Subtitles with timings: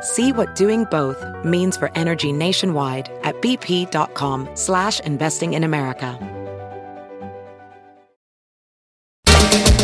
[0.00, 6.18] See what doing both means for energy nationwide at bp.com slash investing in America.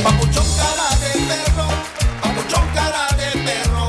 [0.02, 1.66] Papuchón cara de perro,
[2.22, 3.86] papuchón cara de perro,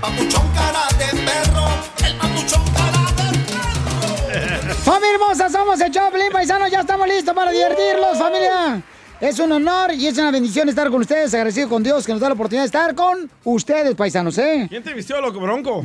[0.00, 1.66] papuchón cara de perro,
[2.06, 4.74] el papuchón cara de perro.
[4.84, 7.54] Familia hermosa, somos el Choplin Paisano, ya estamos listos para ¡Uh!
[7.54, 8.82] divertirlos, familia.
[9.20, 12.20] Es un honor y es una bendición estar con ustedes, agradecido con Dios que nos
[12.20, 14.66] da la oportunidad de estar con ustedes, paisanos, ¿eh?
[14.68, 15.82] ¿Quién te vistió, loco bronco?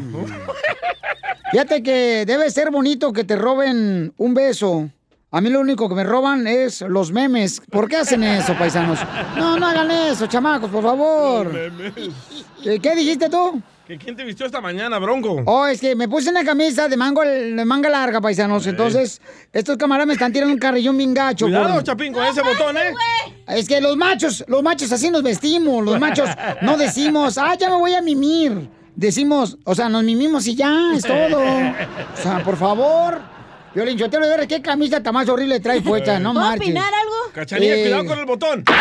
[1.52, 4.90] Fíjate que debe ser bonito que te roben un beso.
[5.32, 7.62] A mí lo único que me roban es los memes.
[7.72, 9.00] ¿Por qué hacen eso, paisanos?
[9.38, 11.72] No, no hagan eso, chamacos, por favor.
[12.62, 13.62] ¿Qué, qué dijiste tú?
[13.88, 15.42] ¿Que ¿Quién te vistió esta mañana, bronco?
[15.46, 18.66] Oh, es que me puse una camisa de, mango, de manga larga, paisanos.
[18.68, 19.20] Entonces,
[19.52, 21.46] estos camaradas me están tirando un carrillón bien gacho.
[21.48, 22.94] Cuidado, por- Chapín, con ese botón, ¿eh?
[23.48, 25.84] Es que los machos, los machos así nos vestimos.
[25.84, 26.30] Los machos
[26.62, 28.70] no decimos, ah, ya me voy a mimir.
[28.96, 31.40] Decimos, o sea, nos mimimos y ya, es todo.
[31.40, 33.20] O sea, por favor.
[33.74, 36.68] Violín, yo te lo ver qué camisa tan más horrible trae puesta, no ¿Puedo marches.
[36.68, 37.16] opinar algo?
[37.34, 38.64] Cachanilla, Eh, cuidado con el botón.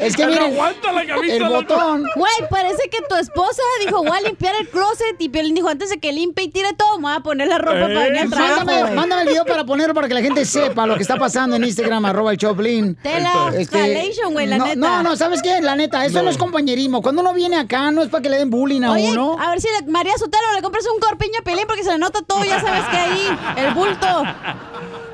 [0.00, 2.04] Es que miren, aguanta la camisa, el botón.
[2.16, 5.16] Güey, parece que tu esposa dijo, voy a limpiar el closet.
[5.18, 7.58] Y Piolín dijo, antes de que limpie y tire todo, me voy a poner la
[7.58, 8.64] ropa para venir al trabajo,
[8.94, 11.64] Mándame, el video para ponerlo para que la gente sepa lo que está pasando en
[11.64, 12.94] Instagram, arroba el Choplin.
[12.96, 14.76] Tela, escalation, güey, la no, neta.
[14.76, 15.60] No, no, ¿sabes qué?
[15.60, 16.30] La neta, eso no.
[16.30, 17.02] es compañerismo.
[17.02, 19.36] Cuando uno viene acá, no es para que le den bullying a Oye, uno.
[19.38, 21.98] a ver si le- María Sotelo le compras un corpiño a Piolín porque se le
[21.98, 24.24] nota todo, ya sabes que ahí, el bulto.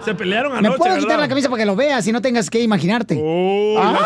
[0.07, 1.21] Se pelearon Me anoche, puedo quitar ¿verdad?
[1.25, 3.19] la camisa para que lo veas y no tengas que imaginarte.
[3.21, 3.99] Oh, Ah.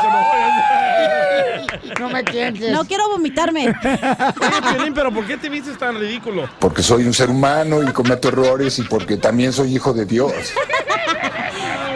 [1.98, 2.72] No me tientes.
[2.72, 3.68] No quiero vomitarme.
[3.84, 6.48] Oye, Piolín, pero ¿por qué te vistes tan ridículo?
[6.58, 10.32] Porque soy un ser humano y cometo errores y porque también soy hijo de Dios.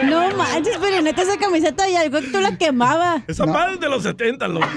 [0.03, 3.23] No manches, pero neta esa camiseta ya dijo que tú la quemaba.
[3.27, 4.67] Esa madre es de los 70, loco.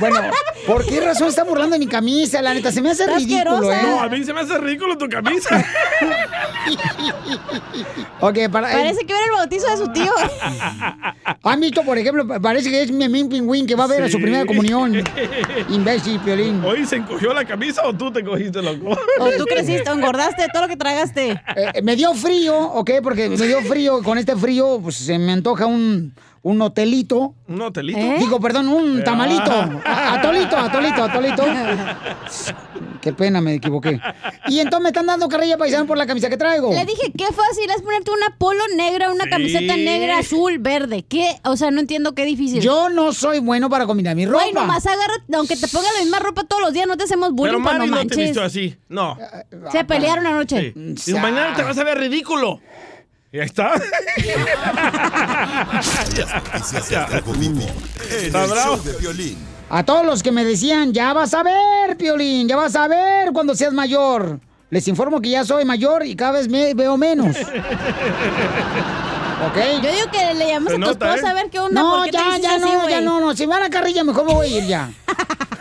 [0.00, 0.20] Bueno,
[0.66, 2.42] ¿por qué razón está burlando de mi camisa?
[2.42, 3.72] La neta, se me hace ridículo.
[3.72, 3.80] ¿eh?
[3.82, 5.64] No, a mí se me hace ridículo tu camisa.
[8.20, 8.70] Ok, para...
[8.70, 10.12] Parece que era el bautizo de su tío.
[11.42, 14.20] ¿Han visto, por ejemplo, parece que es Memín Pingüín que va a ver a su
[14.20, 15.02] primera comunión?
[15.68, 16.64] Imbécil, Piolín.
[16.64, 18.96] ¿Hoy se encogió la camisa o tú te cogiste, loco?
[19.18, 21.42] O tú creciste, o engordaste todo lo que tragaste.
[21.56, 22.90] Eh, me dio frío, ¿ok?
[23.02, 24.00] Porque me dio frío.
[24.04, 27.34] Con este frío, pues se me antoja un, un hotelito.
[27.48, 27.98] ¿Un hotelito?
[27.98, 28.16] ¿Eh?
[28.18, 29.50] Digo, perdón, un tamalito.
[29.50, 31.44] A- Atolito, atolito, atolito.
[33.00, 34.00] Qué pena, me equivoqué.
[34.48, 36.72] Y entonces me están dando carrilla paisano por la camisa que traigo.
[36.72, 39.30] Le dije, qué fácil es ponerte una polo negra, una Sí.
[39.30, 41.04] camiseta negra, azul, verde.
[41.08, 41.40] ¿Qué?
[41.44, 42.60] O sea, no entiendo qué difícil.
[42.60, 44.40] Yo no soy bueno para combinar mi ropa.
[44.42, 47.30] Güey, nomás agarra, aunque te ponga la misma ropa todos los días, no te hacemos
[47.30, 48.76] Pero bullying, pues Mari no no te vistió así.
[48.88, 49.18] No.
[49.72, 50.72] Se pelearon anoche.
[50.96, 51.12] Sí.
[51.12, 52.60] Digo, mañana te vas a ver ridículo.
[53.32, 53.72] Y ahí está.
[59.70, 63.32] A todos los que me decían, ya vas a ver, Piolín, ya vas a ver
[63.32, 64.38] cuando seas mayor.
[64.68, 67.34] Les informo que ya soy mayor y cada vez me veo menos.
[69.46, 69.56] ¿Ok?
[69.82, 71.30] Yo digo que le llamamos Se a tu nota, esposa ¿eh?
[71.30, 71.80] a ver qué onda.
[71.80, 73.34] No, ¿por qué te ya, ya así, no, ya no, no.
[73.34, 74.90] Si van a carrilla, mejor me voy a ir ya.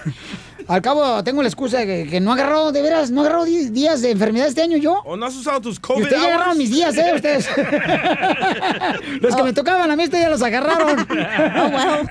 [0.71, 4.01] Al cabo, tengo la excusa de que, que no agarró, de veras, no agarró días
[4.01, 5.01] de enfermedad este año yo.
[5.03, 7.11] ¿O no has usado tus Y COVID ustedes ya agarraron mis días, ¿eh?
[7.13, 7.49] Ustedes.
[9.19, 11.05] los que me tocaban a mí, ustedes ya los agarraron.
[11.59, 12.07] Oh, wow.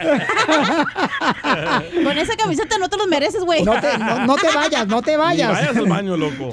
[2.05, 3.63] Con esa camiseta no te los mereces, güey.
[3.63, 5.53] No te, no, no te vayas, no te Ni vayas.
[5.53, 6.53] vayas al baño, loco.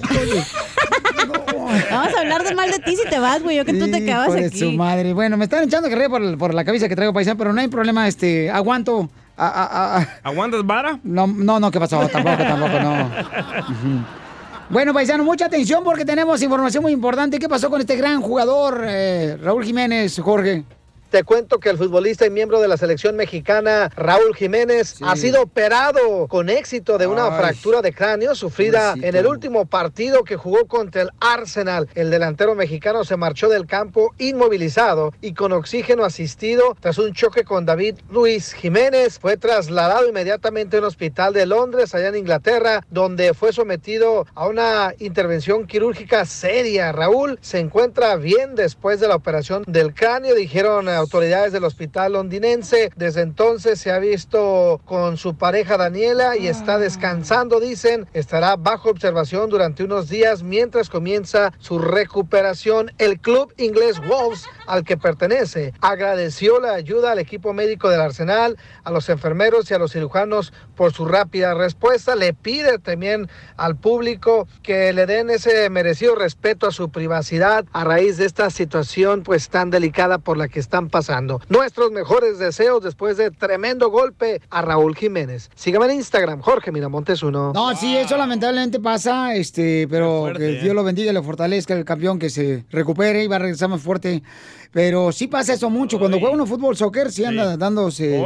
[1.92, 3.58] Vamos a hablar de mal de ti si te vas, güey.
[3.58, 4.60] Yo que tú te de aquí.
[4.60, 5.12] su madre.
[5.12, 7.68] Bueno, me están echando carrera por, por la camisa que traigo paisano, pero no hay
[7.68, 9.10] problema, este, aguanto.
[9.38, 11.00] A- a- a- ¿Aguantas vara?
[11.04, 12.08] no, no, no, ¿qué pasó?
[12.08, 13.10] Tampoco, tampoco, no.
[14.70, 17.40] Bueno, paisano, mucha atención porque tenemos información muy importante.
[17.40, 20.66] ¿Qué pasó con este gran jugador, eh, Raúl Jiménez, Jorge?
[21.10, 25.42] Te cuento que el futbolista y miembro de la selección mexicana, Raúl Jiménez, ha sido
[25.42, 27.40] operado con éxito de una Ay.
[27.40, 29.08] fractura de cráneo sufrida Pobrecito.
[29.08, 31.88] en el último partido que jugó contra el Arsenal.
[31.96, 37.46] El delantero mexicano se marchó del campo inmovilizado y con oxígeno asistido tras un choque
[37.46, 39.18] con David Luis Jiménez.
[39.18, 44.46] Fue trasladado inmediatamente a un hospital de Londres, allá en Inglaterra, donde fue sometido a
[44.46, 46.92] una intervención quirúrgica seria.
[46.92, 52.92] Raúl se encuentra bien después de la operación del cráneo, dijeron autoridades del hospital londinense.
[52.96, 58.08] Desde entonces se ha visto con su pareja Daniela y está descansando, dicen.
[58.14, 62.92] Estará bajo observación durante unos días mientras comienza su recuperación.
[62.98, 68.58] El club inglés Wolves, al que pertenece, agradeció la ayuda al equipo médico del Arsenal,
[68.84, 72.16] a los enfermeros y a los cirujanos por su rápida respuesta.
[72.16, 77.84] Le pide también al público que le den ese merecido respeto a su privacidad a
[77.84, 81.42] raíz de esta situación pues tan delicada por la que están pasando.
[81.50, 85.50] Nuestros mejores deseos después de tremendo golpe a Raúl Jiménez.
[85.56, 87.52] Sígame en Instagram, Jorge Miramontes uno.
[87.54, 90.62] No, sí, eso lamentablemente pasa, este, pero fuerte, que ¿eh?
[90.62, 93.70] Dios lo bendiga y le fortalezca el campeón que se recupere y va a regresar
[93.70, 94.24] más fuerte.
[94.72, 95.98] Pero sí pasa eso mucho.
[95.98, 98.24] Cuando juega uno fútbol, soccer, sí anda dándose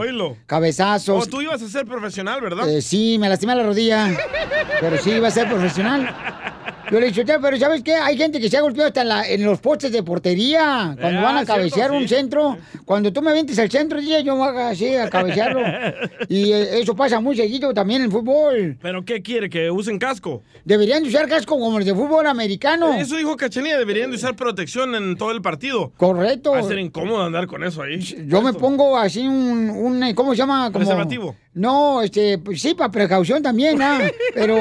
[0.48, 1.24] cabezazos.
[1.24, 2.68] Oh, tú ibas a ser profesional, ¿verdad?
[2.70, 4.10] Eh, sí, me lastimé la rodilla.
[4.82, 6.41] pero sí, iba a ser profesional.
[6.92, 7.96] Yo le he dicho, "Tía, pero ¿sabes qué?
[7.96, 10.96] Hay gente que se ha golpeado hasta en, la- en los postes de portería.
[11.00, 12.10] Cuando Ah, van a cierto, cabecear un sí.
[12.10, 12.58] centro.
[12.86, 15.62] Cuando tú me vientes el centro, yo me hago así a cabecearlo.
[16.30, 18.78] y eh, eso pasa muy seguido también en el fútbol.
[18.82, 19.50] ¿Pero qué quiere?
[19.50, 20.44] ¿Que usen casco?
[20.66, 22.94] Deberían de usar casco como los de fútbol americano.
[22.96, 25.92] Eso dijo Cachanilla, deberían de usar protección en todo el partido.
[25.98, 26.52] Correcto.
[26.52, 28.00] Va a ser incómodo andar con eso ahí.
[28.28, 30.66] Yo me pongo así un, un ¿cómo se llama?
[30.72, 31.36] Como, Preservativo.
[31.54, 34.00] No, este, pues sí, para precaución también, ¿ah?
[34.34, 34.56] Pero,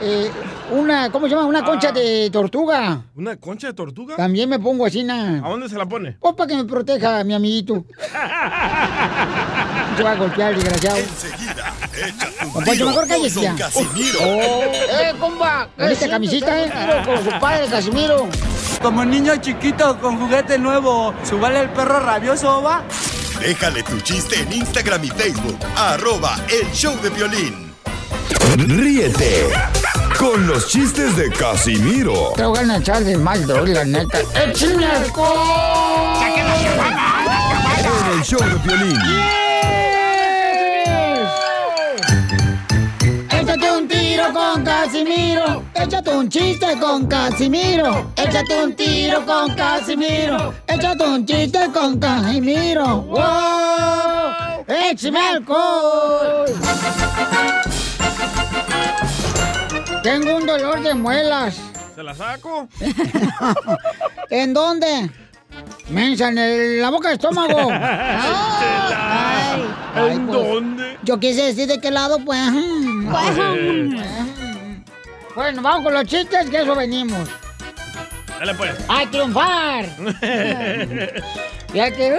[0.00, 0.30] eh,
[0.70, 1.46] una, ¿cómo se llama?
[1.46, 3.02] Una concha de tortuga.
[3.16, 4.14] ¿Una concha de tortuga?
[4.14, 5.44] También me pongo así, ¿na?
[5.44, 6.16] ¿A dónde se la pone?
[6.20, 7.84] Pues para que me proteja mi amiguito.
[9.96, 10.98] Te va a golpear, desgraciado.
[10.98, 13.56] Enseguida, échate un tiro mejor con cállese ya.
[13.56, 14.18] Casimiro.
[14.22, 15.68] Oh, ¡Eh, compa!
[15.76, 16.70] Bonita camisita, ¿eh?
[17.04, 18.28] Con su padre, Casimiro.
[18.80, 22.84] Como niño chiquito con juguete nuevo, ¿subale el perro rabioso, va?
[23.40, 25.58] Déjale tu chiste en Instagram y Facebook.
[25.76, 27.72] Arroba el show de violín.
[28.56, 29.48] Ríete
[30.18, 34.18] con los chistes de Casimiro Te voy a echar de mal, la neta.
[34.34, 36.16] ¡Échame alcohol!
[38.06, 38.96] en el show de violín.
[38.96, 39.45] Échate
[44.90, 45.64] Casimiro.
[45.74, 48.12] Échate un chiste con Casimiro.
[48.14, 50.54] Échate un tiro con Casimiro.
[50.68, 52.98] Échate un chiste con Casimiro.
[53.02, 54.64] ¡Wow!
[54.68, 56.46] ¡Échame alcohol!
[60.04, 61.56] Tengo un dolor de muelas.
[61.96, 62.68] ¿Se la saco?
[64.30, 65.10] ¿En dónde?
[65.88, 67.70] Mensa, en el- la boca del estómago.
[67.72, 69.62] Ay,
[70.12, 70.96] ¿En pues, dónde?
[71.02, 72.38] Yo quise decir de qué lado, pues.
[75.36, 77.28] Bueno, vamos con los chistes, que eso venimos.
[78.38, 78.74] Dale pues.
[78.88, 79.84] ¡A triunfar!
[81.74, 82.18] Ya que...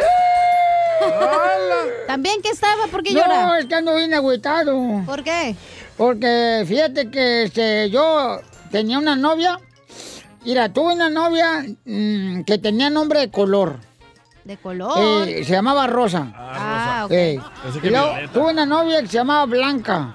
[2.06, 2.86] ¿También qué estaba?
[2.92, 3.58] ¿Por qué no, llora?
[3.58, 5.02] es que ando bien agüitado.
[5.04, 5.56] ¿Por qué?
[5.96, 9.60] Porque fíjate que este, yo tenía una novia.
[10.46, 13.80] Mira, tuve una novia mm, que tenía nombre de color.
[14.44, 15.28] ¿De color?
[15.28, 16.32] Eh, se llamaba Rosa.
[16.36, 17.12] Ah, ok.
[17.12, 20.14] Eh, Pensé que y luego tuve una novia que se llamaba Blanca.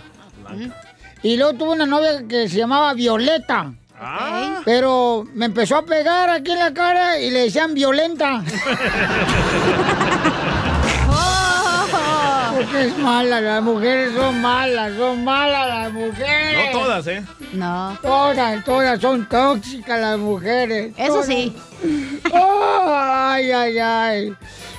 [1.22, 3.72] Y luego tuve una novia que se llamaba Violeta.
[4.00, 4.60] Ah.
[4.64, 8.42] Pero me empezó a pegar aquí en la cara y le decían violenta.
[12.54, 16.72] Porque es mala, las mujeres son malas, son malas las mujeres.
[16.74, 17.24] No todas, ¿eh?
[17.52, 17.98] No.
[18.02, 20.92] Todas, todas son tóxicas las mujeres.
[20.96, 21.26] Eso Todas.
[21.26, 21.56] sí.
[22.34, 24.34] Ay, ay, ay.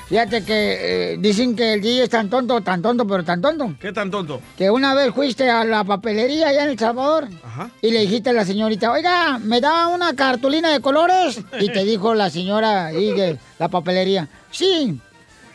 [0.08, 3.74] Fíjate que eh, dicen que el DJ es tan tonto, tan tonto, pero tan tonto.
[3.80, 4.40] ¿Qué tan tonto?
[4.56, 7.70] Que una vez fuiste a la papelería allá en El Salvador Ajá.
[7.80, 11.40] y le dijiste a la señorita, oiga, ¿me da una cartulina de colores?
[11.60, 15.00] Y te dijo la señora ahí de la papelería, sí.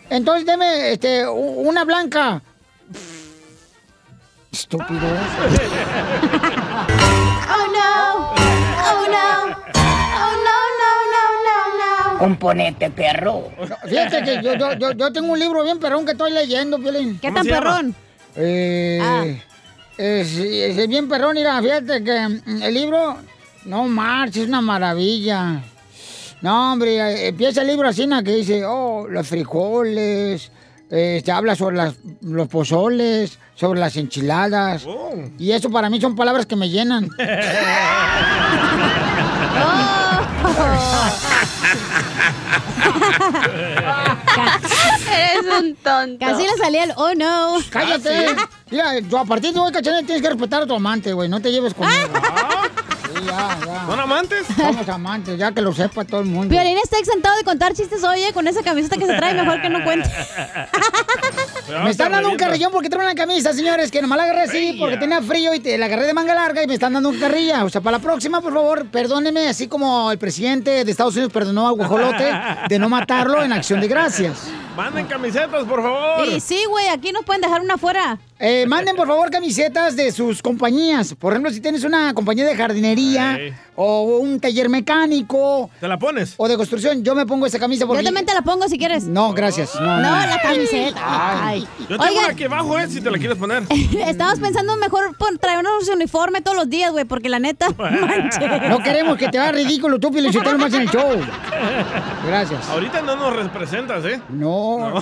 [0.10, 2.42] Entonces deme este, una blanca.
[4.52, 5.00] Estúpido.
[12.20, 13.50] Componente, perro.
[13.88, 17.18] Fíjate que yo, yo, yo, yo tengo un libro bien perrón que estoy leyendo, Piolín.
[17.20, 17.96] ¿Qué ¿Cómo tan perrón?
[18.36, 19.24] Eh, Ah.
[19.98, 23.18] es, es bien perrón, mira, fíjate que mm, el libro,
[23.66, 25.62] no marches, es una maravilla.
[26.42, 28.22] No, hombre, eh, empieza el libro así, ¿no?
[28.24, 30.52] que dice, oh, los frijoles,
[30.92, 34.84] eh, se habla sobre las- los pozoles, sobre las enchiladas.
[34.88, 35.14] Oh.
[35.38, 37.10] Y eso para mí son palabras que me llenan.
[45.84, 46.26] tonto.
[46.26, 47.58] Casi le salía el oh no.
[47.70, 48.36] Cállate.
[48.70, 51.30] Mira, yo a partir de hoy, cachanilla, tienes que respetar a tu amante, güey.
[51.30, 52.08] No te lleves conmigo.
[53.06, 53.86] Sí, ya, ya.
[53.88, 54.46] ¿Son amantes?
[54.56, 56.50] Somos amantes, ya que lo sepa todo el mundo.
[56.50, 59.62] Violín está exentado de contar chistes hoy, eh, con esa camiseta que se trae, mejor
[59.62, 60.10] que no cuente.
[61.84, 64.76] Me están dando un carrillón porque trae una camisa, señores, que nomás la agarré así
[64.80, 67.20] porque tenía frío y te, la agarré de manga larga y me están dando un
[67.20, 67.64] carrilla.
[67.64, 71.32] O sea, para la próxima, por favor, perdóneme, así como el presidente de Estados Unidos
[71.32, 72.34] perdonó a Guajolote
[72.68, 74.48] de no matarlo en acción de gracias.
[74.76, 76.28] Manden camisetas, por favor.
[76.28, 78.20] Y sí, güey, aquí nos pueden dejar una afuera.
[78.42, 81.14] Eh, manden por favor camisetas de sus compañías.
[81.14, 83.38] Por ejemplo, si tienes una compañía de jardinería
[83.76, 86.36] o un taller mecánico ¿Te la pones?
[86.38, 88.02] o de construcción, yo me pongo esa camisa porque...
[88.02, 89.04] Yo también te la pongo si quieres.
[89.04, 89.76] No, gracias.
[89.76, 90.26] No, No, no.
[90.28, 91.00] la camiseta.
[91.48, 91.68] Ay.
[91.82, 92.24] Yo tengo Oigan.
[92.24, 92.88] una aquí abajo, ¿eh?
[92.88, 93.64] Si te la quieres poner.
[94.08, 97.68] Estamos pensando mejor traernos un uniforme todos los días, güey, porque la neta.
[98.70, 101.10] No queremos que te haga ridículo tú, Pio Lizotelo, más en el show.
[102.26, 102.70] Gracias.
[102.70, 104.22] Ahorita no nos representas, ¿eh?
[104.30, 105.02] No.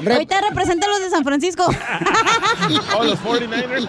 [0.00, 1.64] Re- Ahorita representa a los de San Francisco.
[2.96, 3.88] Oh, los 49ers.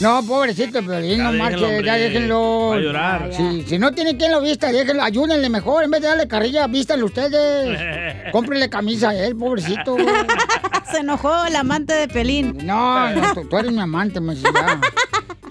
[0.00, 2.68] No, pobrecito, Piolín, no marche, déjenlo, ya déjenlo.
[2.68, 3.30] Va a llorar.
[3.32, 5.84] Sí, si no tiene quien lo vista, déjenlo, ayúdenle mejor.
[5.84, 8.30] En vez de darle carrilla, vístanle ustedes.
[8.32, 9.96] Cómprenle camisa a él, pobrecito.
[10.90, 12.58] Se enojó el amante de Pelín.
[12.62, 14.80] No, no, tú, tú eres mi amante, me decía.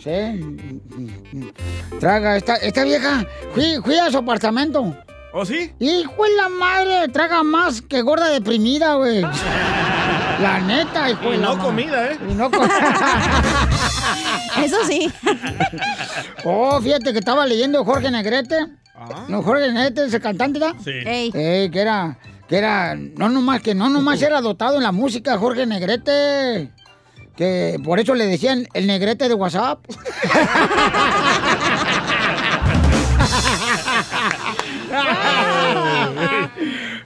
[0.03, 0.69] Sí.
[1.99, 4.95] Traga, esta, esta vieja, fui, fui a su apartamento.
[5.33, 5.73] ¿Oh, sí?
[5.79, 9.25] Hijo de la madre, traga más que gorda deprimida, güey.
[10.41, 12.17] La neta, hijo Y no comida, ¿eh?
[12.29, 12.63] Y no co-
[14.63, 15.11] Eso sí.
[16.43, 18.55] Oh, fíjate que estaba leyendo Jorge Negrete.
[19.27, 20.73] No, Jorge Negrete, ese cantante, ¿da?
[20.83, 20.91] Sí.
[21.05, 21.31] Ey.
[21.33, 25.37] Eh, que era, que era, no nomás, que no nomás era dotado en la música,
[25.37, 26.69] Jorge Negrete.
[27.35, 29.79] Que por eso le decían el negrete de WhatsApp.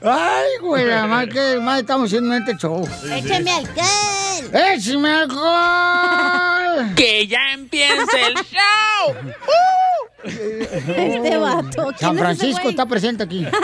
[0.02, 2.88] Ay, güey, más que más estamos haciendo en este show.
[3.12, 4.50] Écheme alcohol.
[4.54, 6.96] ¡Échame alcohol!
[6.96, 9.16] ¡Que ya empiece el show!
[10.24, 11.86] Este vato.
[11.98, 13.46] ¿quién San Francisco está presente aquí.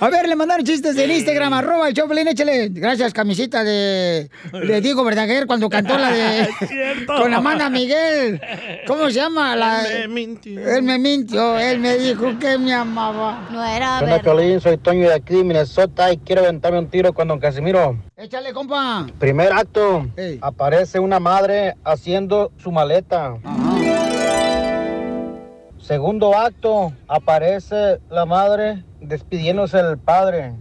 [0.00, 2.68] A ver, le mandaron chistes en Instagram, arroba el Choplin, échale.
[2.68, 6.48] Gracias, camisita de, de Diego Verdaguer cuando cantó la de...
[7.06, 8.40] con Amanda Miguel.
[8.86, 9.56] ¿Cómo se llama?
[9.56, 10.68] La, Él me mintió.
[10.68, 13.48] Él me mintió, él me dijo que me amaba.
[13.50, 14.22] No era Hola, verdad.
[14.22, 17.98] Piolín, soy Toño de aquí, Minnesota, y quiero aventarme un tiro con don Casimiro.
[18.16, 19.04] Échale, compa.
[19.18, 20.06] Primer acto,
[20.42, 23.34] aparece una madre haciendo su maleta.
[25.88, 30.52] Segundo acto, aparece la madre despidiéndose del padre.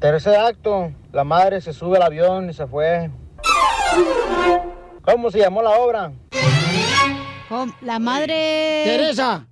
[0.00, 3.10] Tercer acto, la madre se sube al avión y se fue.
[5.04, 6.12] ¿Cómo se llamó la obra?
[7.82, 8.84] La madre.
[8.86, 9.46] Teresa.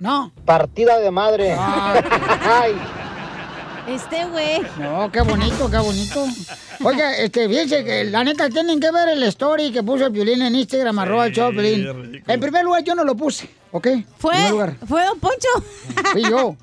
[0.00, 0.32] No.
[0.46, 1.54] Partida de madre.
[1.58, 2.74] Ay.
[3.86, 4.62] Este güey.
[4.78, 6.24] No, qué bonito, qué bonito.
[6.82, 10.42] Oiga, este, fíjense que la neta tienen que ver el story que puso el violín
[10.42, 12.04] en Instagram, arroba el ridículo.
[12.26, 13.88] En primer lugar, yo no lo puse, ¿ok?
[14.18, 14.34] Fue.
[14.86, 15.48] Fue Don Poncho.
[16.12, 16.56] Fui yo.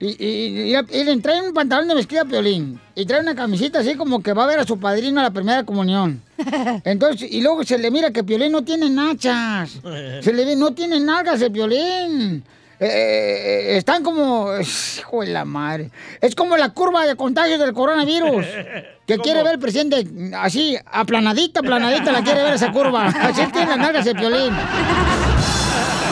[0.00, 2.78] Y, y, y, y le trae un pantalón de mezclilla a Piolín.
[2.94, 5.30] Y trae una camisita así como que va a ver a su padrino a la
[5.30, 6.22] primera comunión.
[6.84, 9.78] Entonces, y luego se le mira que Piolín no tiene nachas.
[10.20, 12.44] Se le ve, no tiene nalgas el Piolín.
[12.80, 15.90] Eh, eh, están como, hijo de la madre.
[16.20, 18.46] Es como la curva de contagio del coronavirus.
[19.08, 23.06] Que quiere ver el presidente así, aplanadita, aplanadita, la quiere ver esa curva.
[23.06, 24.54] Así tiene las nalgas el Piolín.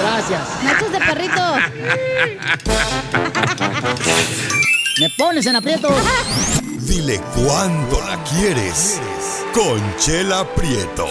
[0.00, 0.64] Gracias.
[0.64, 1.42] Nachos de perrito.
[4.98, 5.92] Me pones en aprietos.
[6.88, 8.98] Dile cuándo la quieres.
[9.52, 11.08] Conchela Prieto.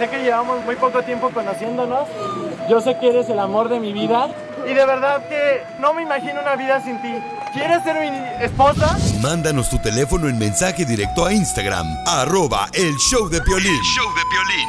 [0.00, 2.08] Sé que llevamos muy poco tiempo conociéndonos.
[2.68, 4.28] Yo sé que eres el amor de mi vida.
[4.68, 7.12] Y de verdad que no me imagino una vida sin ti.
[7.52, 8.98] ¿Quieres ser mi esposa?
[9.22, 11.86] Mándanos tu teléfono en mensaje directo a Instagram.
[12.06, 13.80] Arroba el show de Piolín.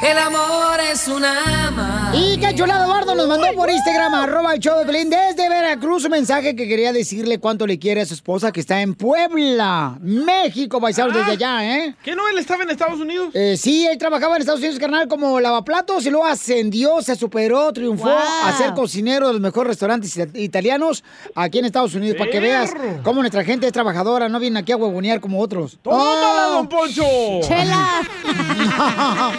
[0.02, 2.12] El amor es una ama.
[2.14, 6.04] Y qué chulado Eduardo nos mandó por Instagram, arroba el show de Pelín, desde Veracruz,
[6.04, 9.98] un mensaje que quería decirle cuánto le quiere a su esposa que está en Puebla,
[10.00, 11.94] México, paisanos, desde allá, ¿eh?
[12.02, 12.26] ¿Qué no?
[12.28, 13.30] ¿Él estaba en Estados Unidos?
[13.34, 17.72] Eh, sí, él trabajaba en Estados Unidos, carnal, como lavaplatos y luego ascendió, se superó,
[17.72, 18.18] triunfó Wow.
[18.46, 21.02] a ser cocinero de los mejores restaurantes italianos
[21.34, 24.72] aquí en Estados Unidos, para que veas cómo nuestra gente es trabajadora, no viene aquí
[24.72, 25.78] a huevonear como otros.
[25.82, 26.52] ¡Tómala, ¡Oh!
[26.56, 27.04] don Poncho!
[27.42, 28.00] Chela.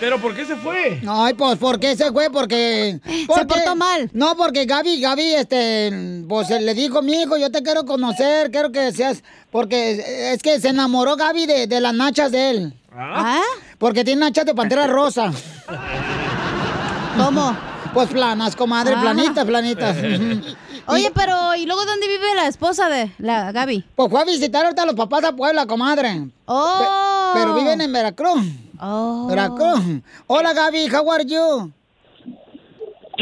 [0.00, 1.00] ¿Pero por qué se fue?
[1.06, 2.30] Ay, pues, ¿por qué se fue?
[2.30, 3.00] Porque...
[3.26, 4.08] porque- portó mal.
[4.12, 8.70] No, porque Gaby, Gaby, este, pues le dijo, mi hijo, yo te quiero conocer, quiero
[8.70, 9.22] que seas...
[9.50, 12.74] Porque es que se enamoró Gaby de, de las nachas de él.
[12.96, 13.40] ¿Ah?
[13.78, 15.32] Porque tiene nachas de pantera rosa.
[17.16, 17.56] ¿Cómo?
[17.94, 19.00] Pues planas, comadre, Ah.
[19.00, 19.96] planitas, planitas.
[20.86, 23.84] Oye, pero ¿y luego dónde vive la esposa de la Gaby?
[23.94, 26.28] Pues fue a visitar ahorita a los papás a Puebla, comadre.
[26.44, 26.78] Oh.
[27.32, 28.44] Pe- pero viven en Veracruz.
[28.80, 29.26] Oh.
[29.28, 29.80] Veracruz.
[30.26, 31.72] Hola, Gaby, how are you?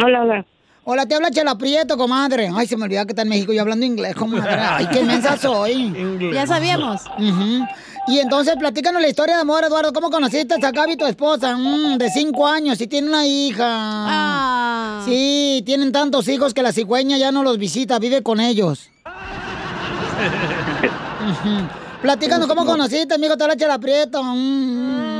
[0.02, 0.46] Hola, hola.
[0.84, 2.50] Hola, te habla Chela Prieto, comadre.
[2.52, 4.50] Ay, se me olvidaba que está en México yo hablando inglés, comadre.
[4.58, 5.92] Ay, qué mensa soy.
[6.34, 7.02] Ya sabíamos.
[7.18, 7.64] Ujú.
[8.08, 9.92] Y entonces, platícanos la historia de amor, Eduardo.
[9.92, 11.56] ¿Cómo conociste a Gaby, tu esposa?
[11.56, 13.64] Mm, de cinco años y tiene una hija.
[13.64, 15.02] Ah.
[15.04, 18.90] Sí, tienen tantos hijos que la cigüeña ya no los visita, vive con ellos.
[22.02, 24.20] Platícanos cómo conociste, amigo, te habla Chela Prieto.
[24.24, 25.12] Mm.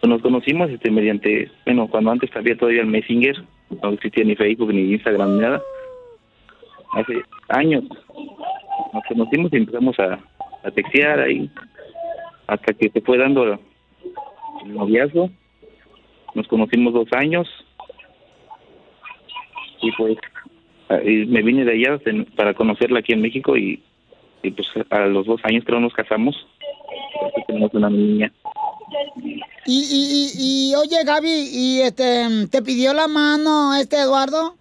[0.00, 3.42] Pues nos conocimos este, mediante, bueno, cuando antes había todavía el Messenger,
[3.82, 5.60] no existía ni Facebook, ni Instagram, ni nada.
[6.92, 7.82] Hace años
[8.94, 10.18] nos conocimos y empezamos a,
[10.62, 11.50] a textear ahí,
[12.46, 13.58] hasta que se fue dando el
[14.66, 15.30] noviazgo.
[16.34, 17.48] Nos conocimos dos años
[19.82, 20.16] y pues
[21.04, 22.00] y me vine de allá
[22.36, 23.82] para conocerla aquí en México y,
[24.42, 26.36] y pues a los dos años creo nos casamos.
[27.20, 28.32] Ahorita Tenemos una niña.
[29.66, 34.56] Y, y, y, y, oye, Gaby, ¿y este, te pidió la mano este Eduardo?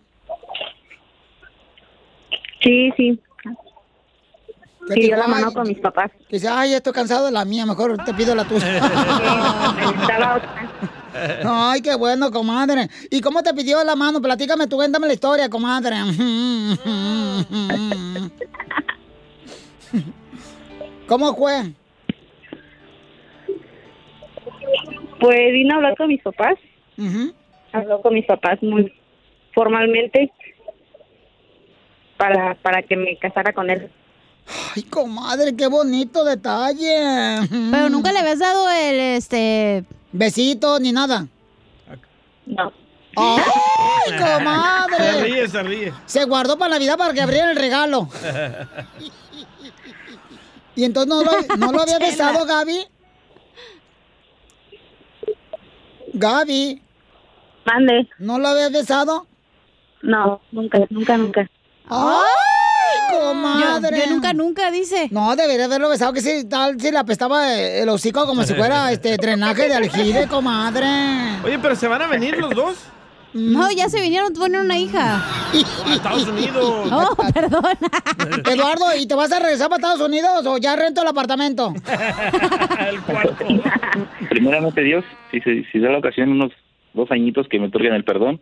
[2.61, 3.19] Sí, sí.
[4.87, 6.11] ¿Qué Pidió la mano Ay, con mis papás.
[6.27, 8.81] Que dice, ay, estoy cansado de la mía, mejor te pido la tuya.
[11.45, 12.89] Ay, qué bueno, comadre.
[13.11, 14.19] ¿Y cómo te pidió la mano?
[14.19, 15.95] Platícame tú, cuéntame la historia, comadre.
[21.07, 21.71] ¿Cómo fue?
[25.19, 26.55] Pues vino a hablar con mis papás.
[27.71, 28.91] Habló con mis papás muy
[29.53, 30.31] formalmente
[32.17, 33.91] para, para que me casara con él.
[34.75, 37.47] Ay, comadre, qué bonito detalle.
[37.71, 39.85] Pero nunca le habías dado el, este...
[40.12, 41.27] Besito ni nada.
[42.45, 42.71] No.
[43.15, 44.97] ¡Ay, comadre!
[44.97, 45.93] Se ríe, se ríe.
[46.05, 48.09] Se guardó para Navidad para que abriera el regalo.
[50.75, 52.88] ¿Y entonces no lo, no lo había besado, Gaby?
[56.13, 56.81] Gaby.
[57.65, 58.09] Mande.
[58.17, 59.27] ¿No lo habías besado?
[60.01, 61.50] No, nunca, nunca, nunca.
[61.88, 62.52] ¡Ay,
[63.19, 63.97] comadre!
[63.99, 65.07] Yo- yo nunca, nunca, dice.
[65.11, 68.91] No, debería haberlo besado, que si tal, si le apestaba el hocico como si fuera
[68.91, 70.85] este drenaje de aljibe, comadre.
[71.43, 72.75] Oye, pero ¿se van a venir los dos?
[73.35, 75.15] No, ya se vinieron, tuvieron una hija.
[75.87, 76.87] A Estados Unidos.
[76.91, 77.63] Oh, perdón.
[78.51, 81.73] Eduardo, ¿y te vas a regresar para Estados Unidos o ya rento el apartamento?
[84.29, 86.51] Primeramente Dios, si, se, si da la ocasión unos
[86.93, 88.39] dos añitos que me otorguen el perdón,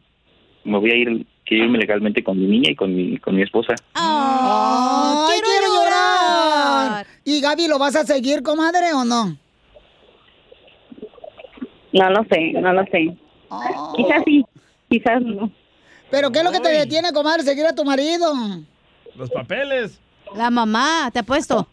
[0.64, 3.44] me voy a ir, quiero irme legalmente con mi niña y con mi, con mi
[3.44, 3.74] esposa.
[3.94, 7.06] ¡Ay, quiero, llorar!
[7.24, 9.38] ¿Y Gaby, lo vas a seguir, comadre, o no?
[11.94, 13.16] No lo sé, no lo sé.
[13.96, 14.46] Quizás sí,
[14.90, 15.52] quizás no.
[16.10, 18.34] ¿Pero qué es lo que te detiene, comadre, seguir a tu marido?
[19.16, 20.00] Los papeles.
[20.36, 21.68] La mamá, te apuesto.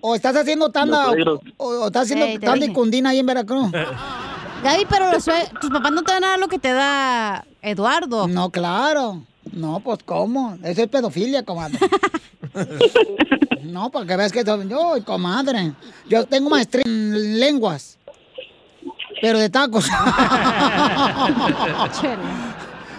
[0.00, 1.10] ¿O estás haciendo tanda,
[1.56, 3.70] o, o estás haciendo Ey, te tanda y cundina ahí en Veracruz?
[4.62, 5.24] Gaby, pero los
[5.60, 8.28] tus papás no te dan nada lo que te da Eduardo.
[8.28, 9.22] No, claro.
[9.52, 10.58] No, pues, ¿cómo?
[10.62, 11.78] Eso es pedofilia, comadre.
[13.62, 15.72] no, para que veas que yo, comadre.
[16.08, 17.98] Yo tengo maestría en lenguas.
[19.20, 19.86] Pero de tacos.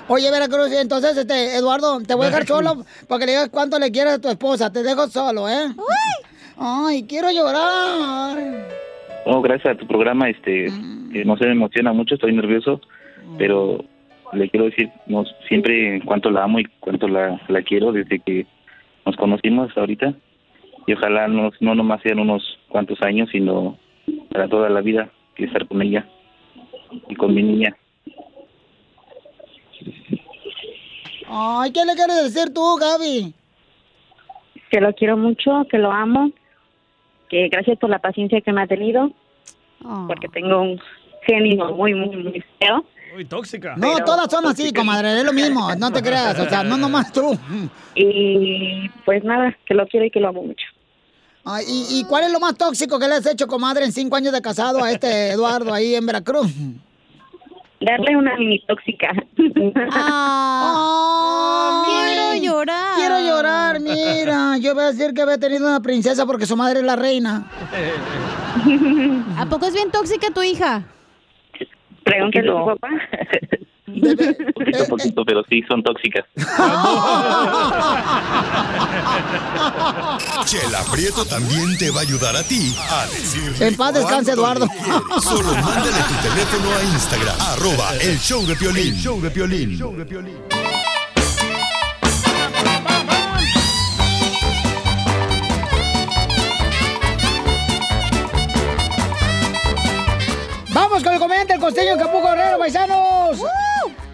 [0.07, 3.79] Oye, Veracruz, entonces, este, Eduardo, te voy a dejar solo para que le digas cuánto
[3.79, 4.71] le quieres a tu esposa.
[4.71, 5.73] Te dejo solo, ¿eh?
[6.57, 8.37] Ay, quiero llorar.
[9.25, 10.67] Oh, gracias a tu programa, este,
[11.13, 12.81] que no se me emociona mucho, estoy nervioso,
[13.37, 13.85] pero
[14.33, 18.19] le quiero decir, no, siempre en cuanto la amo y cuánto la, la quiero desde
[18.19, 18.47] que
[19.05, 20.13] nos conocimos ahorita.
[20.87, 23.77] Y ojalá no, no nomás sean unos cuantos años, sino
[24.31, 26.07] para toda la vida, que estar con ella
[27.07, 27.75] y con mi niña.
[31.27, 33.33] Ay, ¿qué le quieres decir tú, Gaby?
[34.69, 36.31] Que lo quiero mucho, que lo amo,
[37.31, 39.09] que gracias por la paciencia que me ha tenido,
[40.07, 40.79] porque tengo un
[41.25, 42.85] genio muy, muy, muy feo.
[43.15, 43.75] Uy, tóxica.
[43.77, 47.11] No, todas son así, comadre, es lo mismo, no te creas, o sea, no nomás
[47.13, 47.37] tú.
[47.95, 50.65] Y pues nada, que lo quiero y que lo amo mucho.
[51.67, 54.33] ¿y, y cuál es lo más tóxico que le has hecho, comadre, en cinco años
[54.33, 56.51] de casado a este Eduardo ahí en Veracruz?
[57.81, 59.11] Darle una mini tóxica.
[59.35, 59.63] quiero
[62.41, 62.95] llorar.
[62.95, 64.57] Quiero llorar, mira.
[64.61, 67.47] Yo voy a decir que había tenido una princesa porque su madre es la reina.
[69.37, 70.83] ¿A poco es bien tóxica tu hija?
[72.03, 72.89] Pregúntale a tu papá.
[74.55, 76.23] Poquito a poquito, pero sí, son tóxicas.
[80.45, 84.67] Chela Prieto también te va a ayudar a ti a decirle En paz descanse, Eduardo.
[85.21, 88.95] Solo mándale tu teléfono a Instagram, arroba el show de Piolín.
[88.95, 89.77] show de Piolín.
[100.91, 103.39] Vamos con el comediante, el costeño Acapulco Guerrero, paisanos.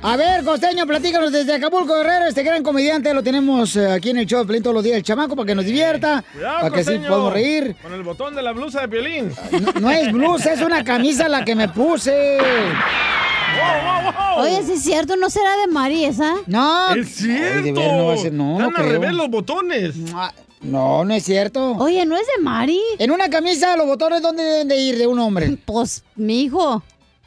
[0.04, 4.18] A ver, costeño, platícanos desde Acapulco Guerrero, este gran comediante, lo tenemos eh, aquí en
[4.18, 6.70] el show de Pelín todos los días, el chamaco, para que nos divierta, Cuidado, para
[6.76, 7.08] que sí costeño.
[7.10, 7.76] podamos reír.
[7.82, 9.32] Con el botón de la blusa de Piolín.
[9.60, 12.38] No, no es blusa, es una camisa la que me puse.
[14.38, 16.36] Oye, si es cierto, ¿no será de Mari esa?
[16.46, 16.94] No.
[16.94, 17.58] Es cierto.
[17.58, 19.02] Ay, de ver, no va a ser- no, no Están al creo.
[19.02, 19.96] revés los botones.
[20.62, 21.74] No, no es cierto.
[21.74, 22.80] Oye, ¿no es de Mari?
[23.00, 25.58] En una camisa, los botones, ¿dónde deben de ir de un hombre?
[25.66, 26.84] Pues, mi hijo.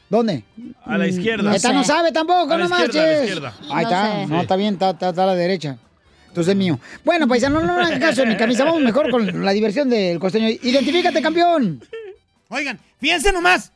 [0.09, 0.43] ¿Dónde?
[0.85, 1.55] A la izquierda.
[1.55, 3.23] Esta no sabe tampoco, A no izquierda, a la marches.
[3.23, 3.53] izquierda.
[3.69, 4.27] Ahí No está, sé.
[4.27, 5.77] no, está bien, está, está- está a la derecha.
[6.27, 6.79] Entonces es mío.
[7.05, 8.63] Bueno, paisano, no, no hagan caso de mi camisa.
[8.65, 10.49] Vamos mejor con la diversión del costeño.
[10.49, 11.81] Identifícate, campeón.
[12.49, 13.71] Oigan, fíjense nomás.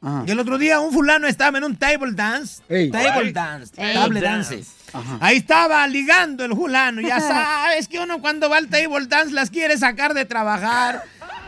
[0.00, 0.24] Ajá.
[0.24, 2.62] Que el otro día un fulano estaba en un table dance.
[2.68, 2.90] Ey.
[2.90, 3.32] Table Ay.
[3.32, 3.72] dance.
[3.76, 3.94] Ey.
[3.94, 4.64] Table dance.
[5.20, 7.00] Ahí estaba ligando el fulano.
[7.00, 11.02] Ya sabes que uno cuando va al table dance las quiere sacar de trabajar.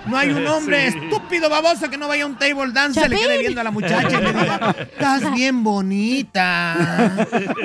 [0.07, 0.98] No hay un hombre Sí.
[0.98, 3.70] estúpido, baboso, que no vaya a un table dance, se le quede viendo a la
[3.70, 7.16] muchacha y le diga, estás bien bonita.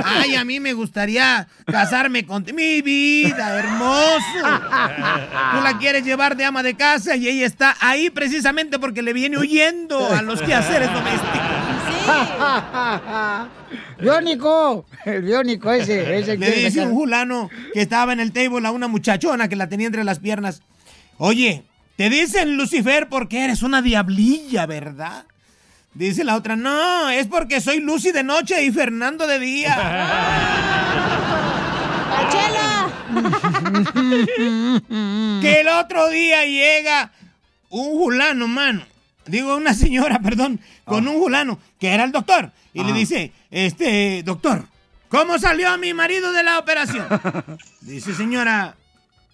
[0.05, 4.19] Ay, a mí me gustaría casarme con mi vida, hermoso.
[4.39, 9.13] Tú la quieres llevar de ama de casa y ella está ahí precisamente porque le
[9.13, 11.56] viene huyendo a los quehaceres domésticos.
[14.01, 14.85] Biónico.
[15.05, 16.19] El biónico ese.
[16.19, 19.67] ese Le dice un fulano que estaba en el table a una muchachona que la
[19.67, 20.61] tenía entre las piernas.
[21.17, 21.63] Oye,
[21.95, 25.25] te dicen Lucifer porque eres una diablilla, ¿verdad?
[25.93, 29.75] Dice la otra, no, es porque soy Lucy de noche y Fernando de día.
[32.29, 32.89] ¡Chela!
[35.41, 37.11] que el otro día llega
[37.69, 38.83] un fulano, mano.
[39.27, 42.51] Digo, una señora, perdón, con un fulano, que era el doctor.
[42.73, 44.65] Y le dice, este, doctor,
[45.09, 47.07] ¿cómo salió mi marido de la operación?
[47.81, 48.75] Dice, señora,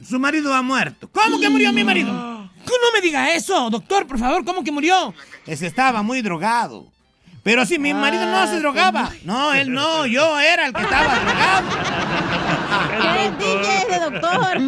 [0.04, 1.10] su marido ha muerto.
[1.12, 2.34] ¿Cómo que murió mi marido?
[2.64, 5.14] Que no me diga eso, doctor, por favor, ¿cómo que murió?
[5.46, 6.88] Ese estaba muy drogado.
[7.44, 9.12] Pero si mi marido no se drogaba.
[9.26, 11.70] No, él no, yo era el que estaba drogado.
[13.02, 14.62] ¿Qué DJ de doctor?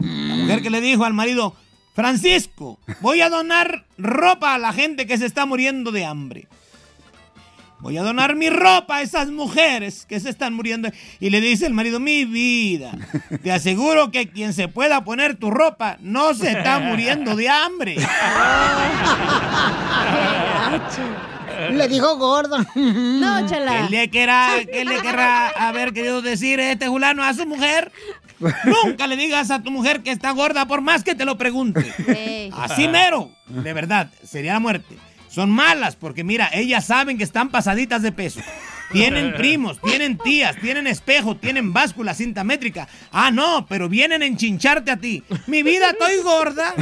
[0.00, 1.54] La mujer que le dijo al marido,
[1.94, 6.48] Francisco, voy a donar ropa a la gente que se está muriendo de hambre.
[7.80, 10.88] Voy a donar mi ropa a esas mujeres que se están muriendo.
[11.18, 12.92] Y le dice el marido, mi vida,
[13.42, 17.96] te aseguro que quien se pueda poner tu ropa no se está muriendo de hambre.
[21.70, 22.58] Le dijo gordo.
[22.74, 23.88] No, ¿Qué chela.
[23.88, 27.92] le, querrá, ¿Qué le querrá haber querido decir este fulano a su mujer?
[28.64, 31.92] Nunca le digas a tu mujer que está gorda por más que te lo pregunte.
[32.52, 34.96] Así mero, de verdad, sería la muerte.
[35.28, 38.40] Son malas porque mira, ellas saben que están pasaditas de peso.
[38.92, 42.86] Tienen primos, tienen tías, tienen espejo, tienen báscula, cinta métrica.
[43.10, 45.22] Ah, no, pero vienen a enchincharte a ti.
[45.46, 46.74] Mi vida, estoy gorda.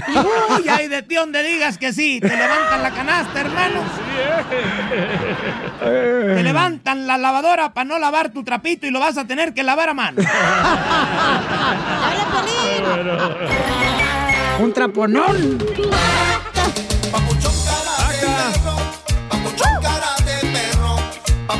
[0.57, 2.20] Uy, ay de ti donde digas que sí.
[2.20, 3.83] Te levantan la canasta, hermano.
[5.81, 9.62] Te levantan la lavadora para no lavar tu trapito y lo vas a tener que
[9.62, 10.23] lavar a mano.
[14.61, 15.59] Un traponón.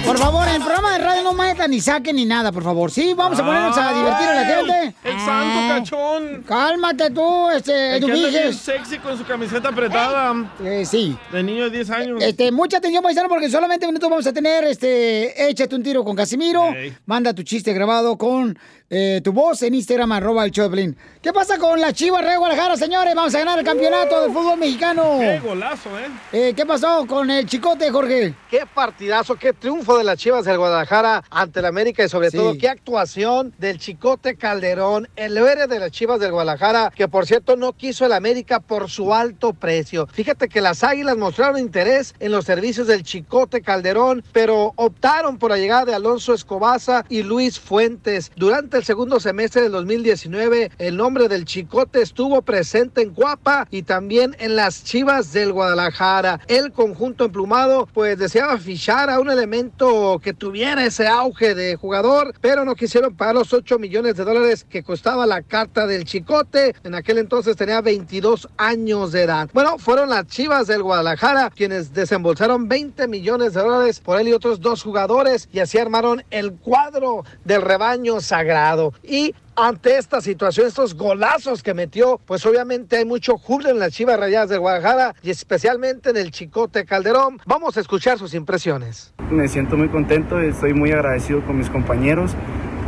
[0.04, 2.90] Por favor, en el programa de radio no metan ni saquen ni nada, por favor.
[2.90, 4.94] Sí, vamos a ponernos a divertir a la gente.
[5.04, 6.42] El santo cachón.
[6.46, 10.34] Cálmate tú, este, El que sexy con su camiseta apretada.
[10.64, 11.16] Eh, sí.
[11.30, 12.22] De niño de 10 años.
[12.22, 16.16] Este, mucha atención, paisano, porque solamente minutos vamos a tener, este, échate un tiro con
[16.16, 16.70] Casimiro.
[17.06, 18.58] Manda tu chiste grabado con
[18.92, 20.96] eh, tu voz en Instagram, arroba el Choplin.
[21.22, 23.14] ¿Qué pasa con la Chivas Real Guadalajara, señores?
[23.14, 25.18] Vamos a ganar el campeonato del fútbol mexicano.
[25.20, 26.09] Qué golazo, ¿eh?
[26.33, 28.35] Eh, ¿Qué pasó con el chicote, Jorge?
[28.50, 32.37] Qué partidazo, qué triunfo de las Chivas del Guadalajara ante el América y sobre Sí.
[32.37, 37.26] todo qué actuación del Chicote Calderón, el héroe de las Chivas del Guadalajara, que por
[37.26, 40.09] cierto no quiso el América por su alto precio.
[40.09, 45.50] Fíjate que las Águilas mostraron interés en los servicios del Chicote Calderón, pero optaron por
[45.53, 48.33] la llegada de Alonso Escobaza y Luis Fuentes.
[48.35, 53.82] Durante el segundo semestre del 2019, el nombre del Chicote estuvo presente en Guapa y
[53.82, 56.40] también en las Chivas del Guadalajara.
[56.46, 62.32] El conjunto emplumado pues deseaba fichar a un elemento que tuviera ese auge de jugador,
[62.40, 66.74] pero no quisieron pagar los 8 millones de dólares que costaba la carta del Chicote.
[66.82, 69.50] En aquel entonces tenía 22 años de edad.
[69.52, 74.32] Bueno, fueron las Chivas del Guadalajara quienes desembolsaron 20 millones de dólares por él y
[74.32, 78.69] otros dos jugadores y así armaron el cuadro del rebaño sagrado.
[79.02, 83.92] Y ante esta situación, estos golazos que metió, pues obviamente hay mucho júbilo en las
[83.92, 87.40] Chivas Rayadas de Guadalajara y especialmente en el Chicote Calderón.
[87.46, 89.12] Vamos a escuchar sus impresiones.
[89.30, 92.33] Me siento muy contento estoy muy agradecido con mis compañeros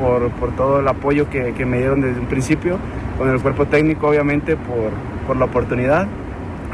[0.01, 2.79] por, todo el apoyo que, me dieron desde un principio,
[3.19, 6.07] con el cuerpo técnico obviamente por, la oportunidad.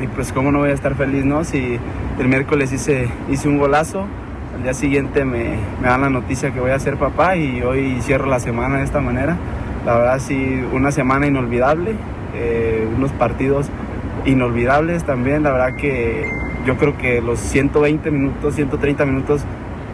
[0.01, 1.44] Y pues cómo no voy a estar feliz, ¿no?
[1.44, 1.79] Si
[2.18, 3.09] el miércoles hice
[3.49, 4.07] un golazo,
[4.59, 7.99] al día siguiente me, me dan la noticia que voy a ser papá y hoy
[8.01, 9.37] cierro la semana de esta manera.
[9.87, 11.94] La verdad sí, una semana inolvidable,
[12.35, 13.68] eh, unos partidos
[14.25, 15.44] inolvidables también.
[15.44, 16.29] La verdad que
[16.66, 19.42] yo creo que los 120 minutos, 130 minutos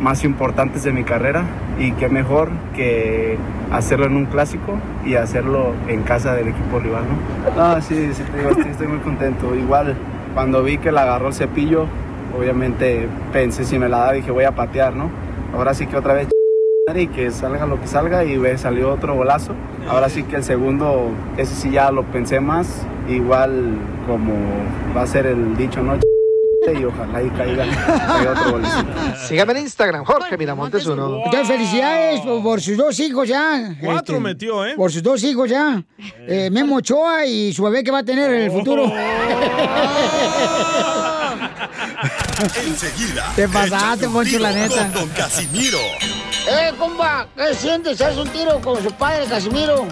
[0.01, 1.45] más importantes de mi carrera
[1.79, 3.37] y qué mejor que
[3.71, 7.03] hacerlo en un clásico y hacerlo en casa del equipo rival,
[7.55, 7.83] ¿no?
[7.83, 9.55] Sí, sí, estoy, estoy muy contento.
[9.55, 9.95] Igual
[10.33, 11.87] cuando vi que la agarró el cepillo,
[12.37, 15.11] obviamente pensé si me la da dije voy a patear, ¿no?
[15.55, 16.29] Ahora sí que otra vez
[16.95, 19.53] y que salga lo que salga y ve, salió otro golazo.
[19.89, 23.75] Ahora sí que el segundo, ese sí ya lo pensé más, igual
[24.07, 24.35] como
[24.97, 25.99] va a ser el dicho, ¿no?
[26.67, 28.89] Y ojalá y caiga, caiga otro golecito.
[29.29, 31.19] Sígame en Instagram, Jorge Miramontes uno.
[31.19, 33.75] Muchas felicidades por, por sus dos hijos ya.
[33.83, 34.73] Cuatro Este, metió, ¿eh?
[34.75, 35.85] Por sus dos hijos ya.
[36.27, 38.85] Eh, Memo Ochoa y su bebé que va a tener en el futuro.
[42.57, 43.33] Enseguida.
[43.37, 44.77] Te pasaste, Poncho, la neta.
[44.77, 45.79] Con Don Casimiro.
[46.49, 47.27] ¡Eh, compa!
[47.37, 48.01] ¿Qué sientes?
[48.01, 49.87] ¿Haz un tiro con su padre, Casimiro?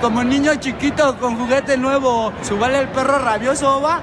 [0.00, 4.02] Como niño chiquito con juguete nuevo, ¿subale el perro rabioso, va?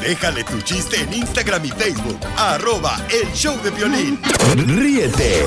[0.00, 2.18] Déjale tu chiste en Instagram y Facebook.
[2.36, 4.20] Arroba el show de violín.
[4.66, 5.46] Ríete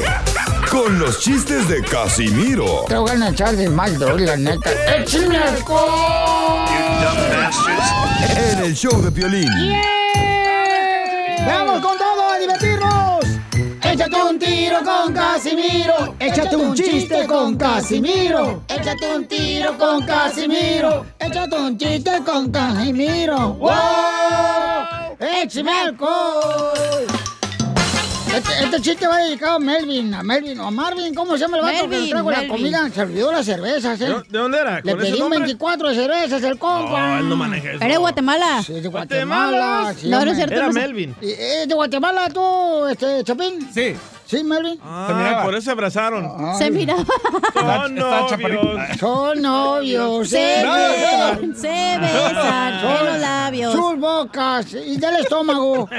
[0.69, 4.69] con los chistes de Casimiro Te voy a echar de mal, la neta.
[4.95, 6.65] ¡Échame alcohol!
[8.37, 9.49] en el show de violín.
[11.45, 13.25] ¡Vamos con todo a divertirnos!
[13.83, 16.15] Échate un tiro con Casimiro.
[16.19, 18.63] Échate un chiste con Casimiro.
[18.67, 21.05] Échate un tiro con Casimiro.
[21.19, 23.53] Échate un chiste con Casimiro.
[23.55, 25.17] ¡Wow!
[25.19, 27.28] ¡Échame alcohol!
[28.35, 31.57] Este, este chiste va dedicado a Melvin, a Melvin o a Marvin, ¿cómo se llama
[31.57, 32.89] el vato que Melvin, trajo la comida?
[32.93, 34.05] Se olvidó las cervezas, ¿eh?
[34.05, 34.75] ¿De, de dónde era?
[34.81, 35.39] Le ¿Con ese pedí un nombre?
[35.39, 37.07] 24 de cervezas el compa.
[37.07, 37.77] No, él no maneja eso.
[37.83, 38.63] ¿Eres de Guatemala?
[38.63, 39.93] Sí, de Guatemala.
[39.99, 40.53] sí, No, no es cierto.
[40.55, 40.79] Era no sé.
[40.79, 41.15] Melvin.
[41.21, 43.67] ¿Y- ¿Es de Guatemala tú, este, Chapín?
[43.73, 43.95] Sí.
[44.29, 44.79] Sí, Melvin.
[44.83, 46.55] Ah, por eso se abrazaron.
[46.55, 47.03] Se miraba.
[47.55, 48.99] Son novios.
[48.99, 50.29] Son novios.
[50.29, 53.73] Se besan, se besan en Son los labios.
[53.73, 55.89] Sus bocas y del estómago.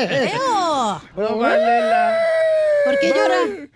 [0.00, 1.00] ¡Eo!
[1.14, 3.68] ¿Por qué llora?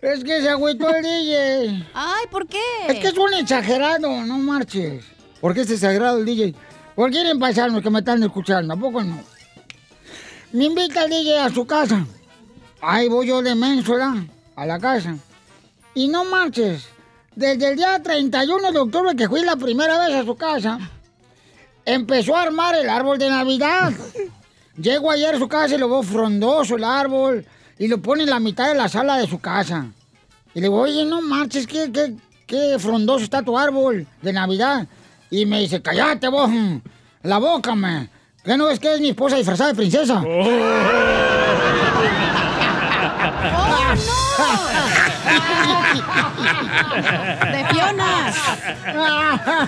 [0.00, 1.84] Es que se agüitó el DJ.
[1.94, 2.62] Ay, ¿por qué?
[2.86, 5.04] Es que es un exagerado, no marches.
[5.40, 6.54] ¿Por qué es exagerado el DJ?
[6.94, 8.72] ¿Por qué quieren pasarnos que me están escuchando?
[8.72, 9.18] ¿A poco no?
[10.52, 12.06] Me invita el DJ a su casa.
[12.80, 14.14] Ahí voy yo de menso, ¿verdad?
[14.56, 15.16] A la casa.
[15.94, 16.86] Y no marches.
[17.34, 20.78] Desde el día 31 de octubre que fui la primera vez a su casa,
[21.84, 23.92] empezó a armar el árbol de Navidad.
[24.76, 27.44] Llego ayer a su casa y lo veo frondoso el árbol
[27.78, 29.86] y lo pone en la mitad de la sala de su casa.
[30.54, 32.14] Y le digo, oye, no marches, qué, qué,
[32.46, 34.86] qué frondoso está tu árbol de Navidad.
[35.30, 36.50] Y me dice, cállate vos,
[37.22, 38.08] la boca, me.
[38.44, 40.22] ¿Qué no ves que es mi esposa disfrazada de princesa?
[47.52, 48.32] ¡De Fiona!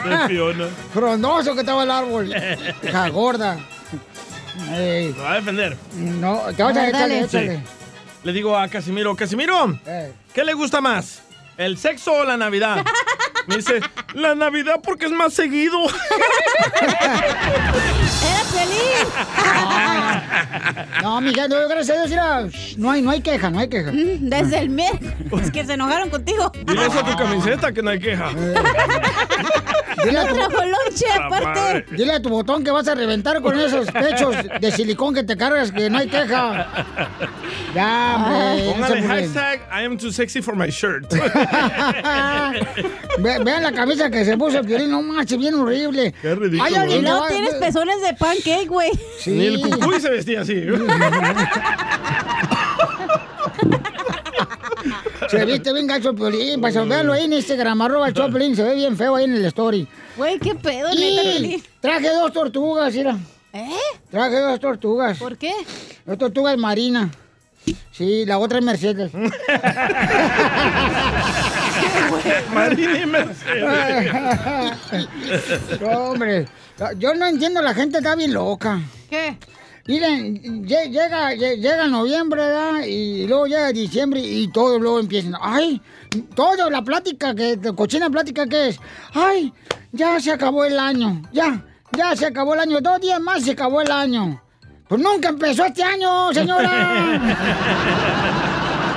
[0.05, 0.67] De Fiona.
[0.93, 2.35] Frondoso que estaba el árbol.
[2.83, 3.59] Hija gorda.
[4.73, 5.77] Ey, Lo va a defender.
[5.97, 7.29] no, te vas a échale.
[7.29, 7.63] Sí.
[8.25, 10.13] Le digo a Casimiro, Casimiro, Eh.
[10.35, 11.23] ¿qué le gusta más?
[11.57, 12.85] ¿El sexo o la Navidad?
[13.51, 13.81] Me dice,
[14.15, 15.77] la Navidad porque es más seguido.
[16.81, 19.07] ¡Era feliz!
[21.03, 23.91] No, mija, no, gracias a Dios, mira, no hay, no hay queja, no hay queja.
[23.93, 26.53] Desde el miércoles que se enojaron contigo.
[26.67, 28.29] Dile eso a tu camiseta que no hay queja.
[30.05, 31.87] Dile a tu- trajo lonche, La aparte.
[31.97, 35.37] Dile a tu botón que vas a reventar con esos pechos de silicón que te
[35.39, 36.67] cargas, que no hay queja.
[37.75, 38.73] Ya, hombre.
[38.73, 41.07] Póngale hashtag I am too sexy for my shirt.
[43.41, 46.15] Ve- vean la camisa que se puso el violín, no manches, bien horrible.
[46.21, 48.91] Qué ridículo, alguien Y va- tienes pezones de pancake, güey.
[49.19, 49.31] Sí.
[49.33, 50.55] Ni el cucuy se vestía así.
[55.29, 58.63] Se viste bien gacho el violín, para véanlo ahí en Instagram, arroba el Choplin, se
[58.63, 59.87] ve bien feo ahí en el story.
[60.17, 61.63] Güey, qué pedo, neta, Y Piolín.
[61.81, 63.17] traje dos tortugas, mira.
[63.53, 63.69] ¿Eh?
[64.11, 65.19] Traje dos tortugas.
[65.19, 65.53] ¿Por qué?
[66.07, 67.11] Dos tortugas marinas.
[67.93, 69.13] Sí, la otra es Mercedes.
[72.55, 74.13] Marina y Mercedes.
[75.83, 76.47] Hombre,
[76.99, 78.81] yo no entiendo, la gente está bien loca.
[79.09, 79.37] ¿Qué?
[79.87, 82.83] Miren, lle- llega, lle- llega noviembre, ¿verdad?
[82.87, 85.35] Y luego llega diciembre y todo luego empiezan.
[85.41, 85.81] ¡Ay!
[86.35, 88.79] Todo, la plática, que, cochina plática que es.
[89.15, 89.53] ¡Ay!
[89.93, 91.23] Ya se acabó el año.
[91.33, 91.65] Ya,
[91.97, 92.81] ya se acabó el año.
[92.81, 94.41] Dos días más se acabó el año.
[94.87, 97.21] Pues nunca empezó este año, señora.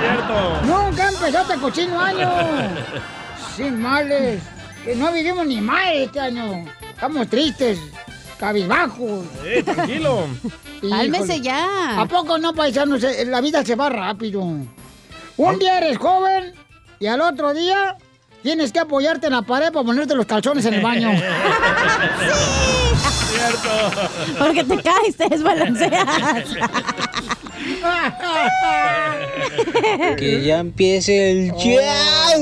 [0.04, 0.60] Cierto.
[0.66, 2.30] nunca empezó este cochino año.
[3.56, 4.42] Sin males.
[4.84, 6.64] Que no vivimos ni mal este año.
[6.90, 7.78] Estamos tristes,
[8.38, 9.24] cabizbajos.
[9.44, 10.26] Eh, tranquilo.
[10.90, 12.00] Cálmese ya.
[12.00, 13.02] ¿A poco no, paisanos?
[13.04, 14.40] Eh, La vida se va rápido.
[15.36, 16.52] Un día eres joven
[17.00, 17.96] y al otro día
[18.42, 21.10] tienes que apoyarte en la pared para ponerte los calzones en el baño.
[23.30, 23.68] Cierto.
[24.38, 26.44] Porque te caes, te desbalanceas.
[30.16, 32.40] Que ya empiece el jazz.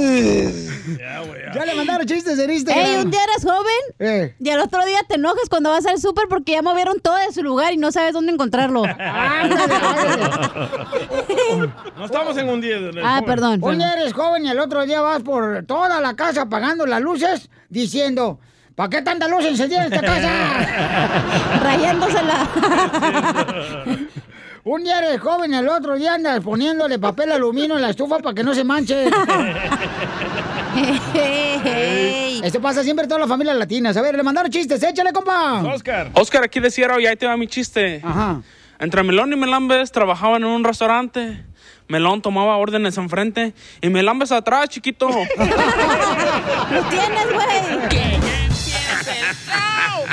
[1.54, 2.86] Ya le mandaron chistes en Instagram.
[2.86, 6.26] Ey, un día eres joven y al otro día te enojas cuando vas al súper
[6.28, 8.82] porque ya movieron todo de su lugar y no sabes dónde encontrarlo.
[11.96, 12.78] No estamos en un día.
[12.80, 13.24] de- Ah, joven.
[13.26, 13.58] perdón.
[13.62, 17.00] Un día eres joven y el otro día vas por toda la casa apagando las
[17.00, 18.40] luces diciendo,
[18.74, 20.30] ¿para qué tanta luz encendida en esta casa?
[21.62, 22.48] Rayándosela.
[24.64, 28.20] Un día eres joven y el otro día andas poniéndole papel aluminio en la estufa
[28.20, 29.08] para que no se manche.
[32.44, 33.96] Esto pasa siempre en todas las familias latinas.
[33.96, 35.62] A ver, le mandaron chistes, échale, compa.
[35.62, 36.10] Oscar.
[36.14, 38.00] Oscar, aquí de Sierra, y ahí te va mi chiste.
[38.04, 38.40] Ajá.
[38.78, 41.44] Entre Melón y Melambes trabajaban en un restaurante.
[41.88, 45.08] Melón tomaba órdenes enfrente y Melambes atrás, chiquito.
[45.08, 45.16] ¡Lo
[46.84, 47.58] tienes, güey!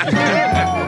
[0.06, 0.79] Oye,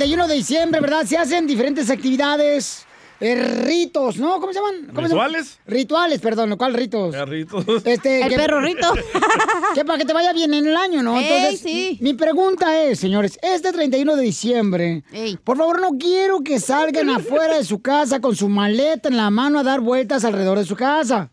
[0.00, 1.04] 31 de diciembre, ¿verdad?
[1.04, 2.86] Se hacen diferentes actividades,
[3.20, 3.34] eh,
[3.66, 4.40] ritos, ¿no?
[4.40, 4.86] ¿Cómo se llaman?
[4.94, 5.28] ¿Cómo se llaman?
[5.28, 5.58] ¿Rituales?
[5.66, 7.14] Rituales, perdón, ¿cuál ritos?
[7.14, 7.66] Perritos.
[7.84, 8.90] Este, El que- perro rito.
[9.74, 11.18] que para que te vaya bien en el año, ¿no?
[11.18, 11.98] Ey, Entonces, sí.
[12.00, 15.04] mi pregunta es, señores, este 31 de diciembre,
[15.44, 19.28] por favor, no quiero que salgan afuera de su casa con su maleta en la
[19.28, 21.30] mano a dar vueltas alrededor de su casa.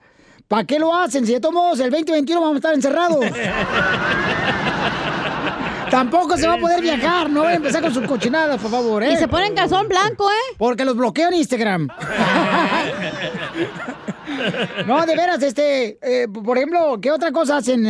[0.50, 1.26] ¿Para qué lo hacen?
[1.26, 3.24] Si de todos modos el 2021 vamos a estar encerrados.
[5.90, 9.04] Tampoco se va a poder viajar, no voy a empezar con sus cochinadas, por favor,
[9.04, 9.14] ¿eh?
[9.14, 10.56] Y se ponen calzón blanco, ¿eh?
[10.58, 11.88] Porque los bloqueo en Instagram.
[14.86, 17.84] No, de veras, este, eh, por ejemplo, ¿qué otra cosa hacen?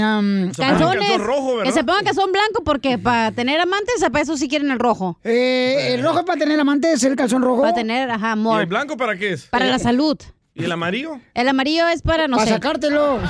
[0.55, 1.19] Calzones.
[1.63, 5.17] que se pongan calzón blanco porque para tener amantes, para eso sí quieren el rojo.
[5.23, 7.62] Eh, el rojo es para tener amantes, el calzón rojo.
[7.62, 8.62] Para tener, ajá, ¿Y amor.
[8.62, 9.45] el blanco para qué es?
[9.47, 10.17] Para la salud.
[10.58, 11.20] ¿Y el amarillo?
[11.36, 13.20] El amarillo es para, no para sacártelo.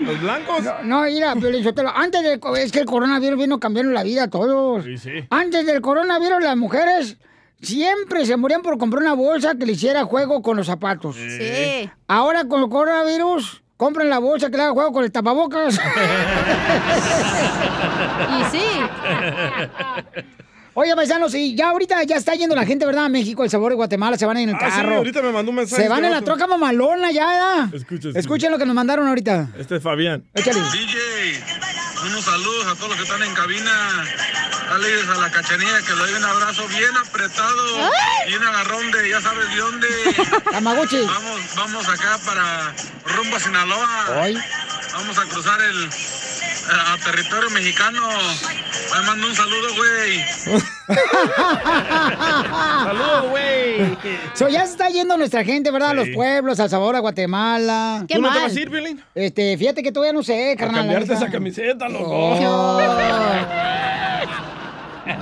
[0.00, 0.64] ¿Los blancos?
[0.64, 4.24] No, no, mira, Piolín Sotelo, antes del es que el coronavirus vino cambiando la vida
[4.24, 4.84] a todos.
[4.84, 5.10] Sí, sí.
[5.30, 7.16] Antes del coronavirus, las mujeres
[7.62, 11.14] siempre se morían por comprar una bolsa que le hiciera juego con los zapatos.
[11.14, 11.88] Sí.
[12.08, 15.78] Ahora con el coronavirus, compran la bolsa que le haga juego con el tapabocas.
[18.30, 18.62] Y sí.
[20.80, 23.04] Oye, paisanos, y ya ahorita ya está yendo la gente, ¿verdad?
[23.04, 24.96] A México, El Sabor de Guatemala, se van en el Ah, sí, carro.
[24.96, 27.74] ahorita me mandó un mensaje Se van en la troca mamalona ya, ¿verdad?
[27.74, 28.08] Escucha.
[28.14, 29.48] Escuchen lo que nos mandaron ahorita.
[29.58, 30.24] Este es Fabián.
[30.32, 30.58] Échale.
[30.72, 31.44] DJ,
[32.06, 33.70] unos saludos a todos los que están en cabina.
[34.70, 37.90] Dale a la cachanilla que le doy un abrazo bien apretado
[38.26, 39.88] y un agarrón de ya sabes de dónde.
[40.50, 40.96] Tamagotchi.
[41.02, 42.72] Vamos, vamos acá para
[43.16, 44.22] rumbo a Sinaloa.
[44.22, 44.38] Hoy.
[44.94, 45.90] Vamos a cruzar el
[46.70, 48.00] a, a territorio mexicano.
[48.94, 50.24] Me mando un saludo, güey.
[52.84, 53.98] Saludos, güey.
[54.34, 55.90] So, ya se está yendo nuestra gente, ¿verdad?
[55.90, 56.12] A los Sí.
[56.14, 58.04] pueblos, al sabor a Guatemala.
[58.08, 59.02] ¿Tú no te vas a ir, Piolín?
[59.14, 60.80] Este, fíjate que todavía no sé, A carnal.
[60.82, 62.06] cambiarte esa camiseta, loco.
[62.08, 63.50] Oh.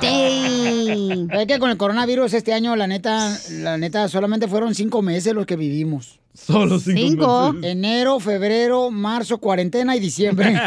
[0.01, 5.35] Es que con el coronavirus este año, la neta, la neta, solamente fueron cinco meses
[5.35, 6.19] los que vivimos.
[6.47, 7.53] Solo cinco, Cinco.
[7.53, 7.71] meses.
[7.73, 10.55] Enero, febrero, marzo, cuarentena y diciembre.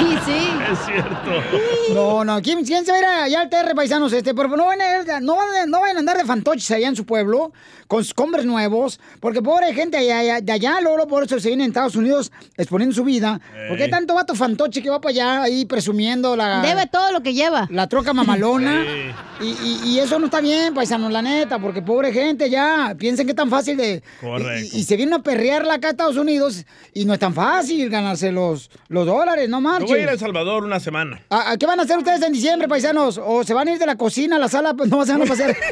[0.00, 0.48] Y sí.
[0.70, 1.94] Es cierto.
[1.94, 4.12] No, no, ¿quién, quién se va a ir allá al TR, paisanos?
[4.12, 6.86] Este, pero no van, a, no, van a- no vayan a andar de fantoches allá
[6.88, 7.52] en su pueblo,
[7.88, 11.48] con sus combres nuevos, porque pobre gente allá, allá- de allá, luego por eso se
[11.48, 13.40] vienen a Estados Unidos exponiendo su vida.
[13.68, 16.60] Porque hay tanto vato fantoche que va para allá ahí presumiendo la...
[16.62, 17.66] Debe todo lo que lleva.
[17.70, 18.84] La troca mamalona.
[19.40, 23.24] Y, y- y eso no está bien, paisanos, la neta, porque pobre gente ya, piensen
[23.24, 24.02] que es tan fácil de...
[24.20, 24.76] Correcto.
[24.76, 27.88] Y, y se vienen a perrearla acá a Estados Unidos y no es tan fácil
[27.88, 29.89] ganarse los, los dólares, no Yo marches.
[29.90, 31.20] Voy a ir a El Salvador una semana.
[31.30, 33.20] ¿A, a qué van a hacer ustedes en diciembre, paisanos?
[33.22, 34.74] ¿O se van a ir de la cocina a la sala?
[34.74, 35.56] Pues no van a pasar.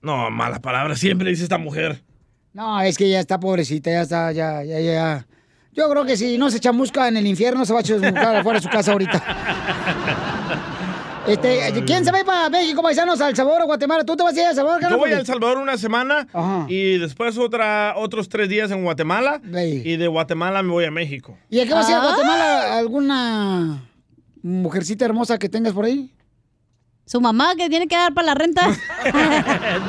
[0.00, 2.02] No, malas palabras siempre dice esta mujer.
[2.52, 5.26] No, es que ya está pobrecita, ya está, ya, ya, ya.
[5.74, 8.58] Yo creo que si no se chamusca en el infierno, se va a chamuscar afuera
[8.58, 9.22] de su casa ahorita.
[11.26, 14.04] Este, ¿quién se va a ir para México, paisanos, al Salvador o Guatemala?
[14.04, 15.78] ¿Tú te vas a ir a El Salvador, Yo voy a Porque- El Salvador una
[15.78, 16.26] semana
[16.68, 19.40] y después otra, otros tres días en Guatemala.
[19.42, 21.34] Y de Guatemala me voy a México.
[21.48, 22.04] ¿Y a qué vas a ir a Ah.
[22.08, 22.76] Guatemala?
[22.76, 23.82] ¿Alguna
[24.42, 26.10] mujercita hermosa que tengas por ahí?
[27.06, 28.66] Su mamá que tiene que dar para la renta.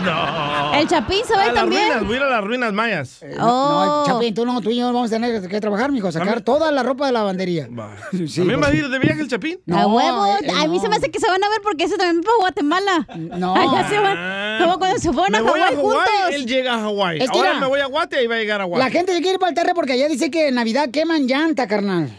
[0.04, 0.74] no.
[0.74, 1.84] El Chapín se va a ir también.
[1.88, 3.24] ruinas, voy a ir a las ruinas mayas.
[3.24, 6.12] Eh, No, no, Chapín, tú no, tú y yo vamos a tener que trabajar, mijo,
[6.12, 7.70] sacar toda la ropa de lavandería.
[8.12, 9.60] Sí, ¿También va a porque- ir de viaje el Chapín?
[9.72, 10.26] a huevo.
[10.26, 10.82] eh, a mí no.
[10.82, 13.08] se me hace que se van a ver porque ese también fue a Guatemala.
[13.16, 13.56] No.
[13.76, 14.60] Allá se van.
[14.62, 16.04] Como cuando se fueron a a Hawái juntos.
[16.32, 17.20] él llega a Hawái.
[17.30, 18.84] Ahora me voy a Guate y va a llegar a Guate.
[18.84, 21.28] La gente se quiere ir para el terre porque allá dice que en Navidad queman
[21.28, 22.10] llanta, carnal.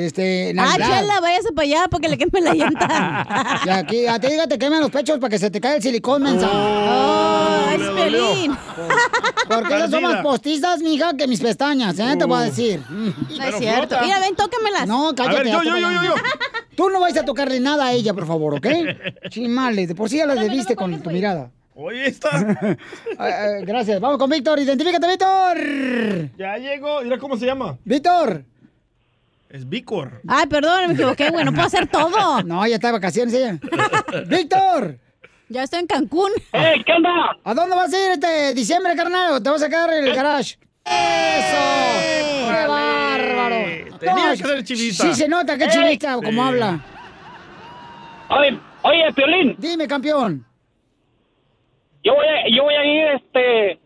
[0.00, 3.60] Este, Ah, chela, váyase para allá porque le quemen la llanta.
[3.66, 5.82] Y aquí, a ti diga, te queman los pechos para que se te caiga el
[5.82, 6.48] silicón, mensa.
[6.52, 8.56] Oh, es Piolín.
[9.48, 12.14] Porque ellos son más postizas, mija, que mis pestañas, ¿eh?
[12.16, 12.80] Te voy a decir.
[12.88, 13.96] No es cierto.
[14.02, 14.86] Mira, ven, tóquemelas.
[14.86, 15.50] No, cállate.
[15.50, 16.14] A ver, yo, yo, yo, yo,
[16.76, 18.66] Tú no vais a tocarle nada a ella, por favor, ¿ok?
[19.28, 21.50] Chimales, de por sí ya la debiste con tu mirada.
[21.74, 22.28] Oye, está.
[23.18, 24.00] Ah, ah, gracias.
[24.00, 24.58] Vamos con Víctor.
[24.60, 25.58] Identifícate, Víctor.
[26.38, 27.02] Ya llegó.
[27.02, 27.76] Mira cómo se llama.
[27.84, 28.44] Víctor.
[29.52, 30.22] Es Vícor.
[30.26, 31.44] Ay, perdón, me equivoqué, güey.
[31.44, 32.42] No puedo hacer todo.
[32.44, 33.58] No, ya está de vacaciones ella.
[34.26, 34.98] Víctor.
[35.50, 36.30] Ya estoy en Cancún.
[36.50, 37.10] ¿Qué onda?
[37.44, 39.32] ¿A dónde vas a ir este diciembre, carnal?
[39.34, 40.56] ¿O te vas a quedar en el garage?
[40.86, 42.50] ¡Eso!
[42.50, 43.98] ¡Qué bárbaro!
[44.00, 45.04] Tenía No, que ser chivista.
[45.04, 45.82] Sí se nota que es ¡Ey!
[45.82, 46.24] chivista, Sí.
[46.24, 46.80] como habla.
[48.30, 49.54] Oye, oye, Piolín.
[49.58, 50.46] Dime, campeón.
[52.02, 53.78] Yo voy a, yo voy a ir, este,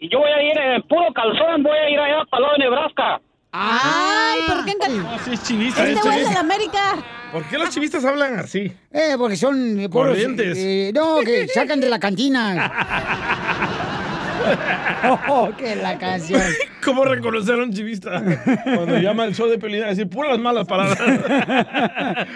[0.00, 2.64] yo voy a ir en puro calzón, voy a ir allá para el lado de
[2.64, 3.20] Nebraska.
[3.52, 5.02] Ay, ¿por qué en Cancún?
[5.02, 5.86] No, sí es chivista.
[5.86, 6.94] Este es güey es de la América.
[7.30, 8.72] ¿Por qué los chivistas hablan así?
[8.90, 10.56] Eh, porque son eh, Corrientes.
[10.58, 13.68] eh, no, que sacan de la cantina.
[15.28, 16.40] oh, que la canción.
[16.84, 18.22] ¿Cómo reconocer a un chivista?
[18.64, 20.98] Cuando llama el show de Pelín a decir puras malas palabras.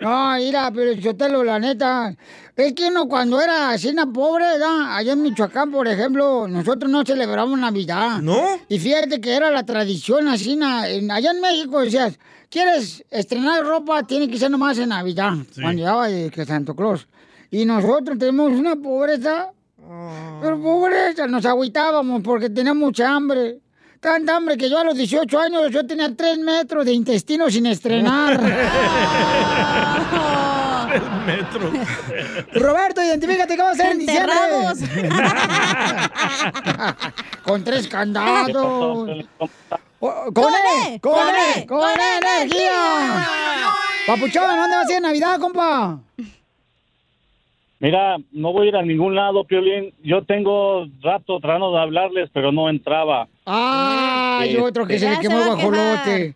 [0.00, 2.14] No, mira, pero Chotelo, la neta,
[2.56, 4.96] es que uno cuando era así pobre, ¿verdad?
[4.96, 8.18] allá en Michoacán, por ejemplo, nosotros no celebramos Navidad.
[8.20, 8.38] ¿No?
[8.68, 12.18] Y fíjate que era la tradición así, allá en México decías,
[12.50, 14.02] ¿quieres estrenar ropa?
[14.02, 15.62] Tiene que ser nomás en Navidad, Sí.
[15.62, 17.08] cuando llegaba de que Santo Claus.
[17.50, 20.33] Y nosotros tenemos una pobreza, pero
[21.28, 23.58] nos agüitábamos porque teníamos mucha hambre.
[24.00, 27.64] Tanta hambre que yo a los 18 años yo tenía 3 metros de intestino sin
[27.66, 28.38] estrenar.
[30.94, 31.72] El metro.
[32.52, 34.34] Roberto, identifícate qué va a hacer en diciembre.
[37.42, 38.52] Con tres candados.
[38.52, 39.26] Con,
[39.98, 43.26] ¡Con E, E, con E, con con E energía.
[44.06, 45.98] Papuchón, ¿dónde vas a ir en Navidad, compa?
[47.84, 49.92] Mira, no voy a ir a ningún lado, Piolín.
[50.02, 53.28] Yo tengo rato tratando de hablarles, pero no entraba.
[53.44, 56.34] Ay, Este- otro que se le quemó guajolote.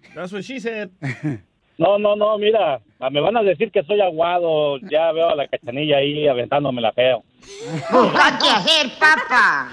[1.79, 2.81] No, no, no, mira,
[3.11, 4.79] me van a decir que soy aguado.
[4.91, 7.23] Ya veo a la cachanilla ahí aventándome la feo.
[7.41, 9.73] qué hacer, papá?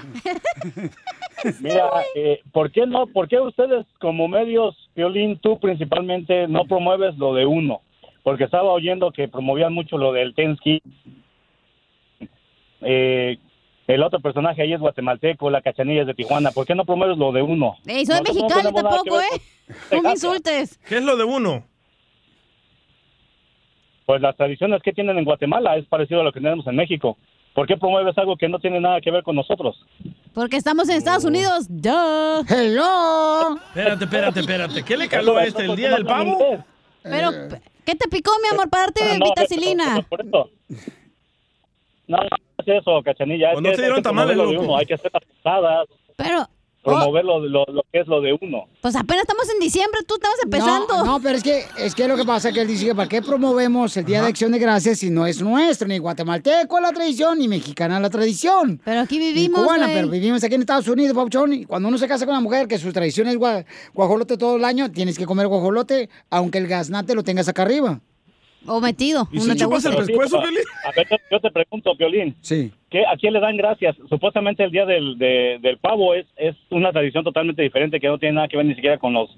[1.60, 3.06] Mira, eh, ¿por qué no?
[3.08, 7.80] ¿Por qué ustedes como medios, Piolín, tú principalmente no promueves lo de uno?
[8.22, 10.80] Porque estaba oyendo que promovían mucho lo del Tensky.
[12.82, 13.38] Eh,
[13.86, 16.50] el otro personaje ahí es guatemalteco, la cachanilla es de Tijuana.
[16.50, 17.76] ¿Por qué no promueves lo de uno?
[17.86, 19.42] Ey, soy Nosotros no mexicana tenemos nada que tampoco, ¿eh?
[19.92, 20.78] No me insultes.
[20.88, 21.64] ¿Qué es lo de uno?
[24.06, 27.16] Pues las tradiciones que tienen en Guatemala es parecido a lo que tenemos en México.
[27.54, 29.76] ¿Por qué promueves algo que no tiene nada que ver con nosotros?
[30.34, 31.66] Porque estamos en Estados Unidos.
[31.68, 32.44] ¡Duh!
[32.48, 33.56] ¡Hello!
[33.68, 34.82] Espérate, espérate, espérate.
[34.84, 35.64] ¿qué le caló a este?
[35.64, 36.64] ¿El día del pavo?
[37.02, 37.30] Pero,
[37.84, 40.02] ¿qué te picó, mi amor, para darte no, vitacilina?
[40.08, 40.50] Por eso.
[42.08, 43.50] No, no es eso, cachanilla.
[43.52, 44.64] ¿O Es no te dieron tamales, promover lo de loco?
[44.72, 45.86] uno, Hay que hacer las pasadas.
[46.16, 46.48] Pero,
[46.82, 48.66] promover lo, lo, lo que es lo de uno.
[48.80, 50.98] Pues apenas estamos en diciembre, tú estamos empezando.
[50.98, 52.94] No, no, pero es que, es que lo que pasa es que él dice que
[52.94, 55.88] ¿para qué promovemos el Día de Acción de Gracias si no es nuestro?
[55.88, 58.80] Ni guatemalteco la tradición, ni mexicana la tradición.
[58.84, 59.96] Pero aquí Ni vivimos, cubana, güey.
[59.96, 61.52] pero vivimos aquí en Estados Unidos, Pauchón.
[61.54, 64.54] Y cuando uno se casa con una mujer que su tradición es gua- guajolote todo
[64.56, 68.00] el año, tienes que comer guajolote, aunque el gaznate lo tengas acá arriba.
[68.68, 69.28] O metido.
[69.32, 70.58] ¿Y si chupas el pescuezo, Piolín?
[70.84, 72.34] A ver, yo- te pregunto, Piolín.
[72.40, 72.72] Sí.
[72.90, 73.96] ¿qué, ¿A quién le dan gracias?
[74.08, 78.18] Supuestamente el día del, de- del pavo es, es una tradición totalmente diferente que no
[78.18, 79.30] tiene nada que ver ni siquiera con los,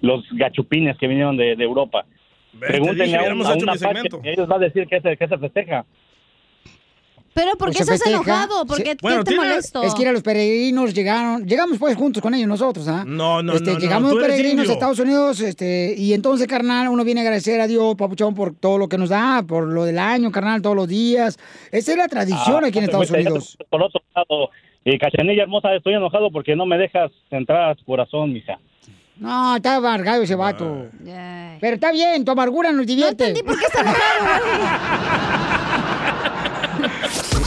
[0.00, 2.04] los gachupines que vinieron de, de Europa.
[2.52, 4.20] te Pregúntenle a un, a hecho un mi apache segmento.
[4.24, 5.84] y ellos van a decir que se, que se festeja.
[7.34, 8.16] Pero ¿por qué Pues estás festeja.
[8.16, 8.64] enojado?
[8.64, 8.82] ¿Por Sí.
[8.84, 9.82] qué qué te molesto?
[9.82, 13.04] Es que mira, los peregrinos llegaron, llegamos pues juntos con ellos nosotros, ¿ah?
[13.06, 16.88] No, no, este, no, no, Llegamos eres peregrinos a Estados Unidos, este, y entonces, carnal,
[16.88, 19.84] uno viene a agradecer a Dios, papuchón, por todo lo que nos da, por lo
[19.84, 21.36] del año, carnal, todos los días.
[21.72, 23.58] Esa es la tradición Ah, aquí en Estados Unidos.
[23.68, 24.50] Por otro lado,
[24.84, 28.58] y Cachanilla hermosa, estoy enojado porque no me dejas entrar a tu corazón, mija.
[29.16, 30.86] No, está amargado ese vato.
[31.60, 33.32] Pero está bien, tu amargura nos divierte.
[33.32, 35.63] No por qué está enojado,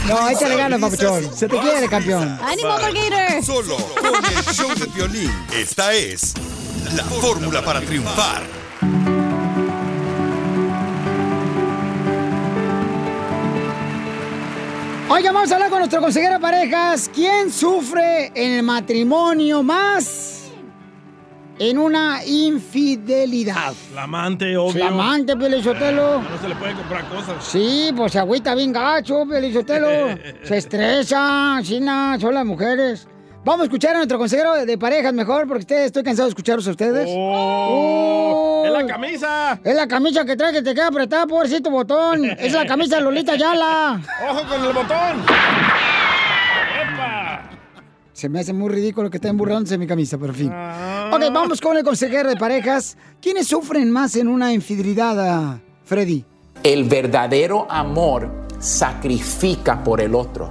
[0.07, 1.35] No, échale ganas, papuchón.
[1.35, 2.39] Se te quiere, campeón.
[2.41, 3.43] ¡Ánimo, Margator!
[3.43, 5.31] Solo con el show de violín.
[5.53, 6.33] Esta es
[6.95, 8.43] la fórmula para triunfar.
[15.09, 17.09] Oiga, vamos a hablar con nuestro consejero de parejas.
[17.13, 20.36] ¿Quién sufre en el matrimonio más
[21.59, 23.73] en una infidelidad?
[23.93, 24.83] La amante, obvio.
[24.83, 26.21] La amante, Pelizotelo.
[26.21, 27.43] No se le puede comprar cosas.
[27.43, 30.17] Sí, pues se agüita bien gacho, Pelizotelo.
[30.43, 33.07] se estresa, china, son las mujeres.
[33.47, 36.67] Vamos a escuchar a nuestro consejero de, parejas mejor, porque ustedes, estoy cansado de escucharlos
[36.67, 37.07] a ustedes.
[37.09, 38.63] ¡Oh!
[38.65, 38.87] ¡Es la Uy.
[38.87, 39.59] camisa!
[39.63, 42.25] Es la camisa que trae que te queda apretada, pobrecito botón.
[42.25, 44.01] Es la camisa de Lolita Yala.
[44.29, 45.23] ¡Ojo con el botón!
[48.17, 50.49] Se me hace muy ridículo que estén burlándose de mi camisa, pero en fin.
[50.51, 51.11] Ah.
[51.13, 52.97] Ok, vamos con el consejero de parejas.
[53.21, 56.25] ¿Quiénes sufren más en una infidelidad, ah, Freddy?
[56.63, 60.49] El verdadero amor sacrifica por el otro.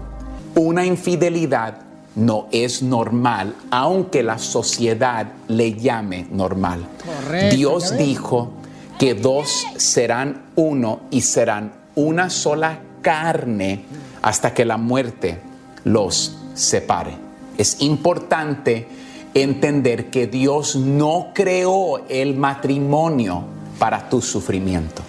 [0.54, 1.78] Una infidelidad
[2.14, 6.86] no es normal, aunque la sociedad le llame normal.
[7.04, 8.52] Correcto, Dios dijo
[8.96, 13.86] que dos serán uno y serán una sola carne
[14.22, 15.40] hasta que la muerte
[15.82, 17.25] los separe.
[17.58, 18.86] Es importante
[19.34, 23.44] entender que Dios no creó el matrimonio
[23.78, 25.02] para tu sufrimiento.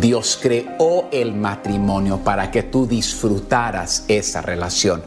[0.00, 5.02] Dios creó el matrimonio para que tú disfrutaras esa relación.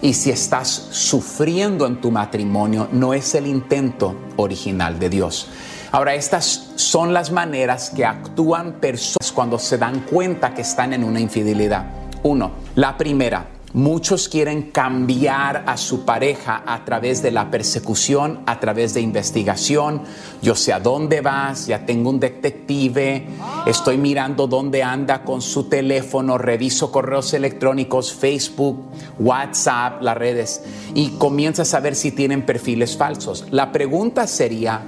[0.00, 5.48] Y si estás sufriendo en tu matrimonio, no es el intento original de Dios.
[5.92, 11.04] Ahora, estas son las maneras que actúan personas cuando se dan cuenta que están en
[11.04, 11.86] una infidelidad.
[12.24, 18.60] Uno, la primera, muchos quieren cambiar a su pareja a través de la persecución, a
[18.60, 20.02] través de investigación.
[20.42, 23.26] Yo sé a dónde vas, ya tengo un detective,
[23.66, 28.82] estoy mirando dónde anda con su teléfono, reviso correos electrónicos, Facebook,
[29.18, 30.62] WhatsApp, las redes,
[30.94, 33.46] y comienzas a ver si tienen perfiles falsos.
[33.50, 34.82] La pregunta sería,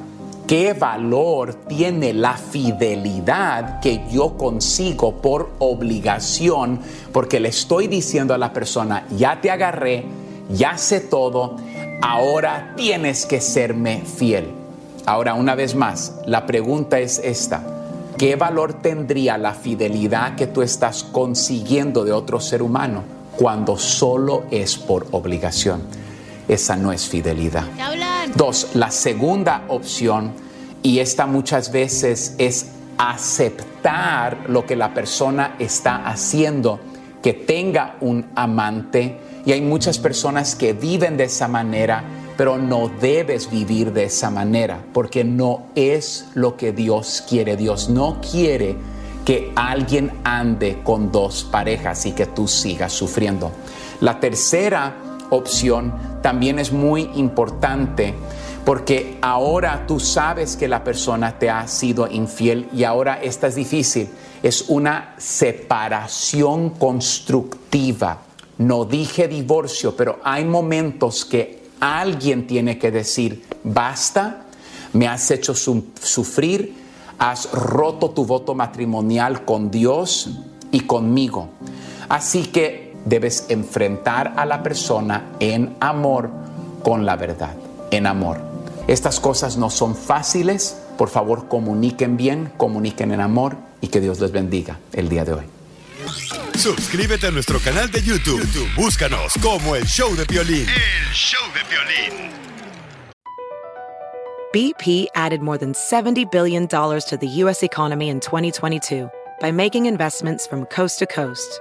[0.47, 6.81] ¿Qué valor tiene la fidelidad que yo consigo por obligación?
[7.13, 10.05] Porque le estoy diciendo a la persona, ya te agarré,
[10.51, 11.57] ya sé todo,
[12.03, 14.51] ahora tienes que serme fiel.
[15.07, 17.63] Ahora, una vez más, la pregunta es esta.
[18.19, 23.03] ¿Qué valor tendría la fidelidad que tú estás consiguiendo de otro ser humano
[23.39, 26.04] cuando solo es por obligación?
[26.49, 27.65] Esa no es fidelidad.
[28.35, 30.33] Dos, la segunda opción,
[30.83, 32.67] y esta muchas veces es
[32.99, 36.81] aceptar lo que la persona está haciendo,
[37.23, 42.05] que tenga un amante, y hay muchas personas que viven de esa manera,
[42.37, 47.57] pero no debes vivir de esa manera, porque no es lo que Dios quiere.
[47.57, 48.77] Dios no quiere
[49.25, 53.53] que alguien ande con dos parejas y que tú sigas sufriendo.
[54.01, 54.97] La tercera
[55.31, 58.14] opción también es muy importante
[58.64, 63.57] porque ahora tú sabes que la persona te ha sido infiel y ahora esta es
[63.57, 64.09] difícil.
[64.43, 68.18] Es una separación constructiva.
[68.59, 74.47] No dije divorcio, pero hay momentos que alguien tiene que decir, basta,
[74.95, 76.75] me has hecho su- sufrir,
[77.18, 80.31] has roto tu voto matrimonial con Dios
[80.70, 81.49] y conmigo.
[82.09, 86.31] Así que debes enfrentar a la persona en amor
[86.83, 87.55] con la verdad,
[87.91, 88.41] en amor.
[88.87, 94.21] Estas cosas no son fáciles, por favor comuniquen bien, comuniquen en amor y que Dios
[94.21, 95.45] les bendiga el día de hoy.
[96.57, 98.41] Suscríbete a nuestro canal de YouTube.
[98.41, 100.67] YouTube, Búscanos como el show de violín.
[100.69, 102.31] El show de violín.
[104.53, 107.65] BP added more than $70 billion to the U.S.
[107.65, 111.61] economy in 2022 by making investments from coast to coast.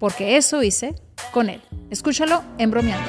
[0.00, 0.96] porque eso hice
[1.30, 1.60] con él.
[1.90, 3.08] Escúchalo en bromeando.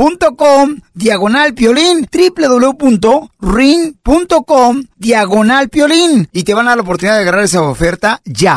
[0.00, 3.32] .com diagonal piolín www.ring.com
[4.96, 8.56] diagonal piolín y te van a dar la oportunidad de agarrar esa oferta ya.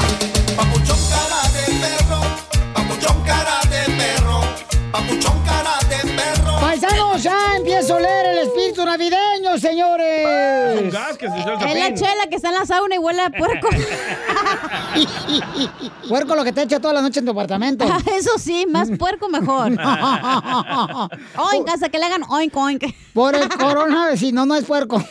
[12.34, 13.70] Que está en la sauna y huele a puerco.
[16.10, 17.86] Puerco lo que te echa toda la noche en tu apartamento.
[18.12, 19.72] Eso sí, más puerco mejor.
[19.72, 22.84] Oink, hasta que le hagan oink, oink.
[23.14, 25.04] Por el coronavirus, si no, no es puerco.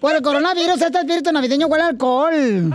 [0.00, 2.74] Por el coronavirus, este espíritu navideño huele a alcohol.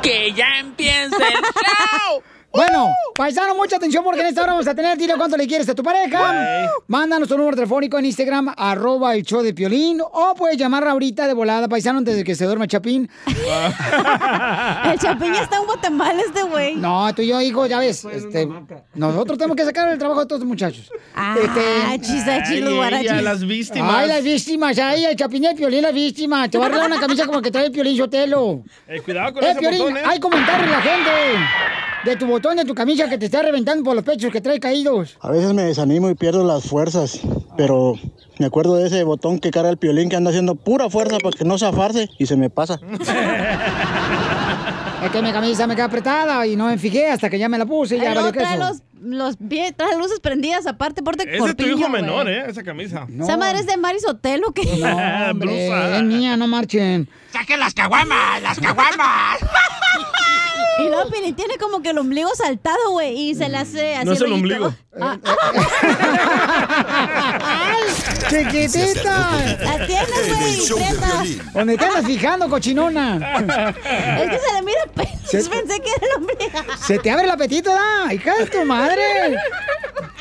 [0.00, 2.22] Que ya empiece el show.
[2.52, 5.68] Bueno, paisano, mucha atención porque en esta hora vamos a tener, dile cuánto le quieres
[5.68, 6.68] a tu pareja.
[6.86, 11.26] Mándanos tu número telefónico en Instagram, arroba el show de Piolín, o puedes llamar ahorita
[11.26, 13.08] de volada, paisano, antes de que se duerma Chapín.
[13.26, 16.74] El Chapín ya está en Guatemala este güey.
[16.76, 18.48] No, tú y yo, hijo, ya ves, este,
[18.94, 20.90] nosotros tenemos que sacar el trabajo de todos los muchachos.
[21.14, 23.10] Ah, Este, chilo, guarachis.
[23.10, 23.94] ella, las víctimas.
[23.94, 26.50] Ay, las víctimas, ay, el Chapín y el Piolín, las víctimas.
[26.50, 28.62] Te va a arreglar una camisa como el que trae el Piolín Sotelo.
[28.88, 30.02] Eh, cuidado con Eh, ese Piolín, botón, ¿eh?
[30.04, 31.10] hay comentarios de la gente
[32.04, 34.58] de tu botón de tu camisa que te está reventando por los pechos que trae
[34.58, 35.16] caídos.
[35.20, 37.20] A veces me desanimo y pierdo las fuerzas,
[37.56, 37.94] pero
[38.40, 41.36] me acuerdo de ese botón que carga el piolín que anda haciendo pura fuerza para
[41.36, 42.80] que no zafarse y se me pasa.
[45.02, 47.58] Es que mi camisa me queda apretada y no me fijé hasta que ya me
[47.58, 48.68] la puse y ya valió luego trae queso.
[48.68, 52.44] los, los pie- trae luces prendidas aparte, porte Ese es tu hijo menor, ¿eh?
[52.46, 53.08] Esa camisa.
[53.20, 54.64] Esa madre es de Marisotelo que.
[54.76, 54.96] No,
[55.32, 57.08] hombre, es mía, no marchen.
[57.32, 58.42] ¡Saquen las caguamas!
[58.42, 59.40] ¡Las caguamas!
[60.78, 64.12] Y luego tiene como que el ombligo saltado, güey, y se le hace así No
[64.12, 64.74] es el ombligo.
[65.00, 65.18] Ah,
[68.28, 69.30] ¡Chiquitita!
[69.60, 71.40] La tienes, güey.
[71.52, 73.16] ¿Dónde te andas fijando, cochinona?
[73.38, 75.10] Es que se le mira pelos.
[75.48, 76.74] Pensé que era el ombligo.
[76.84, 78.12] Se te abre el apetito, ¿da?
[78.12, 79.36] Hija de tu madre.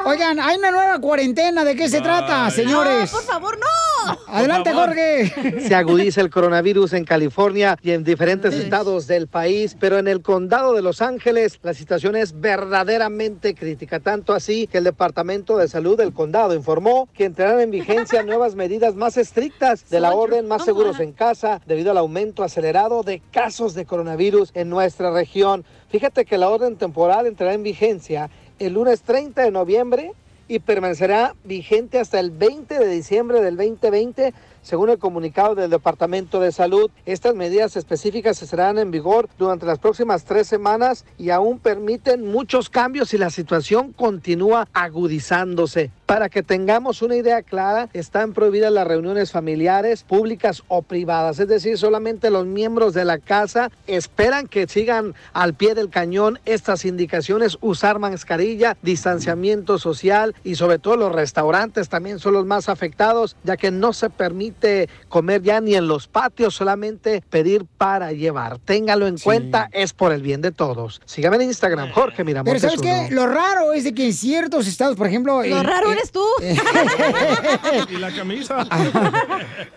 [0.08, 1.66] Oigan, hay una nueva cuarentena.
[1.66, 3.12] ¿De qué se trata, señores?
[3.12, 4.18] No, por favor, no.
[4.28, 5.62] Adelante, Jorge.
[5.68, 10.22] Se agudiza el coronavirus en California y en diferentes estados del país, pero en el
[10.22, 15.68] condado de Los Ángeles la situación es verdaderamente crítica, tanto así que el Departamento de
[15.68, 20.48] Salud del condado informó que entrarán en vigencia nuevas medidas más estrictas de la orden
[20.48, 25.66] más seguros en casa debido al aumento acelerado de casos de coronavirus en nuestra región.
[25.90, 28.30] Fíjate que la orden temporal entrará en vigencia
[28.60, 30.12] el lunes 30 de noviembre
[30.48, 34.34] y permanecerá vigente hasta el 20 de diciembre del 2020
[34.66, 39.78] según el comunicado del Departamento de Salud, estas medidas específicas estarán en vigor durante las
[39.78, 45.92] próximas tres semanas y aún permiten muchos cambios si la situación continúa agudizándose.
[46.06, 51.48] Para que tengamos una idea clara, están prohibidas las reuniones familiares, públicas o privadas, es
[51.48, 56.86] decir, solamente los miembros de la casa esperan que sigan al pie del cañón estas
[56.86, 63.36] indicaciones, usar mascarilla, distanciamiento social y sobre todo los restaurantes también son los más afectados,
[63.44, 68.60] ya que no se permite comer ya ni en los patios, solamente pedir para llevar.
[68.60, 71.02] Téngalo en cuenta, es por el bien de todos.
[71.06, 73.08] Sígame en Instagram, Jorge Pero Miramontes ¿sabes uno.
[73.10, 73.16] qué?
[73.16, 75.38] Lo raro es de que en ciertos estados, por ejemplo...
[75.44, 76.24] Lo en- raro eres tú.
[77.90, 78.66] ¿Y la camisa?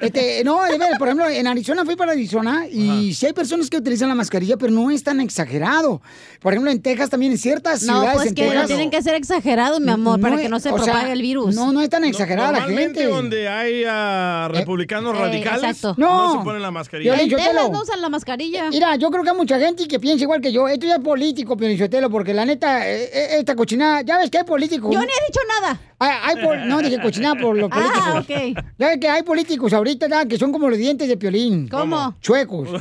[0.01, 3.69] Este, no, de ver, por ejemplo, en Arizona fui para Arizona y sí hay personas
[3.69, 6.01] que utilizan la mascarilla, pero no es tan exagerado.
[6.41, 8.67] Por ejemplo, en Texas también, en ciertas No, ciudades pues en que lo Texas.
[8.69, 11.55] tienen que ser exagerado, mi amor, para No, que no se sea, propague el virus.
[11.57, 13.13] No, no es tan exagerada la Normalmente gente.
[13.15, 15.95] donde hay ah, republicanos eh, radicales, exacto.
[15.99, 16.39] no, No.
[16.39, 17.17] se ponen la mascarilla.
[17.21, 18.71] En Texas no usan la mascarilla.
[18.71, 20.69] Mira, yo creo que hay mucha gente que piensa igual que yo.
[20.69, 24.39] Esto ya es político, Piolichotelo, porque la neta, eh, eh, esta cochinada, ya ves que
[24.39, 24.91] hay políticos.
[24.95, 25.81] Yo ni he dicho nada.
[26.09, 28.03] Hay, hay no, dije cochinada por los políticos.
[28.05, 28.65] Ah, ok.
[28.79, 31.69] Ya ves que hay políticos ahorita ya, que son como los dientes de Piolín.
[31.69, 32.15] ¿Cómo?
[32.21, 32.69] Chuecos.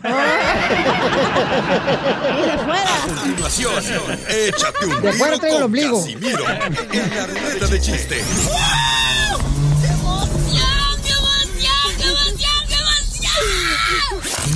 [2.38, 2.86] Y de fuera.
[3.22, 3.74] continuación,
[4.30, 5.98] échate un De fuera traigo el ombligo.
[6.00, 8.22] Casimiro en la ruleta de chiste.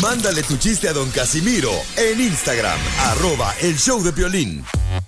[0.01, 4.63] Mándale tu chiste a don Casimiro en Instagram, arroba el show de violín.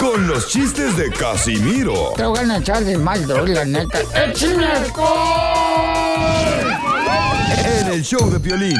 [0.00, 4.00] con los chistes de Casimiro Te voy a echar de mal, la neta.
[4.26, 5.06] ¡Échame alcohol!
[7.80, 8.76] en el show de violín.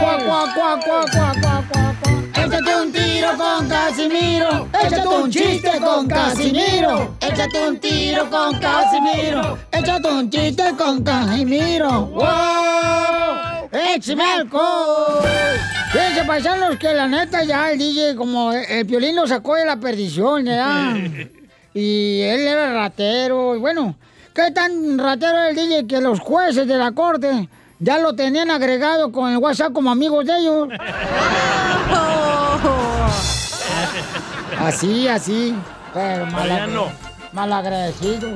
[0.00, 1.89] ¡Cuá, cuá, cuá, cuá,
[2.34, 4.68] Échate un tiro con Casimiro.
[4.72, 7.14] Échate un chiste con Casimiro.
[7.20, 9.58] Échate un tiro con Casimiro.
[9.72, 12.06] Échate un chiste con Casimiro.
[12.06, 13.68] ¡Wow!
[13.72, 15.24] ¡Échame alcohol!
[15.92, 19.76] Fíjense, paisanos, que la neta ya el DJ, como el violín lo sacó de la
[19.76, 20.96] perdición, ¿verdad?
[21.74, 23.56] y él era ratero.
[23.56, 23.96] Y bueno,
[24.34, 27.48] ¿qué tan ratero era el DJ que los jueces de la corte
[27.80, 30.68] ya lo tenían agregado con el WhatsApp como amigos de ellos?
[34.58, 35.54] Así, así.
[35.94, 36.86] Pero mal, ya no.
[37.32, 38.30] malagradecido.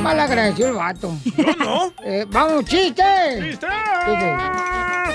[0.00, 1.12] Malagradecido el vato.
[1.36, 1.92] Yo no.
[2.02, 3.02] Eh, vamos, chiste.
[3.50, 3.66] ¡Chiste!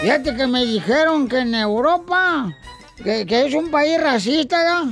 [0.02, 2.54] Fíjate que me dijeron que en Europa,
[3.04, 4.84] que, que es un país racista, ¿ya?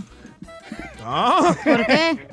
[1.06, 1.56] Ah.
[1.64, 2.28] ¿Por qué?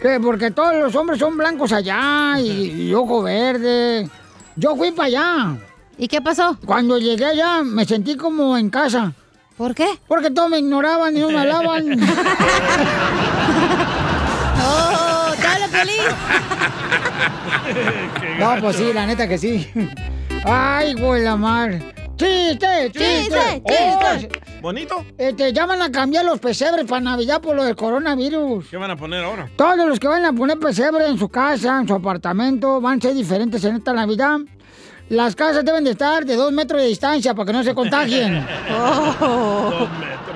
[0.00, 4.08] Que porque todos los hombres son blancos allá y, y ojo verde.
[4.54, 5.56] Yo fui para allá.
[5.98, 6.56] ¿Y qué pasó?
[6.64, 9.12] Cuando llegué allá me sentí como en casa.
[9.56, 9.86] ¿Por qué?
[10.06, 11.86] Porque todos me ignoraban y no me hablaban.
[14.62, 15.32] ¡Oh!
[15.40, 15.96] ¡Te habla Piolín!
[18.38, 19.66] No, pues sí, la neta que sí.
[20.44, 21.80] Ay, güey, la mar.
[22.16, 23.62] ¡Chiste, chiste!
[23.66, 24.40] ¡Chiste, chiste!
[24.60, 25.04] ¿Bonito?
[25.16, 28.68] Este, ya van a cambiar los pesebres para Navidad por lo del coronavirus.
[28.68, 29.48] ¿Qué van a poner ahora?
[29.56, 33.02] Todos los que van a poner pesebre en su casa, en su apartamento, van a
[33.02, 34.38] ser diferentes en esta Navidad.
[35.08, 38.46] Las casas deben de estar de dos metros de distancia para que no se contagien.
[38.78, 39.86] Oh.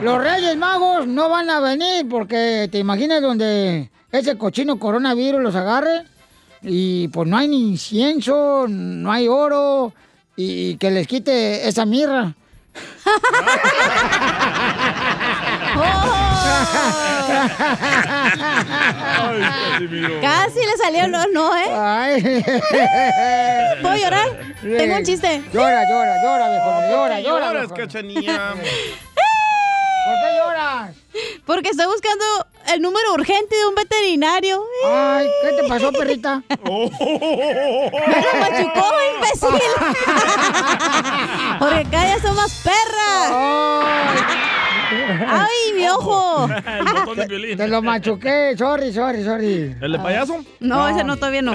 [0.02, 5.54] Los Reyes Magos no van a venir porque te imaginas donde ese cochino coronavirus los
[5.54, 6.04] agarre
[6.62, 9.92] y pues no hay ni incienso, no hay oro
[10.36, 12.32] y que les quite esa mirra.
[20.20, 22.44] Casi le salió no, no, ¿eh?
[23.80, 24.28] ¿Puedo llorar?
[24.60, 25.42] Tengo un chiste.
[25.52, 26.80] Llora, llora, llora, viejo.
[26.90, 27.46] Llora, llora.
[27.52, 28.54] lloras, cachanilla?
[30.06, 30.90] ¿Por qué lloras?
[31.46, 32.24] Porque estoy buscando
[32.72, 34.62] el número urgente de un veterinario.
[34.86, 36.42] Ay, ¿qué te pasó, perrita?
[36.48, 36.90] ¡Me
[38.20, 39.60] lo machucó, imbécil!
[41.58, 43.30] Porque cada día son más perras.
[44.90, 46.48] ¡Ay, mi ojo!
[46.66, 47.56] El botón de violín.
[47.56, 49.76] Te lo machuqué, sorry, sorry, sorry.
[49.80, 50.44] ¿El de payaso?
[50.60, 51.54] No, ese no, todavía no.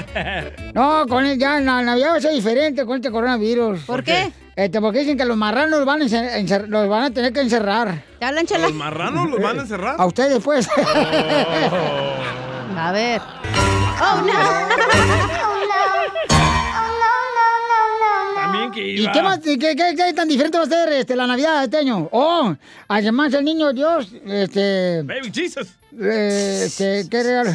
[0.74, 3.82] No, con el, ya la Navidad va a ser diferente con este coronavirus.
[3.82, 4.32] ¿Por qué?
[4.56, 7.42] Este, porque dicen que los marranos los van a, encer- los van a tener que
[7.42, 8.04] encerrar.
[8.20, 8.68] ¿Te hablan, ¿A chela?
[8.68, 9.96] ¿Los marranos los van a encerrar?
[10.00, 10.70] A ustedes, pues.
[12.78, 13.22] A ver.
[14.02, 15.45] ¡Oh, no!
[18.66, 21.28] También que ¿Y qué más, qué, qué- qué tan diferente va a ser este, la
[21.28, 22.08] Navidad de este año?
[22.12, 22.56] Oh,
[22.88, 25.02] además el niño Dios, este...
[25.04, 25.68] Baby Jesus.
[26.00, 27.52] eh, este, ¿qué regalo?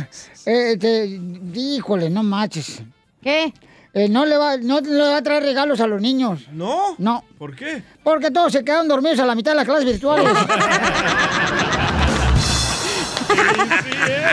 [0.47, 1.21] Eh, Este,
[1.55, 2.83] híjole, no manches.
[3.23, 3.53] ¿Qué?
[3.93, 6.47] Eh, no, le va, no le va a traer regalos a los niños.
[6.53, 6.95] ¿No?
[6.99, 7.25] No.
[7.39, 7.83] ¿Por qué?
[8.05, 10.33] Porque todos se quedaron dormidos a la mitad de las clases virtuales.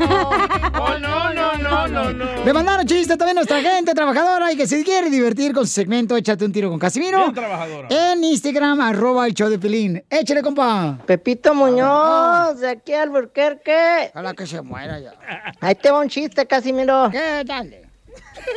[0.00, 2.44] ¡Oh, no, no, no, no, no!
[2.44, 5.72] Le mandaron chistes también a nuestra gente trabajadora y que se quiere divertir con su
[5.72, 7.18] segmento Échate un tiro con Casimiro.
[7.18, 7.88] Bien trabajadora.
[7.90, 10.04] En Instagram, arroba el show de Pelín.
[10.10, 10.98] Échale, compa.
[11.06, 14.10] Pepito Muñoz, de aquí al Burquerque.
[14.10, 15.12] Ojalá que se muera ya.
[15.60, 17.10] Ahí te va un chiste, Casimiro.
[17.10, 17.42] ¿Qué?
[17.44, 17.82] Dale.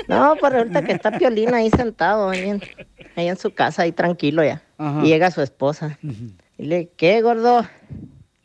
[0.07, 2.61] No, pues resulta que está Piolín ahí sentado, ahí en,
[3.15, 4.61] ahí en su casa, ahí tranquilo ya.
[4.77, 5.01] Ajá.
[5.03, 5.97] Y llega su esposa.
[6.57, 7.65] Y le ¿qué, gordo?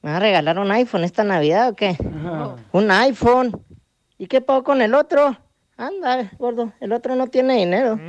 [0.06, 1.96] ¿Me vas a regalar un iPhone esta Navidad o qué?
[2.70, 3.60] Un iPhone.
[4.18, 5.36] ¿Y qué pago con el otro?
[5.76, 7.98] Anda, gordo, el otro no tiene dinero.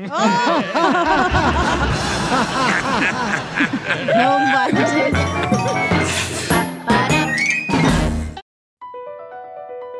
[4.15, 5.13] No manches.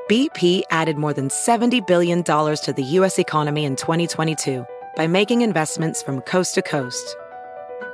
[0.08, 3.18] BP added more than $70 billion to the U.S.
[3.18, 7.18] economy in 2022 by making investments from coast to coast.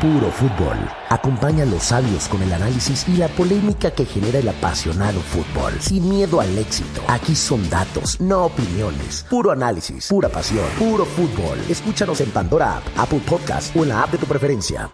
[0.00, 0.78] Puro fútbol.
[1.10, 5.74] Acompaña a los sabios con el análisis y la polémica que genera el apasionado fútbol.
[5.78, 7.02] Sin miedo al éxito.
[7.06, 9.26] Aquí son datos, no opiniones.
[9.28, 11.58] Puro análisis, pura pasión, puro fútbol.
[11.68, 14.90] Escúchanos en Pandora App, Apple Podcast o en la app de tu preferencia.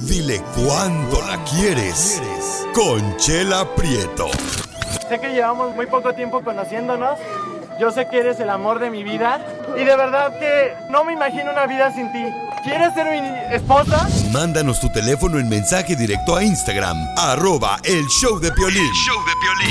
[0.00, 2.20] Dile cuándo la quieres.
[2.74, 4.26] Conchela Prieto.
[5.08, 7.16] Sé que llevamos muy poco tiempo conociéndonos.
[7.80, 9.40] Yo sé que eres el amor de mi vida.
[9.76, 12.24] Y de verdad que no me imagino una vida sin ti.
[12.64, 14.08] ¿Quieres ser mi esposa?
[14.32, 18.82] Mándanos tu teléfono en mensaje directo a Instagram, arroba el show de Piolín.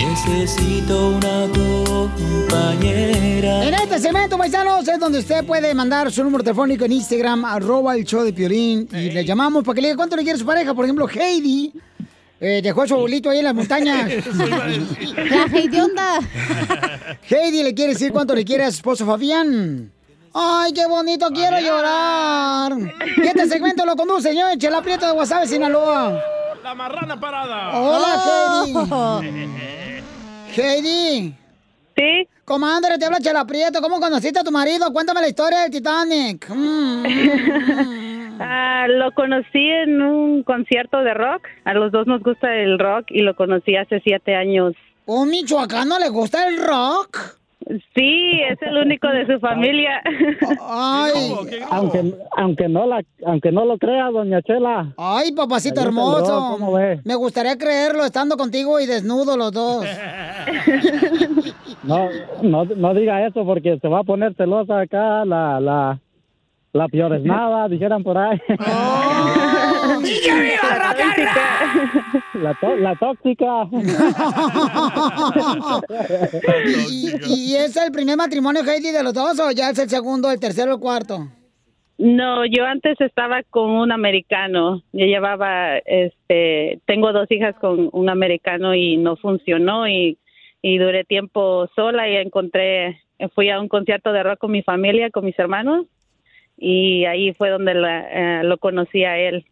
[0.10, 1.48] Necesito una
[1.86, 3.66] compañera.
[3.66, 7.96] En este segmento, paisanos, es donde usted puede mandar su número telefónico en Instagram, arroba
[7.96, 10.46] el show de Piolín, y le llamamos para que le diga cuánto le quiere su
[10.46, 10.74] pareja.
[10.74, 11.74] Por ejemplo, Heidi
[12.40, 14.10] eh, dejó a su abuelito ahí en las montañas.
[14.36, 16.20] La Heidi onda.
[17.30, 19.92] Heidi le quiere decir cuánto le quiere a su esposo Fabián.
[20.34, 21.30] ¡Ay, qué bonito!
[21.34, 22.74] ¡Quiero llorar!
[23.18, 26.22] Y este segmento lo conduce, señor Chela Prieto de Guasave, Sinaloa.
[26.64, 27.80] La marrana parada.
[27.80, 30.62] Hola, Heidi.
[30.62, 31.36] Heidi.
[31.96, 32.28] Sí.
[32.46, 33.82] Comadre, te habla Chela Prieto.
[33.82, 34.94] ¿Cómo conociste a tu marido?
[34.94, 36.48] Cuéntame la historia del Titanic.
[36.50, 38.07] Mm.
[38.40, 41.48] Ah, lo conocí en un concierto de rock.
[41.66, 44.74] A los dos nos gusta el rock y lo conocí hace siete años.
[45.06, 47.38] ¿Un michoacano le gusta el rock?
[47.96, 50.02] Sí, es el único de su familia.
[50.62, 51.34] Ay.
[51.70, 54.94] Aunque, aunque, no la, aunque no lo crea, doña Chela.
[54.98, 56.26] Ay, papacito hermoso.
[56.28, 57.02] rock, ¿cómo ve?
[57.04, 59.86] Me gustaría creerlo estando contigo y desnudo los dos.
[61.84, 62.10] No,
[62.42, 66.00] no, no diga eso porque se va a poner celosa acá la, la,
[66.78, 68.40] La peor es nada, dijeran por ahí.
[72.36, 73.68] La, tó- la tóxica.
[76.92, 80.30] ¿Y, y es el primer matrimonio, Heidi, de los dos o ya es el segundo,
[80.30, 81.28] el tercero, el cuarto?
[81.98, 84.84] No, yo antes estaba con un americano.
[84.94, 90.20] Yo llevaba, este, tengo dos hijas con un americano y no funcionó y,
[90.62, 93.02] y duré tiempo sola y encontré,
[93.34, 95.88] fui a un concierto de rock con mi familia, con mis hermanos
[96.58, 99.46] y ahí fue donde la- eh, lo conocí a él.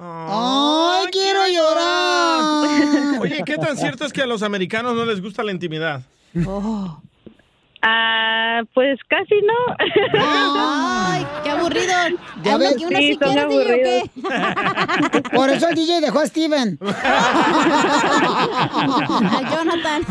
[0.00, 3.20] ¡Ay, quiero llorar!
[3.20, 6.02] Oye, ¿qué tan cierto es que a los americanos no les gusta la intimidad?
[7.82, 9.76] Ah, pues casi no.
[10.20, 11.92] Ay, qué aburrido.
[12.42, 12.74] ¿Ya Ando ves?
[12.74, 14.10] aquí uno Sí, DJ, ¿o qué?
[15.36, 16.78] Por eso el DJ dejó a Steven.
[19.30, 20.02] A Jonathan.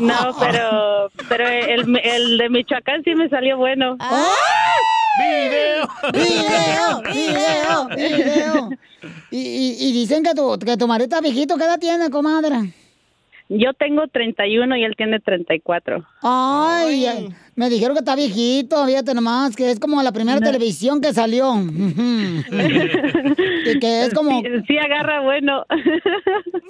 [0.00, 3.96] No, pero, pero el, el de Michoacán sí me salió bueno.
[5.18, 5.88] ¡Video!
[6.12, 7.02] ¡Video!
[7.12, 7.88] ¡Video!
[7.96, 8.70] ¡Video!
[9.30, 11.56] Y, y, y dicen que tu, que tu marido está viejito.
[11.56, 12.72] ¿Qué edad tiene, comadre?
[13.50, 16.02] Yo tengo 31 y él tiene 34.
[16.22, 21.00] Ay, ay, me dijeron que está viejito, fíjate nomás, que es como la primera televisión
[21.00, 21.52] que salió.
[23.66, 24.40] Y que es como...
[24.40, 25.64] Sí, sí agarra bueno.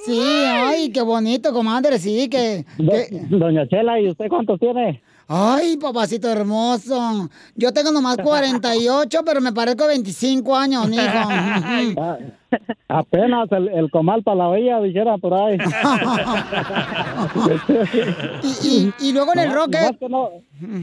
[0.06, 2.64] Sí, ay, qué bonito, comadre, sí, que...
[2.76, 5.02] que- Doña Chela, ¿y usted cuántos tiene?
[5.26, 7.30] Ay, papacito hermoso.
[7.54, 11.02] Yo tengo nomás 48, pero me parezco 25 años, mijo.
[12.88, 15.58] Apenas el, el comal para la olla, dijera por ahí.
[18.42, 19.74] y, y- y luego en el Nomás- rock...
[19.74, 20.30] Nomás que, no,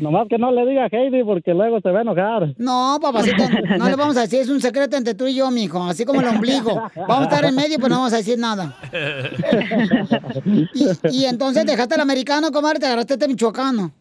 [0.01, 2.53] nomás que no le diga a Heidi porque luego se va a enojar.
[2.57, 3.43] No, papacito,
[3.77, 6.21] no le vamos a decir, es un secreto entre tú y yo, mijo, así como
[6.21, 6.75] el ombligo.
[6.95, 8.75] Vamos a estar en medio, pero no vamos a decir nada.
[10.45, 10.67] Y,
[11.11, 13.91] y entonces dejaste al americano, comadre, te agarraste este michoacano.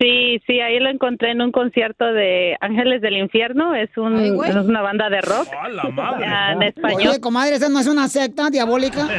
[0.00, 3.74] Sí, sí, ahí lo encontré en un concierto de Ángeles del Infierno.
[3.74, 4.48] Es, un, Ay, güey.
[4.48, 5.46] es una banda de rock.
[5.52, 7.08] Ah, en español.
[7.10, 9.06] Oye, comadre, ¿esa no es una secta diabólica?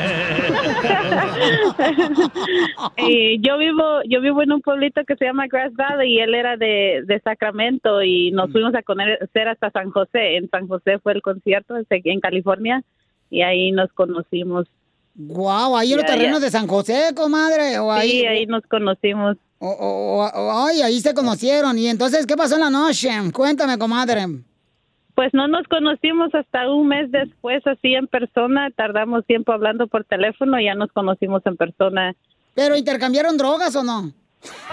[2.98, 6.34] Y yo vivo, yo vivo en un pueblito que se llama Grass Valley y él
[6.34, 10.38] era de, de Sacramento y nos fuimos a conocer hasta San José.
[10.38, 12.84] En San José fue el concierto en California
[13.30, 14.68] y ahí nos conocimos.
[15.16, 16.46] Guau, ahí en los terrenos ya.
[16.46, 17.80] de San José, comadre.
[17.80, 19.38] O ahí, Sí, ahí nos conocimos.
[19.64, 21.78] O, o- o- ay, ahí se conocieron.
[21.78, 23.12] Y entonces, ¿qué pasó en la noche?
[23.32, 24.26] Cuéntame, comadre.
[25.14, 28.70] Pues no nos conocimos hasta un mes después, así en persona.
[28.76, 32.16] Tardamos tiempo hablando por teléfono y ya nos conocimos en persona.
[32.56, 34.12] ¿Pero intercambiaron drogas o no?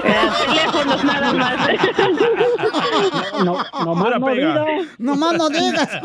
[0.01, 1.69] teléfonos nada más.
[3.45, 4.65] No, nomás no diga.
[4.99, 5.89] Nomás no digas.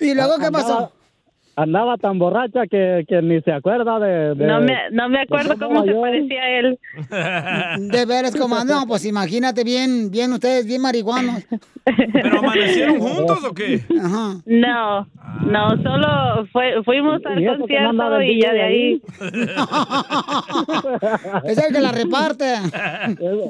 [0.00, 0.92] ¿Y luego qué pasó?
[1.56, 4.34] Andaba, tan borracha que, que ni se acuerda de...
[4.34, 6.78] de- No me, no me acuerdo cómo se parecía a él.
[7.90, 8.72] De veras, comadre.
[8.74, 11.46] No, pues imagínate bien, bien ustedes, bien marihuanos.
[12.12, 13.80] ¿Pero amanecieron juntos o qué?
[14.02, 14.34] Ajá.
[14.46, 15.06] No,
[15.46, 19.02] no, solo fue, fuimos al concierto y ya de ahí.
[21.44, 22.54] Es el que la reparte.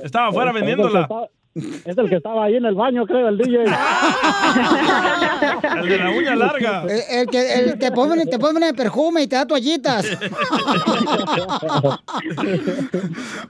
[0.02, 1.08] Estaba afuera vendiéndola.
[1.54, 3.64] Es el que estaba ahí en el baño, creo, el DJ.
[5.80, 6.82] El de la uña larga.
[6.84, 10.04] El, el que el, te, pone, te pone perfume y te da toallitas.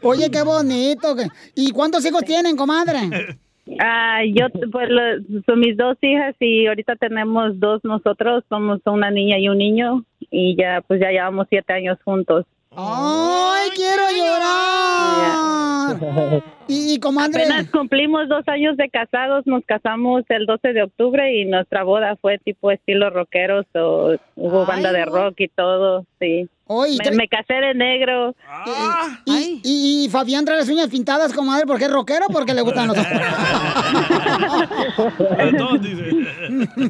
[0.02, 1.14] Oye, qué bonito.
[1.16, 3.36] que- ¿Y cuántos hijos tienen, comadre?
[3.80, 9.11] Ah, yo, pues, lo- son mis dos hijas y ahorita tenemos dos nosotros, somos una
[9.11, 12.44] niña y un niño y ya, pues ya llevamos siete años juntos.
[12.77, 15.64] ¡Ay, quiero llorar!
[16.66, 17.43] Y, y, comadre.
[17.45, 22.16] Apenas cumplimos dos años de casados, nos casamos el 12 de octubre y nuestra boda
[22.16, 26.49] fue tipo estilo rockeros, o hubo banda de rock y todo, sí.
[26.67, 28.35] Oye, me, me casé de negro.
[29.27, 32.62] Y, y, y Fabián trae las uñas pintadas, comadre, ¿porque es rockero o porque le
[32.62, 32.97] gustan los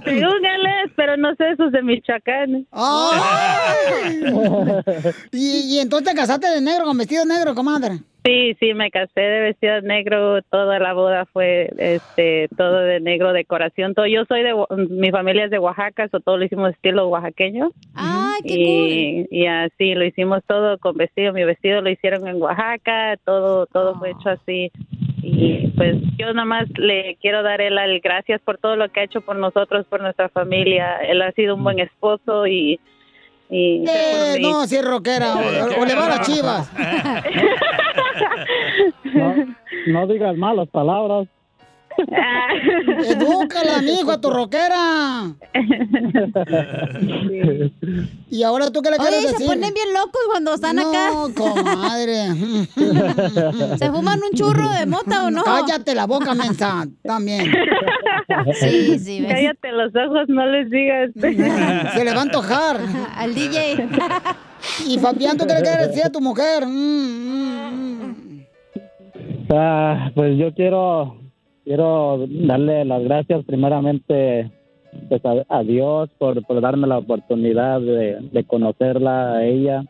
[0.04, 2.66] Según él es, pero no sé, esos de Michoacán.
[2.70, 4.22] ¡Ay!
[5.32, 7.98] ¿Y, y entonces te casaste de negro con vestido negro, comadre.
[8.26, 13.34] Sí, sí, me casé de vestido negro, toda la boda fue este todo de negro,
[13.34, 14.06] decoración, todo.
[14.06, 14.54] Yo soy de,
[14.88, 17.70] mi familia es de Oaxaca, so todo lo hicimos estilo oaxaqueño.
[17.94, 22.40] Ay, qué y, y así lo hicimos todo con vestido, mi vestido lo hicieron en
[22.40, 24.72] Oaxaca, todo todo fue hecho así.
[25.22, 29.00] Y pues yo nada más le quiero dar él el gracias por todo lo que
[29.00, 30.96] ha hecho por nosotros, por nuestra familia.
[31.06, 32.80] Él ha sido un buen esposo y
[33.50, 35.34] y Eh, no, si es rockera.
[35.34, 36.70] O, o le va a las chivas.
[39.14, 39.34] No,
[39.86, 41.26] no digas malas palabras.
[43.08, 45.32] Edúcala, mijo, a tu rockera.
[48.30, 49.46] ¿Y ahora tú qué le quieres Oye, decir?
[49.46, 51.10] se ponen bien locos cuando están acá.
[51.12, 52.34] No, comadre.
[53.78, 55.44] ¿Se fuman un churro de mota o no?
[55.44, 57.52] Cállate la boca, mensa, también.
[58.54, 59.32] Sí, sí, ¿ves?
[59.32, 61.10] Cállate los ojos, no les digas.
[61.14, 62.80] Se le va a antojar.
[63.16, 63.86] Al DJ.
[64.86, 66.64] Y Fabián, ¿tú qué le quieres decir a tu mujer?
[66.66, 67.73] Mm,
[69.50, 71.16] Ah, pues yo quiero
[71.64, 74.50] quiero darle las gracias primeramente
[75.08, 79.84] pues a, Dios por, por darme la oportunidad de, de conocerla a ella.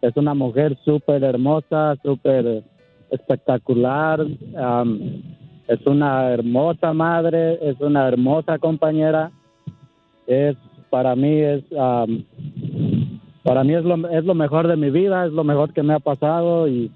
[0.00, 2.64] Es una mujer súper hermosa, súper
[3.10, 4.26] espectacular.
[4.56, 5.22] am,
[5.68, 9.30] es una hermosa madre, es una hermosa compañera.
[10.26, 10.56] Es
[10.90, 12.24] para mí es am,
[13.44, 15.94] para mí es lo, es lo mejor de mi vida, es lo mejor que me
[15.94, 16.90] ha pasado y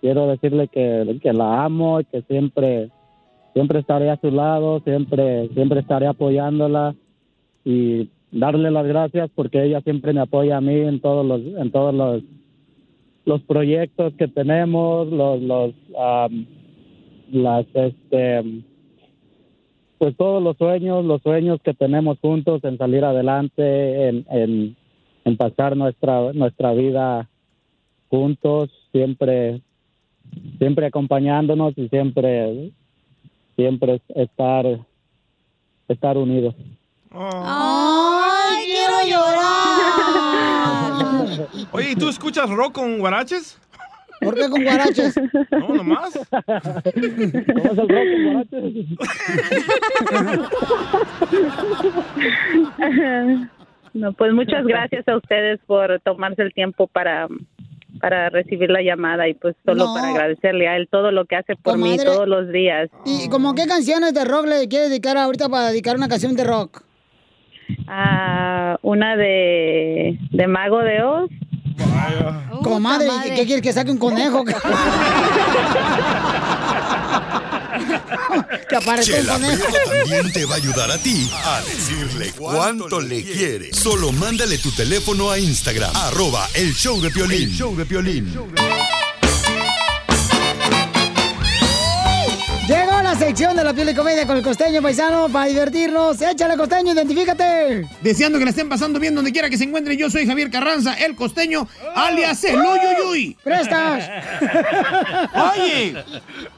[0.00, 2.90] quiero decirle que, que la amo y que siempre
[3.54, 6.94] siempre estaré a su lado, siempre siempre estaré apoyándola
[7.64, 11.70] y darle las gracias porque ella siempre me apoya a mí en todos los en
[11.70, 12.22] todos los
[13.24, 16.46] los proyectos que tenemos, los los am,
[17.30, 18.62] las este
[19.98, 24.76] pues todos los sueños, los sueños que tenemos juntos en salir adelante, en, en,
[25.24, 27.28] en pasar nuestra nuestra vida
[28.08, 29.60] juntos, siempre
[30.58, 32.72] siempre acompañándonos y siempre
[33.56, 34.64] siempre estar
[35.88, 36.54] estar unidos.
[37.10, 40.18] ¡Ay, quiero llorar!
[41.72, 43.58] Oye, ¿y tú escuchas rock con guaraches?
[44.20, 45.14] ¿Por qué con guaraches?
[45.50, 46.18] No, nomás.
[46.30, 46.48] ¿Cómo
[46.84, 48.74] es el rock con guaraches?
[53.94, 57.26] No, pues muchas gracias a ustedes por tomarse el tiempo para
[58.00, 59.94] para recibir la llamada y pues solo No.
[59.94, 62.04] para agradecerle a él todo lo que hace por mí Comadre.
[62.04, 62.88] todos los días.
[63.04, 66.44] ¿Y como qué canciones de rock le quieres dedicar ahorita para dedicar una canción de
[66.44, 66.82] rock?
[67.86, 71.30] Ah, una de, de Mago de Oz.
[72.62, 73.34] Comadre, madre.
[73.34, 74.44] ¿qué quieres que saque un conejo?
[78.68, 79.38] que Chela.
[79.38, 83.72] Prieto también te va a ayudar a ti a decirle cuánto le quiere.
[83.72, 87.50] Solo mándale tu teléfono a Instagram, arroba el show de Piolín.
[87.50, 88.26] El show de Piolín.
[88.26, 89.07] Llegó
[93.16, 96.20] sección de la piel de comedia con el costeño paisano para divertirnos.
[96.20, 97.88] Échale costeño, identifícate.
[98.02, 100.94] Deseando que la estén pasando bien donde quiera que se encuentre, yo soy Javier Carranza,
[100.94, 103.36] el costeño, alias el Uyuyuy.
[103.42, 104.10] ¡Prestas!
[105.54, 106.04] Oye,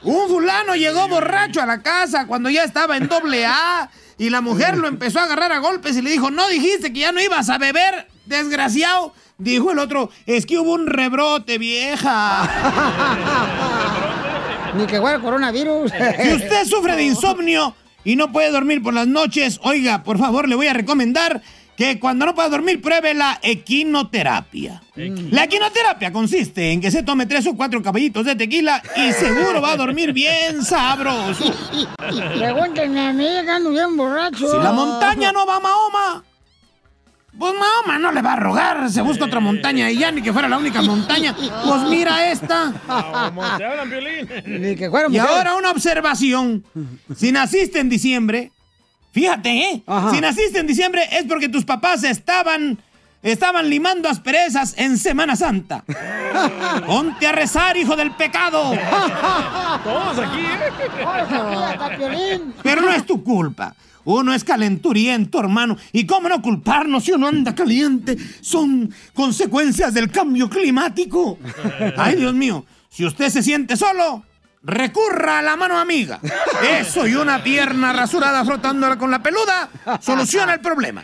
[0.03, 4.41] un fulano llegó borracho a la casa cuando ya estaba en doble A y la
[4.41, 7.21] mujer lo empezó a agarrar a golpes y le dijo, no dijiste que ya no
[7.21, 9.13] ibas a beber, desgraciado.
[9.37, 12.47] Dijo el otro, es que hubo un rebrote, vieja.
[14.75, 15.91] Ni que fuera coronavirus.
[15.91, 20.47] Si usted sufre de insomnio y no puede dormir por las noches, oiga, por favor,
[20.47, 21.41] le voy a recomendar
[21.75, 24.83] que cuando no pueda dormir, pruebe la equinoterapia.
[24.95, 29.61] La equinoterapia consiste en que se tome tres o cuatro caballitos de tequila y seguro
[29.61, 31.53] va a dormir bien sabroso.
[32.37, 34.51] Pregúntenme a mí, ando bien borracho.
[34.51, 36.23] Si la montaña no va a Mahoma,
[37.41, 40.31] pues Mahoma no le va a rogar, se busca otra montaña y ya ni que
[40.31, 41.35] fuera la única montaña.
[41.35, 42.71] Pues mira esta.
[44.45, 46.63] Ni que fuera Y ahora una observación.
[47.15, 48.51] Si naciste en diciembre,
[49.11, 49.83] fíjate, ¿eh?
[49.87, 50.11] Ajá.
[50.11, 52.77] Si naciste en diciembre es porque tus papás estaban,
[53.23, 55.83] estaban limando asperezas en Semana Santa.
[56.85, 58.71] Ponte a rezar, hijo del pecado.
[59.83, 62.39] Todos aquí, ¿eh?
[62.61, 63.73] Pero no es tu culpa.
[64.05, 65.77] Uno es calenturiento, hermano.
[65.91, 68.17] ¿Y cómo no culparnos si uno anda caliente?
[68.41, 71.37] Son consecuencias del cambio climático.
[71.97, 72.65] Ay, Dios mío.
[72.89, 74.23] Si usted se siente solo,
[74.63, 76.19] recurra a la mano amiga.
[76.79, 79.69] Eso y una pierna rasurada frotándola con la peluda
[80.01, 81.03] soluciona el problema.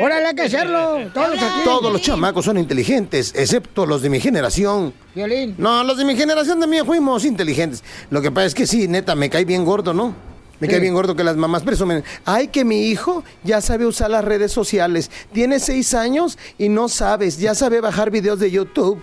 [0.00, 1.10] Órale, hay que hacerlo.
[1.12, 1.60] Todos aquí.
[1.64, 4.94] Todos los chamacos son inteligentes, excepto los de mi generación.
[5.14, 5.54] Violín.
[5.58, 7.82] No, los de mi generación también fuimos inteligentes.
[8.10, 10.33] Lo que pasa es que sí, neta, me cae bien gordo, ¿no?
[10.64, 12.02] Me cae bien gordo que las mamás presumen.
[12.24, 15.10] Ay, que mi hijo ya sabe usar las redes sociales.
[15.32, 19.02] Tiene seis años y no sabes, ya sabe bajar videos de YouTube.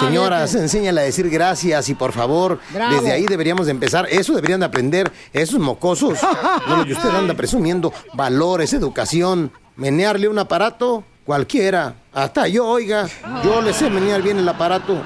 [0.00, 2.94] Señoras, enséñale a decir gracias y por favor, Bravo.
[2.94, 4.08] desde ahí deberíamos de empezar.
[4.10, 6.18] Eso deberían de aprender esos mocosos.
[6.66, 11.94] No lo que usted anda presumiendo, valores, educación, menearle un aparato, cualquiera.
[12.12, 13.06] Hasta yo, oiga,
[13.44, 14.96] yo le sé menear bien el aparato.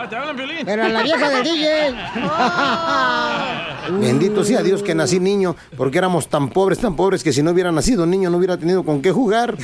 [0.00, 0.58] Ah, te hablan, Piolín.
[0.64, 1.92] Pero a la vieja del DJ.
[4.00, 7.50] Bendito sea Dios que nací niño, porque éramos tan pobres, tan pobres que si no
[7.50, 9.56] hubiera nacido niño no hubiera tenido con qué jugar.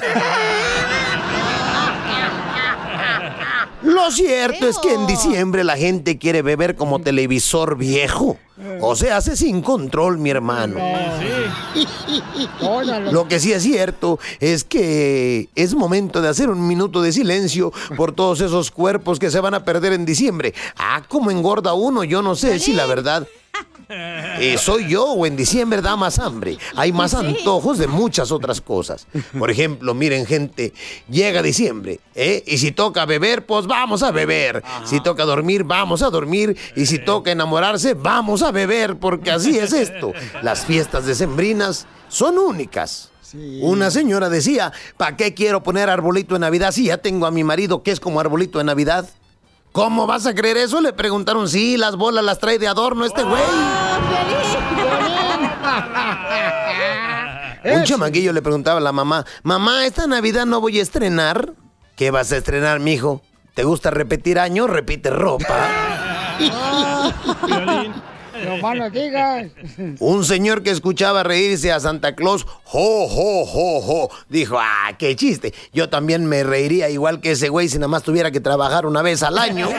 [3.83, 8.37] Lo cierto es que en diciembre la gente quiere beber como televisor viejo.
[8.81, 10.79] O sea, hace sin control, mi hermano.
[13.11, 17.73] Lo que sí es cierto es que es momento de hacer un minuto de silencio
[17.97, 20.55] por todos esos cuerpos que se van a perder en diciembre.
[20.77, 23.27] Ah, como engorda uno, yo no sé si la verdad
[23.89, 26.59] eh, soy yo o en diciembre da más hambre.
[26.77, 29.07] Hay más antojos de muchas otras cosas.
[29.39, 30.73] Por ejemplo, miren gente,
[31.09, 32.43] llega diciembre, ¿eh?
[32.47, 34.63] Y si toca beber, pues vamos a beber.
[34.85, 36.57] Si toca dormir, vamos a dormir.
[36.77, 40.13] Y si toca enamorarse, vamos a beber, porque así es esto.
[40.43, 43.11] Las fiestas decembrinas son únicas.
[43.61, 47.43] Una señora decía, ¿para qué quiero poner arbolito de Navidad si ya tengo a mi
[47.43, 49.09] marido que es como arbolito de Navidad?
[49.73, 50.81] ¿Cómo vas a creer eso?
[50.81, 53.43] Le preguntaron, sí, las bolas las trae de adorno este güey.
[57.65, 61.55] Un chamaquillo le preguntaba a la mamá, mamá, ¿esta Navidad no voy a estrenar?
[61.97, 63.21] ¿Qué vas a estrenar, mijo?
[63.55, 64.71] ¿Te gusta repetir años?
[64.71, 65.69] Repite ropa.
[68.45, 69.47] No más no digas.
[70.01, 75.15] Un señor que escuchaba reírse a Santa Claus, jo, jo, jo, jo, dijo, ah, qué
[75.15, 75.55] chiste.
[75.73, 79.03] Yo también me reiría igual que ese güey si nada más tuviera que trabajar una
[79.03, 79.69] vez al año.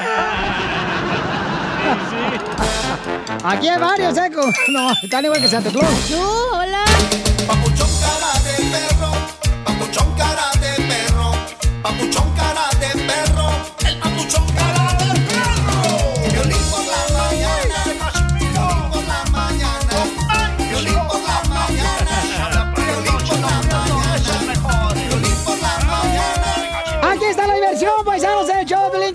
[3.43, 4.31] Aquí hay varios, ¿eh?
[4.33, 5.87] Como- No, están igual que Santa Claus.
[6.07, 6.15] Tú,
[6.53, 6.83] hola.
[7.47, 9.11] Papuchón cara de perro,
[9.63, 10.34] papuchón cara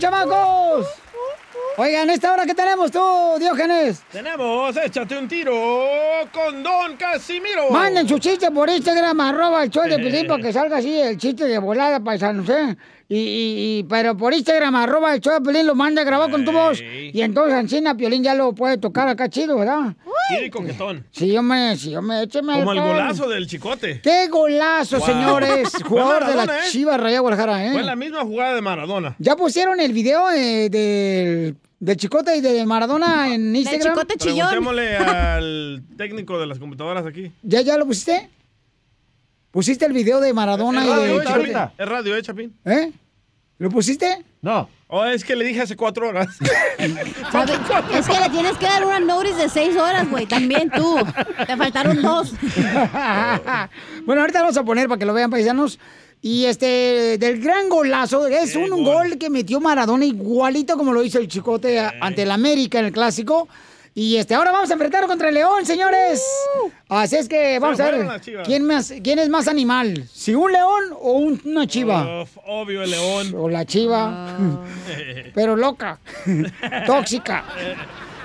[0.00, 0.86] chamacos.
[1.76, 3.00] Oigan, ¿esta hora qué tenemos tú,
[3.38, 4.02] Diógenes?
[4.10, 5.52] Tenemos, échate un tiro
[6.32, 7.70] con Don Casimiro.
[7.70, 11.44] Manden su chiste por Instagram, arroba el show de para que salga así el chiste
[11.44, 12.76] de volada, paisanos, ¿eh?
[13.12, 16.30] Y, y- y- pero por Instagram, arroba el show de Pelín, lo manda a grabar
[16.30, 16.80] con tu voz.
[16.80, 19.94] Y entonces Ancina Piolín ya lo puede tocar acá chido, ¿verdad?
[20.28, 21.04] Sí, coquetón.
[21.10, 24.00] Sí, hombre, sí, hombre, écheme Como el golazo del chicote.
[24.00, 25.06] ¡Qué golazo, Wow.
[25.06, 25.70] señores!
[25.84, 26.60] Jugador de la ¿eh?
[26.70, 27.72] Chivas Raya Guadalajara, ¿eh?
[27.72, 29.16] Fue la misma jugada de Maradona.
[29.18, 34.06] ¿Ya pusieron el video eh, del, del Chicote y de Maradona en Instagram?
[34.06, 37.32] Preguntémosle al técnico de las computadoras aquí.
[37.42, 38.30] ¿Ya, ya lo pusiste?
[39.50, 41.26] ¿Pusiste el video de Maradona y radio, de eh?
[41.26, 41.56] Chapín.
[41.76, 42.56] Es radio, ¿eh, Chapín?
[42.64, 42.92] ¿Eh?
[43.58, 44.24] ¿Lo pusiste?
[44.42, 44.68] No.
[44.86, 46.28] Oh, es que le dije hace cuatro horas.
[47.32, 47.52] ¿Sabe?
[47.92, 50.26] Es que le tienes que dar una notice de seis horas, güey.
[50.26, 50.96] También tú.
[51.46, 52.32] Te faltaron dos.
[54.06, 55.78] bueno, ahorita vamos a poner para que lo vean, paisanos.
[56.22, 59.18] Y este, del gran golazo, es un gol.
[59.18, 63.48] que metió Maradona igualito como lo hizo el Chicote ante el América en el Clásico.
[63.92, 66.24] Y este, ahora vamos a enfrentar contra el León, señores.
[66.88, 68.06] Así es que vamos a ver
[68.44, 70.04] quién, más, quién es más animal.
[70.12, 72.22] Si un león o un- una chiva.
[72.22, 73.34] Uf, obvio, el león.
[73.36, 74.36] O la chiva.
[75.34, 75.98] Pero loca.
[76.86, 77.44] Tóxica.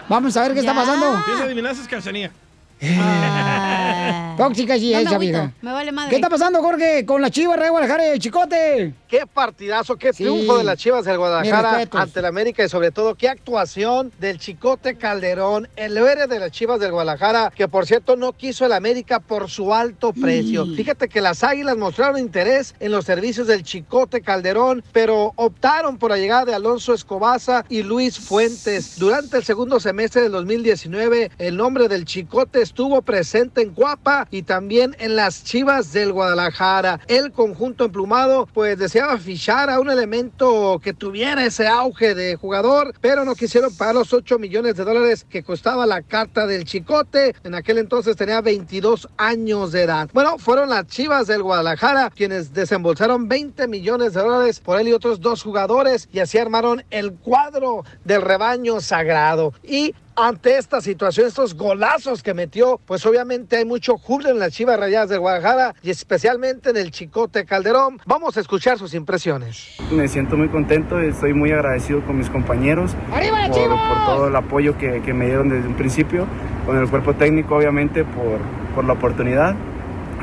[0.07, 1.07] Vamos a ver qué está pasando.
[4.37, 5.31] Tóxica sí, No esa me
[5.71, 6.09] vale madre.
[6.09, 8.93] ¿Qué está pasando, Jorge, con la chiva de Guadalajara y el Chicote?
[9.15, 13.15] Qué partidazo, qué triunfo de las Chivas del Guadalajara ante el América y sobre todo
[13.15, 18.17] qué actuación del Chicote Calderón, el héroe de las Chivas del Guadalajara, que por cierto
[18.17, 20.65] no quiso el América por su alto precio.
[20.65, 26.11] Fíjate que las Águilas mostraron interés en los servicios del Chicote Calderón, pero optaron por
[26.11, 28.99] la llegada de Alonso Escobaza y Luis Fuentes.
[28.99, 34.41] Durante el segundo semestre del 2019, el nombre del Chicote estuvo presente en Cuapa y
[34.41, 36.99] también en las Chivas del Guadalajara.
[37.07, 42.93] El conjunto emplumado pues deseaba fichar a un elemento que tuviera ese auge de jugador,
[43.01, 47.35] pero no quisieron pagar los 8 millones de dólares que costaba la carta del Chicote.
[47.43, 50.09] En aquel entonces tenía 22 años de edad.
[50.13, 54.93] Bueno, fueron las Chivas del Guadalajara quienes desembolsaron 20 millones de dólares por él y
[54.93, 59.53] otros dos jugadores y así armaron el cuadro del rebaño sagrado.
[59.63, 64.53] Y ante esta situación, estos golazos que metió, pues obviamente hay mucho júbilo en las
[64.53, 67.99] Chivas Rayadas del Guadalajara y especialmente en el Chicote Calderón.
[68.05, 69.75] Vamos a escuchar sus impresiones.
[69.91, 73.79] Me siento muy contento y estoy muy agradecido con mis compañeros ¡Arriba las por, Chivas!
[73.87, 76.25] por todo el apoyo que, que me dieron desde un principio,
[76.65, 78.39] con el cuerpo técnico obviamente por,
[78.73, 79.55] por la oportunidad.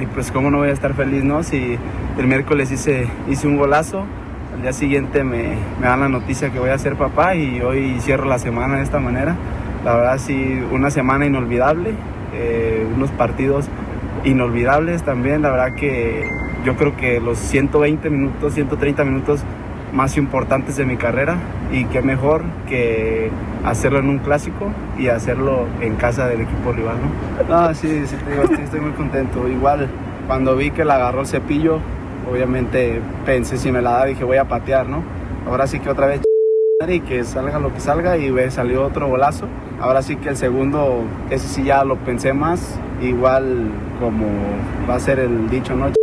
[0.01, 1.43] Y pues cómo no voy a estar feliz, ¿no?
[1.43, 1.79] Si
[2.19, 4.07] el miércoles hice, hice un golazo,
[4.55, 8.01] al día siguiente me, me dan la noticia que voy a ser papá y hoy
[8.01, 9.37] cierro la semana de esta manera.
[9.85, 11.95] La verdad sí, una semana inolvidable,
[12.35, 13.67] eh, unos partidos
[14.25, 15.43] inolvidables también.
[15.43, 16.29] La verdad que
[16.65, 19.41] yo creo que los 120 minutos, 130 minutos
[19.93, 21.37] más importantes de mi carrera
[21.73, 23.31] y qué mejor que
[23.65, 26.97] hacerlo en un clásico y hacerlo en casa del equipo rival,
[27.49, 27.67] ¿no?
[27.69, 29.49] No, sí, sí, te digo, estoy, estoy muy contento.
[29.49, 29.89] Igual
[30.27, 31.81] cuando vi que la agarró el cepillo,
[32.31, 35.03] obviamente pensé si me la da dije voy a patear, ¿no?
[35.47, 36.23] Ahora sí que otra vez
[36.91, 39.47] y que salga lo que salga y ve, salió otro golazo.
[39.81, 44.27] Ahora sí que el segundo, ese sí ya lo pensé más, igual como
[44.89, 45.87] va a ser el dicho, ¿no?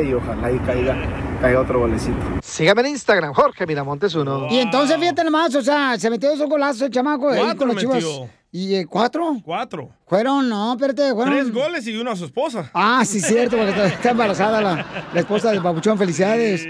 [0.00, 0.96] Y ojalá y caiga,
[1.40, 2.16] caiga otro golecito.
[2.40, 4.46] Sígame en Instagram, Jorge Miramontes uno.
[4.48, 7.68] Y entonces fíjate nomás, o sea, se metió esos golazos el chamaco ahí Cuatro con
[7.68, 7.96] los chivas.
[7.96, 8.28] metió.
[8.52, 9.36] ¿Y eh, cuatro?
[9.44, 9.90] Cuatro.
[10.06, 11.34] Fueron, no, espérate, fueron.
[11.34, 12.70] Tres goles y uno a su esposa.
[12.72, 15.98] Ah, sí, cierto, porque está, está embarazada la, la esposa de Papuchón.
[15.98, 16.64] Felicidades.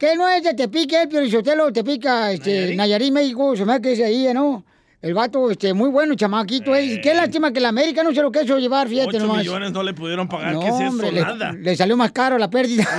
[0.00, 3.54] ¿Qué no es de Tepique, el Piorichotelo, Tepica, este, Nayarit, México?
[3.54, 4.64] Se me hace que es ahí, ¿no?
[5.02, 6.84] El vato, este, muy bueno, chamaquito, ¿eh?
[6.86, 9.38] Y qué lástima que la América no se lo quiso llevar, fíjate Ocho nomás.
[9.40, 10.54] millones no le pudieron pagar.
[10.54, 10.88] No, ¿Qué es eso?
[10.88, 11.52] hombre, le, Nada.
[11.52, 12.88] le salió más caro la pérdida.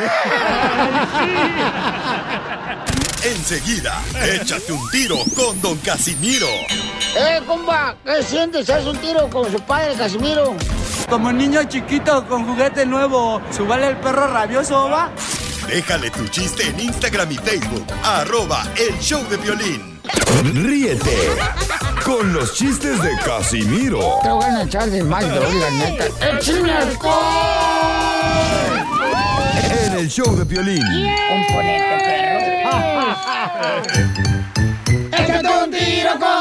[3.23, 3.99] Enseguida,
[4.35, 6.45] échate un tiro con Don Casimiro.
[7.17, 7.95] ¡Eh, compa!
[8.05, 8.69] ¿Qué sientes?
[8.69, 10.55] ¿Haz un tiro con su padre, Casimiro?
[11.09, 15.11] Como niño chiquito con juguete nuevo, ¿subale el perro rabioso, va?
[15.67, 19.99] Déjale tu chiste en Instagram y Facebook, arroba el show de violín.
[20.53, 21.29] Ríete
[22.03, 26.05] con los chistes de Casimiro Te voy a echar de mal, la neta.
[26.37, 27.11] ¡Échame alcohol!
[29.85, 30.83] en el show de violín.
[31.29, 32.39] Componente, perro.
[35.11, 36.40] Échate un tiro con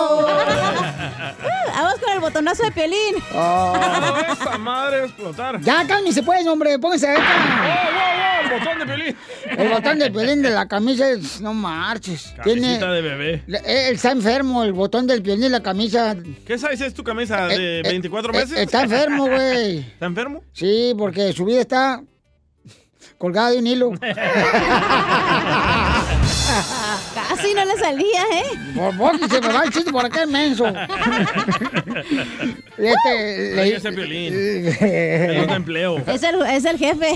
[2.31, 3.15] botonazo de Piolín.
[3.33, 3.73] Oh,
[4.31, 5.61] esa madre va a explotar.
[5.61, 7.21] Ya, cálmese pues, hombre, póngase ¡Oh, acá.
[7.61, 8.41] wow, wow!
[8.41, 9.15] El botón de violín.
[9.57, 12.33] El botón del violín de la camisa es, no marches.
[12.43, 13.43] Camisita de bebé.
[13.47, 16.15] le- eh, está enfermo el botón del violín de la camisa.
[16.45, 17.47] ¿Qué size es tu camisa?
[17.47, 18.57] ¿De Eh, 24 eh, meses?
[18.57, 19.79] está enfermo, güey.
[19.93, 20.43] ¿Está enfermo?
[20.53, 22.01] Sí, porque su vida está
[23.17, 23.91] colgada de un hilo.
[27.13, 28.57] Casi no le salía, ¿eh?
[28.75, 30.65] Por vos y se me va el chiste por acá menso.
[32.77, 34.33] Este, Ahí es el violín.
[34.67, 35.97] Es de empleo.
[36.07, 37.15] Es el, es el jefe.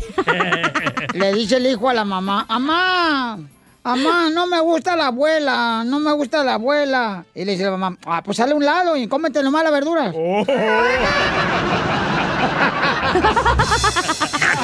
[1.13, 3.39] Le dice el hijo a la mamá, mamá,
[3.83, 7.25] mamá, no me gusta la abuela, no me gusta la abuela.
[7.33, 9.71] Y le dice la mamá, ah, pues sale a un lado y cómete nomás las
[9.73, 10.13] verduras.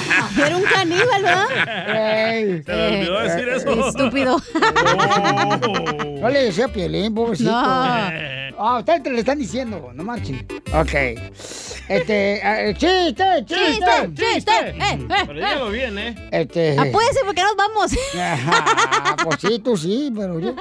[0.45, 2.29] Era un caníbal, ¿verdad?
[2.33, 2.63] Ey.
[2.63, 3.87] Se me olvidó decir eso.
[3.89, 4.37] Estúpido.
[6.21, 7.49] No le decía Piolín, pobrecito.
[7.49, 7.57] No.
[7.57, 10.45] Ah, ustedes te le están diciendo, no marchen.
[10.71, 10.93] Ok.
[11.89, 14.51] Este, eh, chiste, chiste, Chiste, chiste.
[14.51, 16.29] Eh, eh, Pero dígalo bien, ¿eh?
[16.31, 16.77] Este.
[16.77, 17.91] Apúrese porque nos vamos.
[18.15, 20.53] Ajá, pues sí, tú sí, pero yo.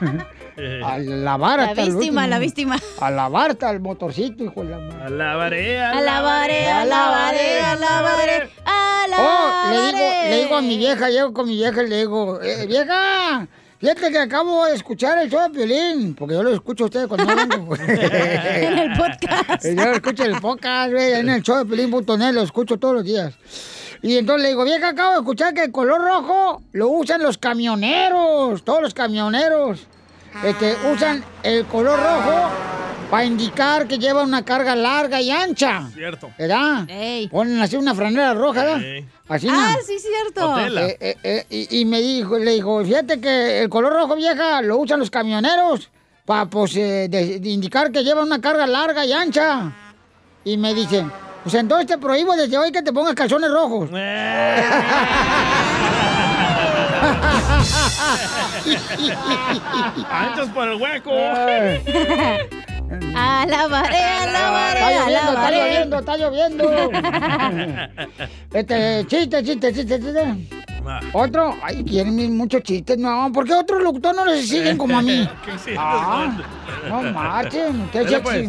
[0.84, 2.78] A lavar La hasta el víctima, la víctima.
[3.00, 5.04] A lavar hasta el motorcito, hijo de la madre.
[5.04, 8.50] Alabaré, Alabaré, alabaré, alabaré,
[9.14, 10.30] Oh, le digo, alabaré.
[10.30, 13.46] le digo a mi vieja, llego con mi vieja y le digo, eh, vieja,
[13.78, 17.06] fíjate que acabo de escuchar el show de Piolín, porque yo lo escucho a ustedes
[17.08, 17.76] cuando no vengo.
[17.86, 19.64] En el podcast.
[19.64, 22.94] Yo lo escucho en el podcast, güey, en el show de Piolín.net, lo escucho todos
[22.94, 23.34] los días.
[24.02, 27.36] Y entonces le digo, vieja, acabo de escuchar que el color rojo lo usan los
[27.38, 29.86] camioneros, todos los camioneros.
[30.44, 32.50] Este, usan el color rojo
[33.10, 35.88] para indicar que lleva una carga larga y ancha.
[35.94, 36.30] Cierto.
[36.38, 36.86] ¿Verdad?
[37.30, 38.78] Ponen así una franela roja, ¿verdad?
[38.80, 39.04] Sí.
[39.28, 39.82] Así Ah, ¿no?
[39.86, 40.58] sí, cierto.
[40.58, 44.62] Eh, eh, eh, y, y me dijo, le dijo, fíjate que el color rojo vieja
[44.62, 45.90] lo usan los camioneros
[46.24, 49.72] para pues, eh, de- de indicar que lleva una carga larga y ancha.
[50.44, 51.04] Y me dice,
[51.42, 53.90] pues entonces te prohíbo desde hoy que te pongas calzones rojos.
[60.10, 61.10] Anchos por el hueco.
[63.14, 65.56] Alabaré, alabaré, Está lloviendo, está alabaré.
[65.56, 66.64] lloviendo, está lloviendo.
[68.52, 70.61] Este, chiste, chiste, chiste, chiste.
[71.12, 75.02] Otro, ay, quieren muchos chistes, no, ¿por qué otros locutores no les siguen como a
[75.02, 75.28] mí?
[75.64, 76.36] ¿Qué Ah,
[76.88, 78.20] no marchen, qué sexy.
[78.22, 78.48] pues.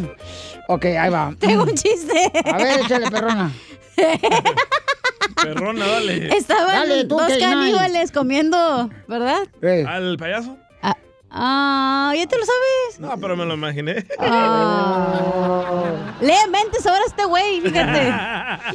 [0.68, 1.34] Ok, ahí va.
[1.38, 2.32] Tengo un chiste.
[2.50, 3.50] A ver, échale, perrona.
[5.42, 6.36] Perrona, dale.
[6.36, 9.42] Estaban Dale, tú, dos caníbales comiendo, ¿verdad?
[9.86, 10.56] ¿Al payaso?
[11.36, 13.00] Ah, ¿ya te lo sabes?
[13.00, 14.06] No, pero me lo imaginé.
[14.20, 15.94] Ah.
[16.24, 18.12] Lee mentes ahora este güey, fíjate.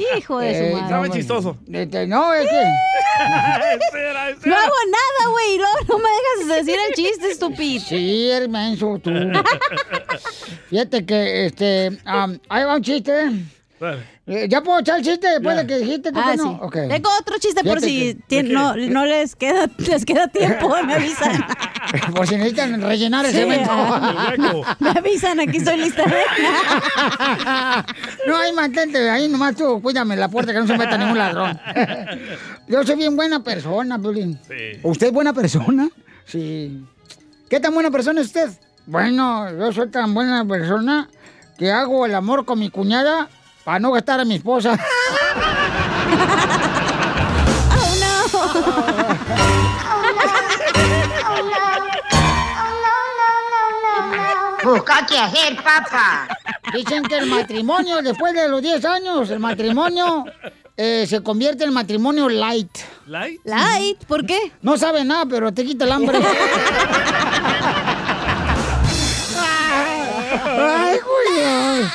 [0.18, 0.84] Hijo de su Eh, madre.
[0.84, 1.56] Estaba chistoso.
[1.72, 2.62] Este, no, es que...
[4.46, 5.58] No hago nada, güey.
[5.58, 7.84] No, no me dejas decir el chiste, estúpido.
[7.84, 9.10] Sí, menso tú.
[10.70, 13.30] Fíjate que, este, am, ahí va un chiste.
[14.26, 16.50] Eh, ¿Ya puedo echar el chiste después de que dijiste tú Ah, que no?
[16.52, 16.58] sí.
[16.60, 16.72] Ok.
[16.88, 21.44] Tengo otro chiste por si que- no, no les queda, les queda tiempo, me avisan.
[22.14, 23.70] Por si necesitan rellenar ese Sí, evento.
[23.72, 26.04] ah, me avisan, aquí estoy lista.
[28.26, 31.58] no, ahí mantente, ahí nomás tú, cuídame la puerta que no se meta ningún ladrón.
[32.68, 34.38] Yo soy bien buena persona, Piolín.
[34.46, 34.78] Sí.
[34.82, 35.88] ¿Usted es buena persona?
[36.26, 36.84] Sí.
[37.48, 38.50] ¿Qué tan buena persona es usted?
[38.86, 41.08] Bueno, yo soy tan buena persona
[41.58, 43.28] que hago el amor con mi cuñada
[43.70, 44.76] para no gastar a mi esposa.
[54.64, 56.26] Busca qué hacer, papá.
[56.74, 60.24] Dicen que el matrimonio, después de los 10 años, el matrimonio
[60.76, 62.76] eh, se convierte en matrimonio light.
[63.06, 63.40] ¿Light?
[63.44, 64.50] Light, ¿por qué?
[64.62, 66.18] No sabe nada, pero te quita el hambre.
[70.44, 71.88] Ay, güey.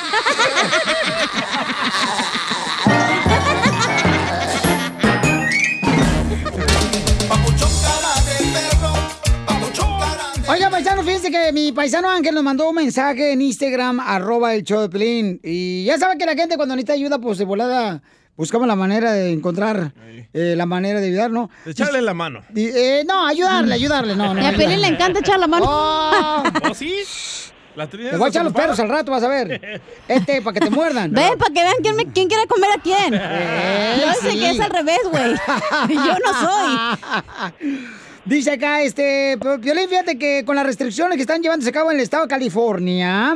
[10.76, 14.62] Oiga, paisano, fíjense que mi paisano Ángel nos mandó un mensaje en Instagram, arroba el
[14.62, 15.40] show de Pelín.
[15.42, 18.02] Y ya sabe que la gente cuando necesita ayuda, pues de volada
[18.36, 19.94] buscamos la manera de encontrar
[20.34, 21.48] eh, la manera de ayudar, ¿no?
[21.64, 22.42] Echarle la mano.
[22.54, 24.42] Eh, no, ayudarle, ayudarle, no, no.
[24.42, 25.64] Y a Pelín le encanta echar la mano.
[25.66, 26.94] Oh, ¿Oh, sí?
[27.74, 29.80] La te voy a echar los perros al rato, vas a ver.
[30.08, 31.10] Este, para que te muerdan.
[31.12, 33.14] Ven, para que vean quién, me- quién quiere comer a quién.
[33.14, 34.38] Eh, Yo sé sí.
[34.38, 35.34] que es al revés, güey.
[35.88, 37.86] Yo no soy.
[38.26, 41.98] Dice acá, este, Piolín, fíjate que con las restricciones que están llevándose a cabo en
[41.98, 43.34] el estado de California,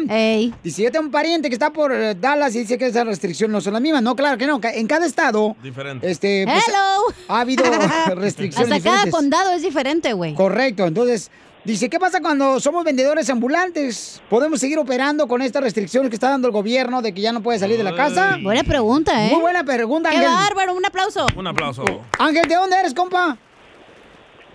[0.64, 3.52] dice, yo tengo un pariente que está por eh, Dallas y dice que esas restricciones
[3.52, 4.02] no son las mismas.
[4.02, 6.10] No, claro que no, en cada estado, Diferente.
[6.10, 7.14] este, pues, Hello.
[7.28, 7.62] ha habido
[8.16, 10.34] restricciones Hasta cada condado es diferente, güey.
[10.34, 11.30] Correcto, entonces,
[11.64, 14.20] dice, ¿qué pasa cuando somos vendedores ambulantes?
[14.28, 17.44] ¿Podemos seguir operando con estas restricciones que está dando el gobierno de que ya no
[17.44, 18.38] puede salir de la casa?
[18.42, 19.30] Buena pregunta, ¿eh?
[19.30, 20.32] Muy buena pregunta, Qué Ángel.
[20.32, 21.28] bárbaro, un aplauso.
[21.36, 21.84] Un aplauso.
[22.18, 23.38] Ángel, ¿de dónde eres, compa?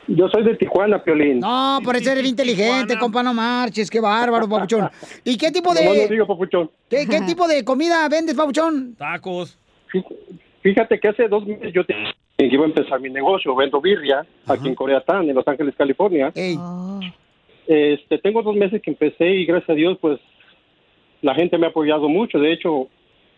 [0.08, 1.40] Yo soy de Tijuana, Piolín.
[1.40, 4.90] No, por eso eres inteligente, compa, no marches, qué bárbaro, papuchón.
[5.24, 6.70] ¿Y qué tipo Nomás lo de digo, papuchón.
[6.90, 8.96] qué, qué tipo de comida vendes, papuchón?
[8.96, 9.58] Tacos.
[10.62, 11.96] Fíjate que hace dos meses yo te-
[12.38, 16.32] que iba a empezar mi negocio, vendo birria aquí en Coreatán, en Los Ángeles, California.
[17.68, 20.20] Este, tengo dos meses que empecé y gracias a Dios, pues,
[21.22, 22.38] la gente me ha apoyado mucho.
[22.38, 22.88] De hecho,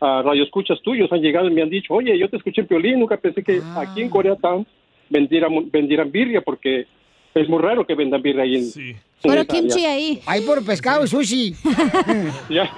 [0.02, 2.68] a radio escuchas tuyos han llegado y me han dicho, oye, yo te escuché en
[2.68, 4.65] Piolín, nunca pensé que aquí en Coreatán
[5.10, 6.86] vendieran, vendieran birria porque
[7.34, 10.22] es muy raro que vendan birria ahí en, Pero kimchi ahí.
[10.26, 11.56] Hay por pescado y sushi.
[12.49, 12.72] Ya.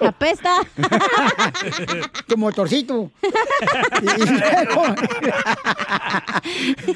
[0.00, 0.56] Apesta.
[2.26, 3.10] tu motorcito.
[4.02, 4.84] y, y luego,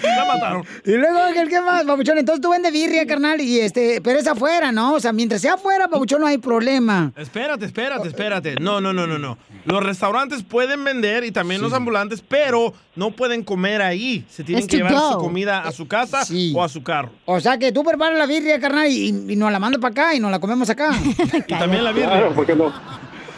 [0.02, 0.64] La mataron.
[0.84, 2.18] y luego, Ángel, ¿qué más, papuchón?
[2.18, 4.94] Entonces tú vendes birria, carnal, y este, pero es afuera, ¿no?
[4.94, 7.12] O sea, mientras sea afuera, papuchón, no hay problema.
[7.16, 8.54] Espérate, espérate, espérate.
[8.60, 9.38] No, no, no, no, no.
[9.64, 14.24] Los restaurantes pueden vender y también los ambulantes, pero no pueden comer ahí.
[14.30, 15.12] Se tienen Es que llevar go.
[15.12, 16.22] su comida a su casa
[16.54, 17.10] o a su carro.
[17.24, 20.14] O sea, que tú preparas la birria, carnal, y, y nos la mandas para acá
[20.14, 20.92] y nos la comemos acá.
[21.48, 22.10] Y también la birria.
[22.10, 22.72] Claro, porque no.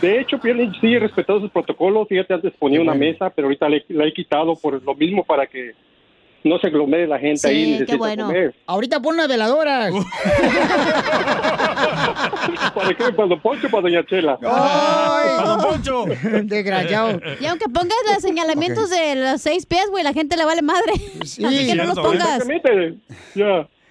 [0.01, 2.07] De hecho, Piolín sí he respetado sus protocolos.
[2.09, 5.47] Fíjate, antes ponía una mesa, pero ahorita le- la he quitado por lo mismo para
[5.47, 5.73] que
[6.45, 7.73] no se aglomere la gente ahí.
[7.73, 8.55] necesita comer.
[8.67, 9.93] Ahorita pon unas veladoras.
[12.75, 13.13] ¿Para qué?
[13.13, 14.39] ¿Para Don Poncho o para Doña Chela?
[14.45, 15.29] ¡Ay!
[16.45, 17.21] Desgraciado.
[17.41, 20.93] Y aunque pongas los señalamientos de los seis pies, güey, la gente le vale madre.
[21.21, 22.47] Así que no los pongas.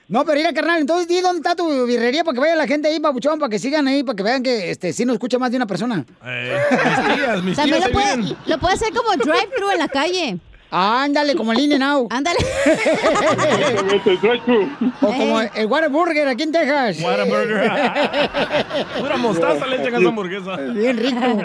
[0.09, 2.87] No, pero mira, carnal, entonces di dónde está tu birrería para que vaya la gente
[2.87, 5.51] ahí, papuchón, para que sigan ahí, para que vean que este sí nos escucha más
[5.51, 6.05] de una persona.
[6.25, 8.37] Eh, mis tías, mis También tías lo ahí puede, vienen.
[8.45, 10.37] lo puede hacer como drive-thru en la calle.
[10.69, 12.07] Ándale, como el In Now.
[12.11, 12.39] Ándale.
[15.01, 16.97] o como el Whataburger aquí en Texas.
[17.01, 17.71] Whataburger.
[18.99, 20.55] Pura mostaza le echan a esa hamburguesa.
[20.57, 21.43] Bien rico.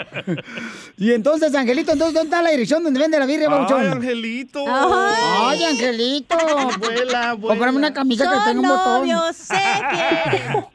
[0.97, 3.81] Y entonces, Angelito, entonces, ¿dónde está la dirección donde vende la birria, papuchón?
[3.81, 4.65] Ay, Angelito.
[4.67, 6.35] Ay, Angelito.
[6.35, 7.47] Abuela, abuela.
[7.53, 8.99] Cómprame una camisa que tenga un botón.
[9.07, 10.65] novios, se quieren.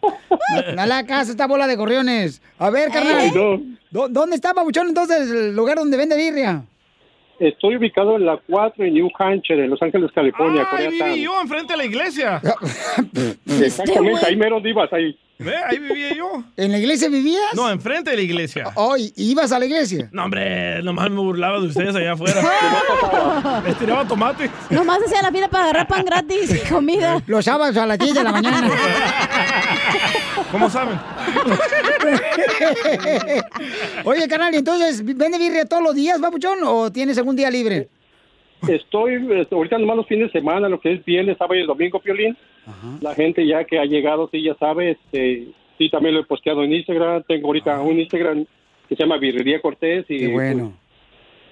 [0.76, 2.40] Dale a casa esta bola de gorriones.
[2.58, 3.26] A ver, carnal.
[3.26, 3.32] ¿Eh?
[3.90, 6.62] ¿Dó- ¿Dónde está, papuchón, entonces, el lugar donde vende birria?
[7.40, 11.10] Estoy ubicado en la 4 en New Hampshire, en Los Ángeles, California, Coreatán.
[11.10, 12.40] viví yo enfrente de la iglesia.
[13.62, 15.16] Exactamente, ahí mero ibas ahí.
[15.38, 16.42] Ve, ahí vivía yo.
[16.56, 17.54] ¿En la iglesia vivías?
[17.54, 18.72] No, enfrente de la iglesia.
[18.74, 20.08] Oh, ¿y ibas a la iglesia?
[20.10, 22.42] No, hombre, nomás me burlaba de ustedes allá afuera.
[23.64, 24.50] Les tiraba tomate.
[24.70, 27.22] Nomás hacía la fila para agarrar pan gratis y comida.
[27.28, 28.68] Los sábados a las 10 de la mañana.
[30.50, 30.98] ¿Cómo saben?
[34.04, 37.88] Oye, carnal, ¿y entonces vende birria todos los días, papuchón, o tienes algún día libre?
[38.66, 41.66] Estoy este, ahorita nomás los fines de semana, lo que es viernes, sábado y el
[41.66, 42.36] domingo, Piolín.
[43.00, 45.48] La gente ya que ha llegado, sí, ya sabe, este,
[45.78, 47.22] sí, también lo he posteado en Instagram.
[47.26, 48.44] Tengo ahorita un Instagram
[48.88, 50.64] que se llama Birrería Cortés y Qué bueno.
[50.64, 50.87] pues,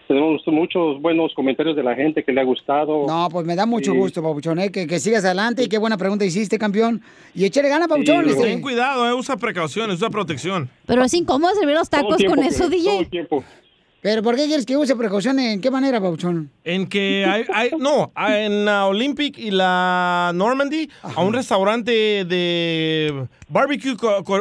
[0.07, 3.07] tenemos muchos buenos comentarios de la gente que le ha gustado.
[3.07, 3.99] No, pues me da mucho Sí.
[3.99, 4.71] gusto, papuchón, ¿eh?
[4.71, 7.03] que, que sigas adelante y qué buena pregunta hiciste, campeón.
[7.35, 8.25] Y échale gana, papuchón.
[8.25, 8.43] Sí, este.
[8.45, 10.69] Ten cuidado, eh, usa precauciones, usa protección.
[10.87, 12.91] Pero es incómodo servir los tacos tiempo, con eso, Piolín, DJ.
[12.91, 13.45] todo el tiempo.
[14.03, 15.39] ¿Pero por qué quieres que use precaución?
[15.41, 16.49] ¿En qué manera, Pauchón?
[16.63, 23.27] En que hay, hay- no, en la Olympic y la Normandy, a un restaurante de
[23.49, 23.97] barbecue,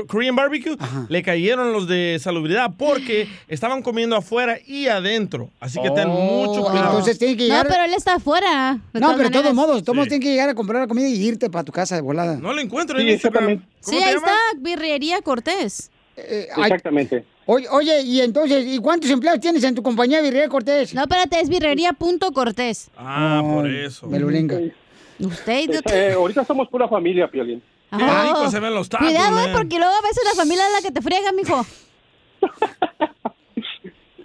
[0.08, 0.76] Korean barbecue,
[1.10, 5.50] le cayeron los de salubridad porque estaban comiendo afuera y adentro.
[5.60, 6.88] Así que ten mucho cuidado.
[6.90, 7.68] Oh, Entonces tiene que No, llegar...
[7.68, 8.80] pero él está afuera.
[8.94, 10.88] de No, todas pero de todos modos, todos modos tienen que llegar a comprar la
[10.88, 12.36] comida y irte para tu casa de volada.
[12.38, 13.66] No lo encuentro en Instagram.
[13.80, 15.90] Sí, ahí está, Birrería Cortés.
[16.16, 17.26] Exactamente.
[17.48, 20.96] Oye, oye, y entonces, ¿y cuántos empleados tienes en tu compañía, Virrey Cortés?
[20.96, 22.90] No, espérate, es birrería.cortés.
[22.98, 24.08] Ah, por eso.
[24.08, 24.60] Melulenga.
[25.20, 25.82] Usted...
[25.94, 27.62] Eh, ahorita somos pura familia, Piolín.
[27.92, 29.54] Qué rico se ven los tacos, Cuidado, eh, man.
[29.54, 31.66] porque luego a veces la familia es la que te friega, mijo.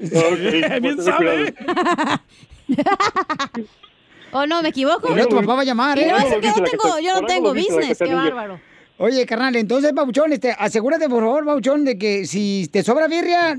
[0.81, 1.55] Bien sabe.
[4.33, 5.09] ¿O no, me equivoco?
[5.15, 6.09] Pero tu papá va a llamar, ¿eh?
[6.11, 8.61] no, es que yo no tengo, yo no tengo business, qué bárbaro.
[9.03, 13.57] Oye, carnal, entonces, Pabuchón, este, asegúrate, por favor, Pabuchón, de que si te sobra birria,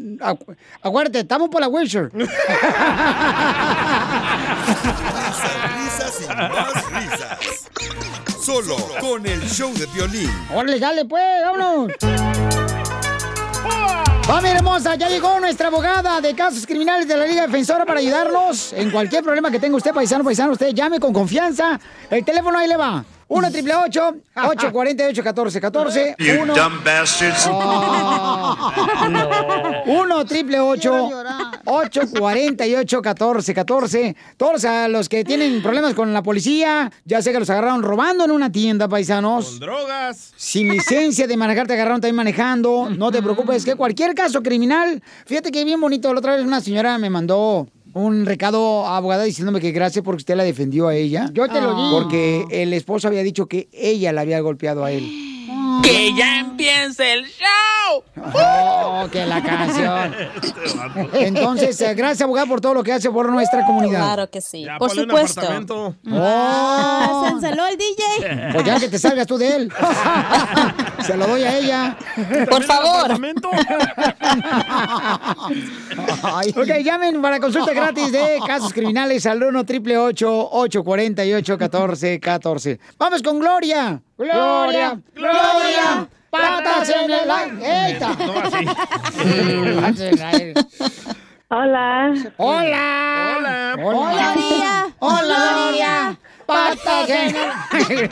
[0.84, 2.10] acuérdate, estamos por la Wilshire.
[2.14, 2.30] Risas
[6.22, 7.40] y más risas.
[8.40, 10.30] Solo con el show de violín.
[10.54, 11.92] Órale, dale, pues, vámonos.
[14.28, 18.74] Familia hermosa, ya llegó nuestra abogada de casos criminales de la Liga Defensora para ayudarnos
[18.74, 20.52] en cualquier problema que tenga usted, paisano, paisano.
[20.52, 21.80] Usted llame con confianza.
[22.12, 23.04] El teléfono ahí le va.
[23.32, 27.48] 1 triple 848 1414 You 1 dumb bastards.
[29.86, 37.32] 1 triple 848 1414 Todos a los que tienen problemas con la policía, ya sé
[37.32, 39.62] que los agarraron robando en una tienda, paisanos.
[39.62, 40.34] Drogas.
[40.36, 42.90] Sin licencia de manejar, te agarraron también manejando.
[42.90, 46.14] No te preocupes, que cualquier caso criminal, fíjate que bien bonito.
[46.14, 50.22] La otra vez una señora me mandó un recado a abogada diciéndome que gracias porque
[50.22, 51.30] usted la defendió a ella.
[51.34, 51.92] Yo te lo di.
[51.92, 55.31] Porque el esposo había dicho que ella la había golpeado a él.
[55.82, 58.04] ¡Que ya empiece el show!
[58.34, 60.16] Oh, que la canción.
[61.14, 64.00] Entonces, eh, gracias, abogada, por todo lo que hace por nuestra comunidad.
[64.00, 64.64] Claro que sí.
[64.64, 65.42] Ya, Por supuesto.
[66.12, 67.26] Oh.
[67.26, 68.52] Se enceló el DJ.
[68.54, 69.74] Pues ya que te salgas tú de él.
[71.06, 71.98] Se lo doy a ella.
[72.50, 73.12] Por favor.
[76.56, 83.40] Ok, llamen para consulta gratis de casos criminales al 1 triple 848 1414 Vamos con
[83.40, 84.02] Gloria.
[84.22, 87.56] Gloria, Gloria, patas en el aire.
[89.18, 90.54] El aire.
[91.50, 92.14] Hola.
[92.38, 92.38] Hola.
[92.38, 93.76] Hola.
[93.76, 93.76] Hola.
[93.76, 94.96] Gloria.
[95.00, 96.20] Hola, Gloria.
[96.52, 98.10] Patas en el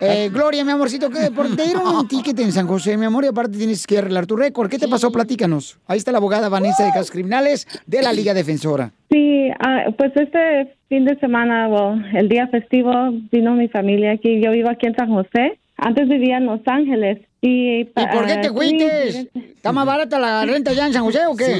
[0.00, 1.30] Eh, Gloria, mi amorcito, ¿qué?
[1.30, 4.26] por te dieron un ticket en San José, mi amor, y aparte tienes que arreglar
[4.26, 4.68] tu récord.
[4.68, 5.10] ¿Qué te pasó?
[5.10, 5.78] Platícanos.
[5.86, 8.90] Ahí está la abogada Vanessa de Casos Criminales de la Liga Defensora.
[9.10, 12.92] Sí, ah, pues este fin de semana, o el día festivo,
[13.30, 14.40] vino mi familia aquí.
[14.42, 15.58] Yo vivo aquí en San José.
[15.76, 17.18] Antes vivía en Los Ángeles.
[17.40, 19.28] ¿Y, ¿Y por qué te ah, fuiste?
[19.34, 21.56] ¿Está más barata la renta allá en San José o qué?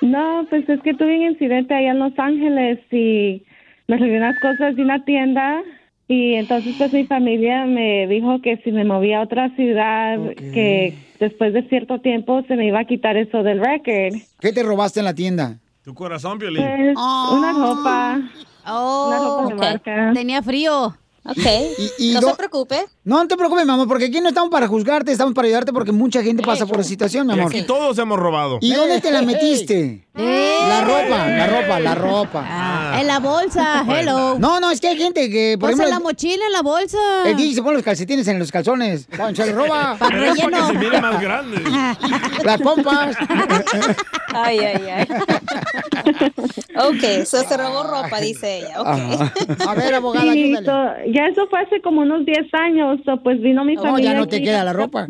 [0.00, 3.42] No, pues es que tuve un incidente allá en Los Ángeles y
[3.88, 5.62] me robé unas cosas de una tienda
[6.08, 10.94] y entonces pues mi familia me dijo que si me movía a otra ciudad, que
[11.18, 14.20] después de cierto tiempo se me iba a quitar eso del record.
[14.40, 15.58] ¿Qué te robaste en la tienda?
[15.82, 16.62] Tu corazón, Piolín.
[16.64, 18.20] Pues una ropa.
[18.66, 19.60] Oh, Una ropa de ok.
[19.60, 20.10] marca.
[20.14, 20.94] Tenía frío.
[21.24, 21.36] Ok.
[21.98, 22.76] Y- y no se preocupe.
[23.04, 25.72] No, no te preocupes, mi amor, porque aquí no estamos para juzgarte, estamos para ayudarte
[25.72, 27.50] porque mucha gente pasa por esa situación, mi Y amor.
[27.52, 28.58] aquí todos hemos robado.
[28.62, 30.06] ¿Y dónde te la metiste?
[30.18, 32.44] La ropa, la ropa, la ropa.
[32.44, 34.36] Ah, en la bolsa, hello.
[34.38, 36.98] No, no, es que hay gente que, por en la mochila, en la bolsa.
[37.24, 39.06] el DJ se pone los calcetines en los calzones.
[39.34, 39.94] Se le roba.
[39.96, 41.62] Para Pero es para que se mire más grande.
[42.44, 43.16] Las pompas.
[44.34, 45.08] Ay, ay, ay.
[46.76, 48.80] ok, eso se robó ropa, dice ella.
[48.82, 48.86] Ok.
[48.86, 49.32] Ajá.
[49.70, 50.66] A ver, abogada, Sí, ayúdale.
[50.66, 54.12] so- ya eso fue hace como unos 10 años, so, pues vino mi No, familia.
[54.12, 54.44] ya no te aquí.
[54.44, 55.06] queda la ropa.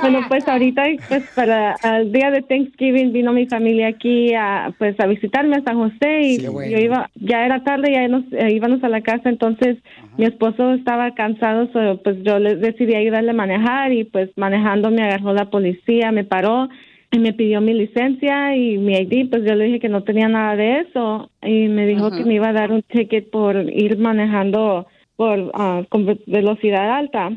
[0.00, 4.98] Bueno, pues ahorita, pues para el día de Thanksgiving vino mi familia aquí a, pues
[5.00, 6.72] a visitarme a San José y bueno.
[6.72, 9.78] yo iba, ya era tarde, ya nos, eh, íbamos a la casa, entonces
[10.16, 14.90] mi esposo estaba cansado, so, pues yo le decidí ayudarle a manejar y pues manejando
[14.90, 16.68] me agarró la policía, me paró
[17.10, 20.28] y me pidió mi licencia y mi ID, pues yo le dije que no tenía
[20.28, 23.98] nada de eso y me dijo que me iba a dar un ticket por ir
[23.98, 27.30] manejando por ah, con ve- velocidad alta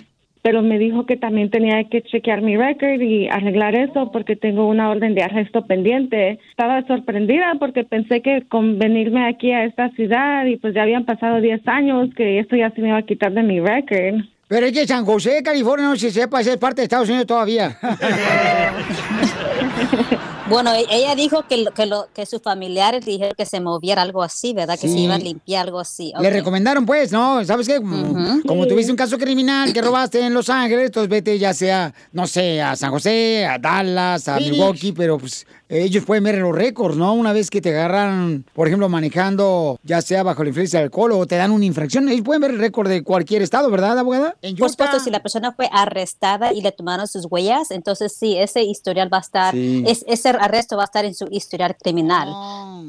[0.48, 4.66] pero me dijo que también tenía que chequear mi record y arreglar eso porque tengo
[4.66, 6.40] una orden de arresto pendiente.
[6.52, 11.04] Estaba sorprendida porque pensé que con venirme aquí a esta ciudad y pues ya habían
[11.04, 14.24] pasado 10 años que esto ya se me iba a quitar de mi record.
[14.48, 17.28] Pero es que San José, California, no se sepa si es parte de Estados Unidos
[17.28, 17.78] todavía.
[20.50, 24.02] Bueno, e- ella dijo que, lo- que, lo, que sus familiares dijeron que se moviera
[24.02, 24.80] algo así, ¿verdad?
[24.80, 26.14] Que se iba a limpiar algo así.
[26.20, 27.44] Le recomendaron, pues, ¿no?
[27.44, 27.78] ¿Sabes qué?
[27.78, 31.94] Como, como tuviste un caso criminal que robaste en Los Ángeles, entonces vete ya sea,
[32.14, 34.38] no sé, a San José, a Dallas, a.
[34.40, 37.14] Milwaukee, pero pues ellos pueden ver los récords, ¿no?
[37.14, 41.12] Una vez que te agarran, por ejemplo, manejando, ya sea bajo la influencia de alcohol
[41.12, 44.36] o te dan una infracción, ellos pueden ver el récord de cualquier estado, ¿verdad, abogada?
[44.42, 48.38] En Por supuesto, si la persona fue arrestada y le tomaron sus huellas, entonces sí,
[48.38, 49.84] ese historial va a estar, Sí.
[49.88, 52.30] es- ese arresto va a estar en su historial criminal.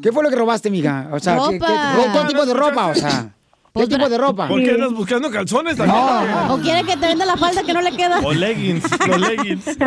[0.02, 1.08] ¿Qué fue lo que robaste, mija?
[1.12, 2.86] O sea, ¿qué, qué tipo de ropa?
[2.88, 3.34] O sea,
[3.78, 4.48] ¿qué tipo de ropa?
[4.48, 5.98] ¿Por qué andas buscando calzones también?
[6.50, 8.20] O quiere que te venda la falda que no le queda.
[8.22, 9.64] O leggings, los leggings.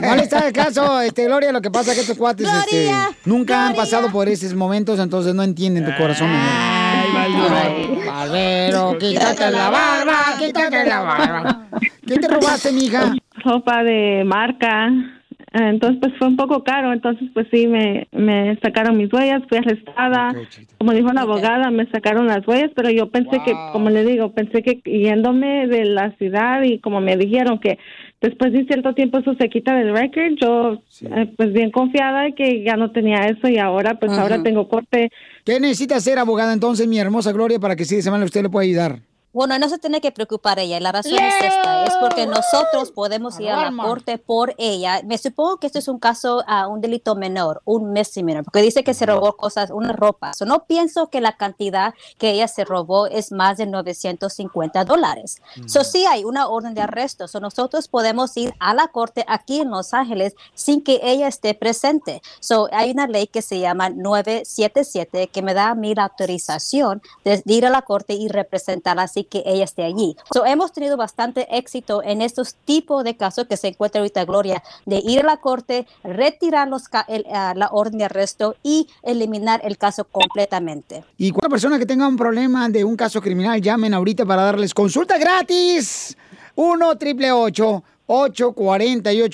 [0.00, 2.84] No le está el caso, este, Gloria, lo que pasa es que estos cuates este,
[2.84, 6.28] Gloria, nunca han pasado por esos momentos, entonces no entienden tu corazón.
[6.30, 11.66] Ay, Barbero, quítate la barba, quítate la barba.
[12.06, 13.14] ¿Qué te robaste, mija?
[13.44, 15.19] Ropa de marca.
[15.52, 16.92] Entonces, pues fue un poco caro.
[16.92, 20.34] Entonces, pues sí, me, me sacaron mis huellas, fui arrestada.
[20.78, 24.32] Como dijo la abogada, me sacaron las huellas, pero yo pensé que, como le digo,
[24.32, 27.78] pensé que yéndome de la ciudad y como me dijeron que
[28.20, 32.34] después de cierto tiempo eso se quita del record, yo eh, pues bien confiada de
[32.34, 35.10] que ya no tenía eso y ahora, pues ahora tengo corte.
[35.44, 38.50] ¿Qué necesita hacer, abogada, entonces, mi hermosa Gloria, para que sí de semana usted le
[38.50, 39.00] pueda ayudar?
[39.32, 40.80] Bueno, no se tiene que preocupar ella.
[40.80, 45.02] La razón es esta, es porque nosotros podemos ir a la corte por ella.
[45.04, 48.82] Me supongo que este es un caso, a un delito menor, un misdemeanor, porque dice
[48.82, 50.32] que se robó cosas, una ropa.
[50.34, 55.40] So, no pienso que la cantidad que ella se robó es más de 950 dólares.
[55.66, 57.28] So, sí hay una orden de arresto.
[57.28, 61.54] So, nosotros podemos ir a la corte aquí en Los Ángeles sin que ella esté
[61.54, 62.20] presente.
[62.40, 67.00] So, hay una ley que se llama 977 que me da a mí la autorización
[67.24, 70.16] de ir a la corte y representarla así que ella esté allí.
[70.32, 74.62] So, hemos tenido bastante éxito en estos tipos de casos que se encuentra ahorita Gloria,
[74.86, 79.60] de ir a la corte, retirar los el, ah, la orden de arresto y eliminar
[79.64, 81.04] el caso completamente.
[81.18, 84.74] Y cualquier persona que tenga un problema de un caso criminal, llamen ahorita para darles
[84.74, 86.16] consulta gratis.
[86.56, 88.54] 1 triple 848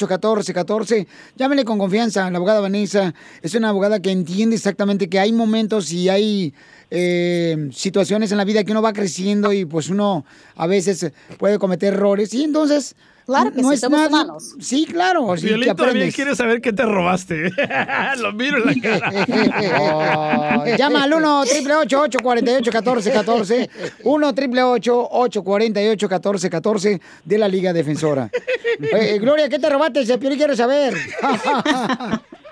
[0.07, 1.07] 1414
[1.37, 2.31] Llámenle con confianza.
[2.31, 6.55] La abogada Vanessa es una abogada que entiende exactamente que hay momentos y hay
[6.91, 10.25] eh, situaciones en la vida que uno va creciendo y pues uno
[10.57, 12.33] a veces puede cometer errores.
[12.35, 12.95] Y entonces.
[13.27, 14.55] Claro que no sí, es somos nada- humanos.
[14.61, 15.35] Sí, claro.
[15.35, 16.15] Violín aprendes.
[16.15, 17.51] quiere saber qué te robaste.
[18.21, 20.63] Lo miro en la cara.
[20.63, 23.71] Oh, llama al 1 888 848 1414
[24.05, 28.31] 1 888 848 1414 de la Liga Defensora.
[28.79, 30.05] Eh, Gloria, ¿qué te robaste?
[30.05, 30.93] Se quiero saber.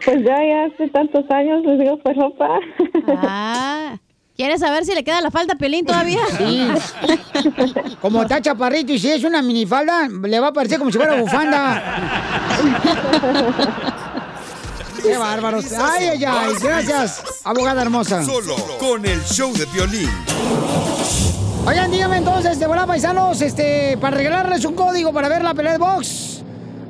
[0.05, 2.49] Pues ya, ya hace tantos años les digo, pues ropa.
[3.09, 3.97] Ah,
[4.37, 6.21] ¿quieres saber si le queda la falda a Piolín todavía?
[6.39, 6.69] Sí.
[8.01, 11.21] Como está chaparrito y si es una minifalda, le va a parecer como si fuera
[11.21, 11.83] bufanda.
[15.03, 15.67] Qué bárbaros.
[15.73, 16.53] Ay, ay, ay.
[16.63, 18.25] Gracias, abogada hermosa.
[18.25, 20.11] Solo con el show de violín.
[21.67, 25.73] Oigan, dígame entonces, de volada, paisanos, este, para regalarles un código para ver la pelea
[25.73, 26.41] de box.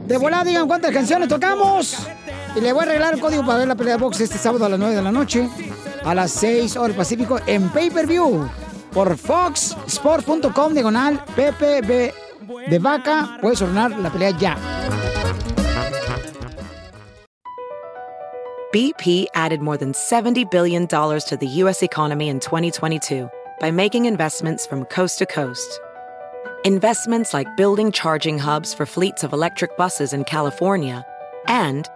[0.06, 1.96] De volada, digan cuántas canciones tocamos.
[2.54, 4.66] Y le voy a regalar un código para ver la pelea de box este sábado
[4.66, 5.48] a las 9 de la noche,
[6.04, 8.48] a las 6 horas Pacífico, en pay-per-view.
[8.92, 12.12] Por foxsports.com, diagonal, PPB
[12.70, 13.38] de vaca.
[13.40, 14.56] Puedes ordenar la pelea ya.
[18.72, 21.82] BP added more than $70 billion to the U.S.
[21.82, 23.28] economy in 2022
[23.60, 25.80] by making investments from coast to coast.
[26.64, 31.04] Investments like building charging hubs for fleets of electric buses in California
[31.46, 31.88] and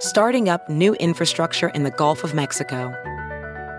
[0.00, 2.92] starting up new infrastructure in the Gulf of Mexico.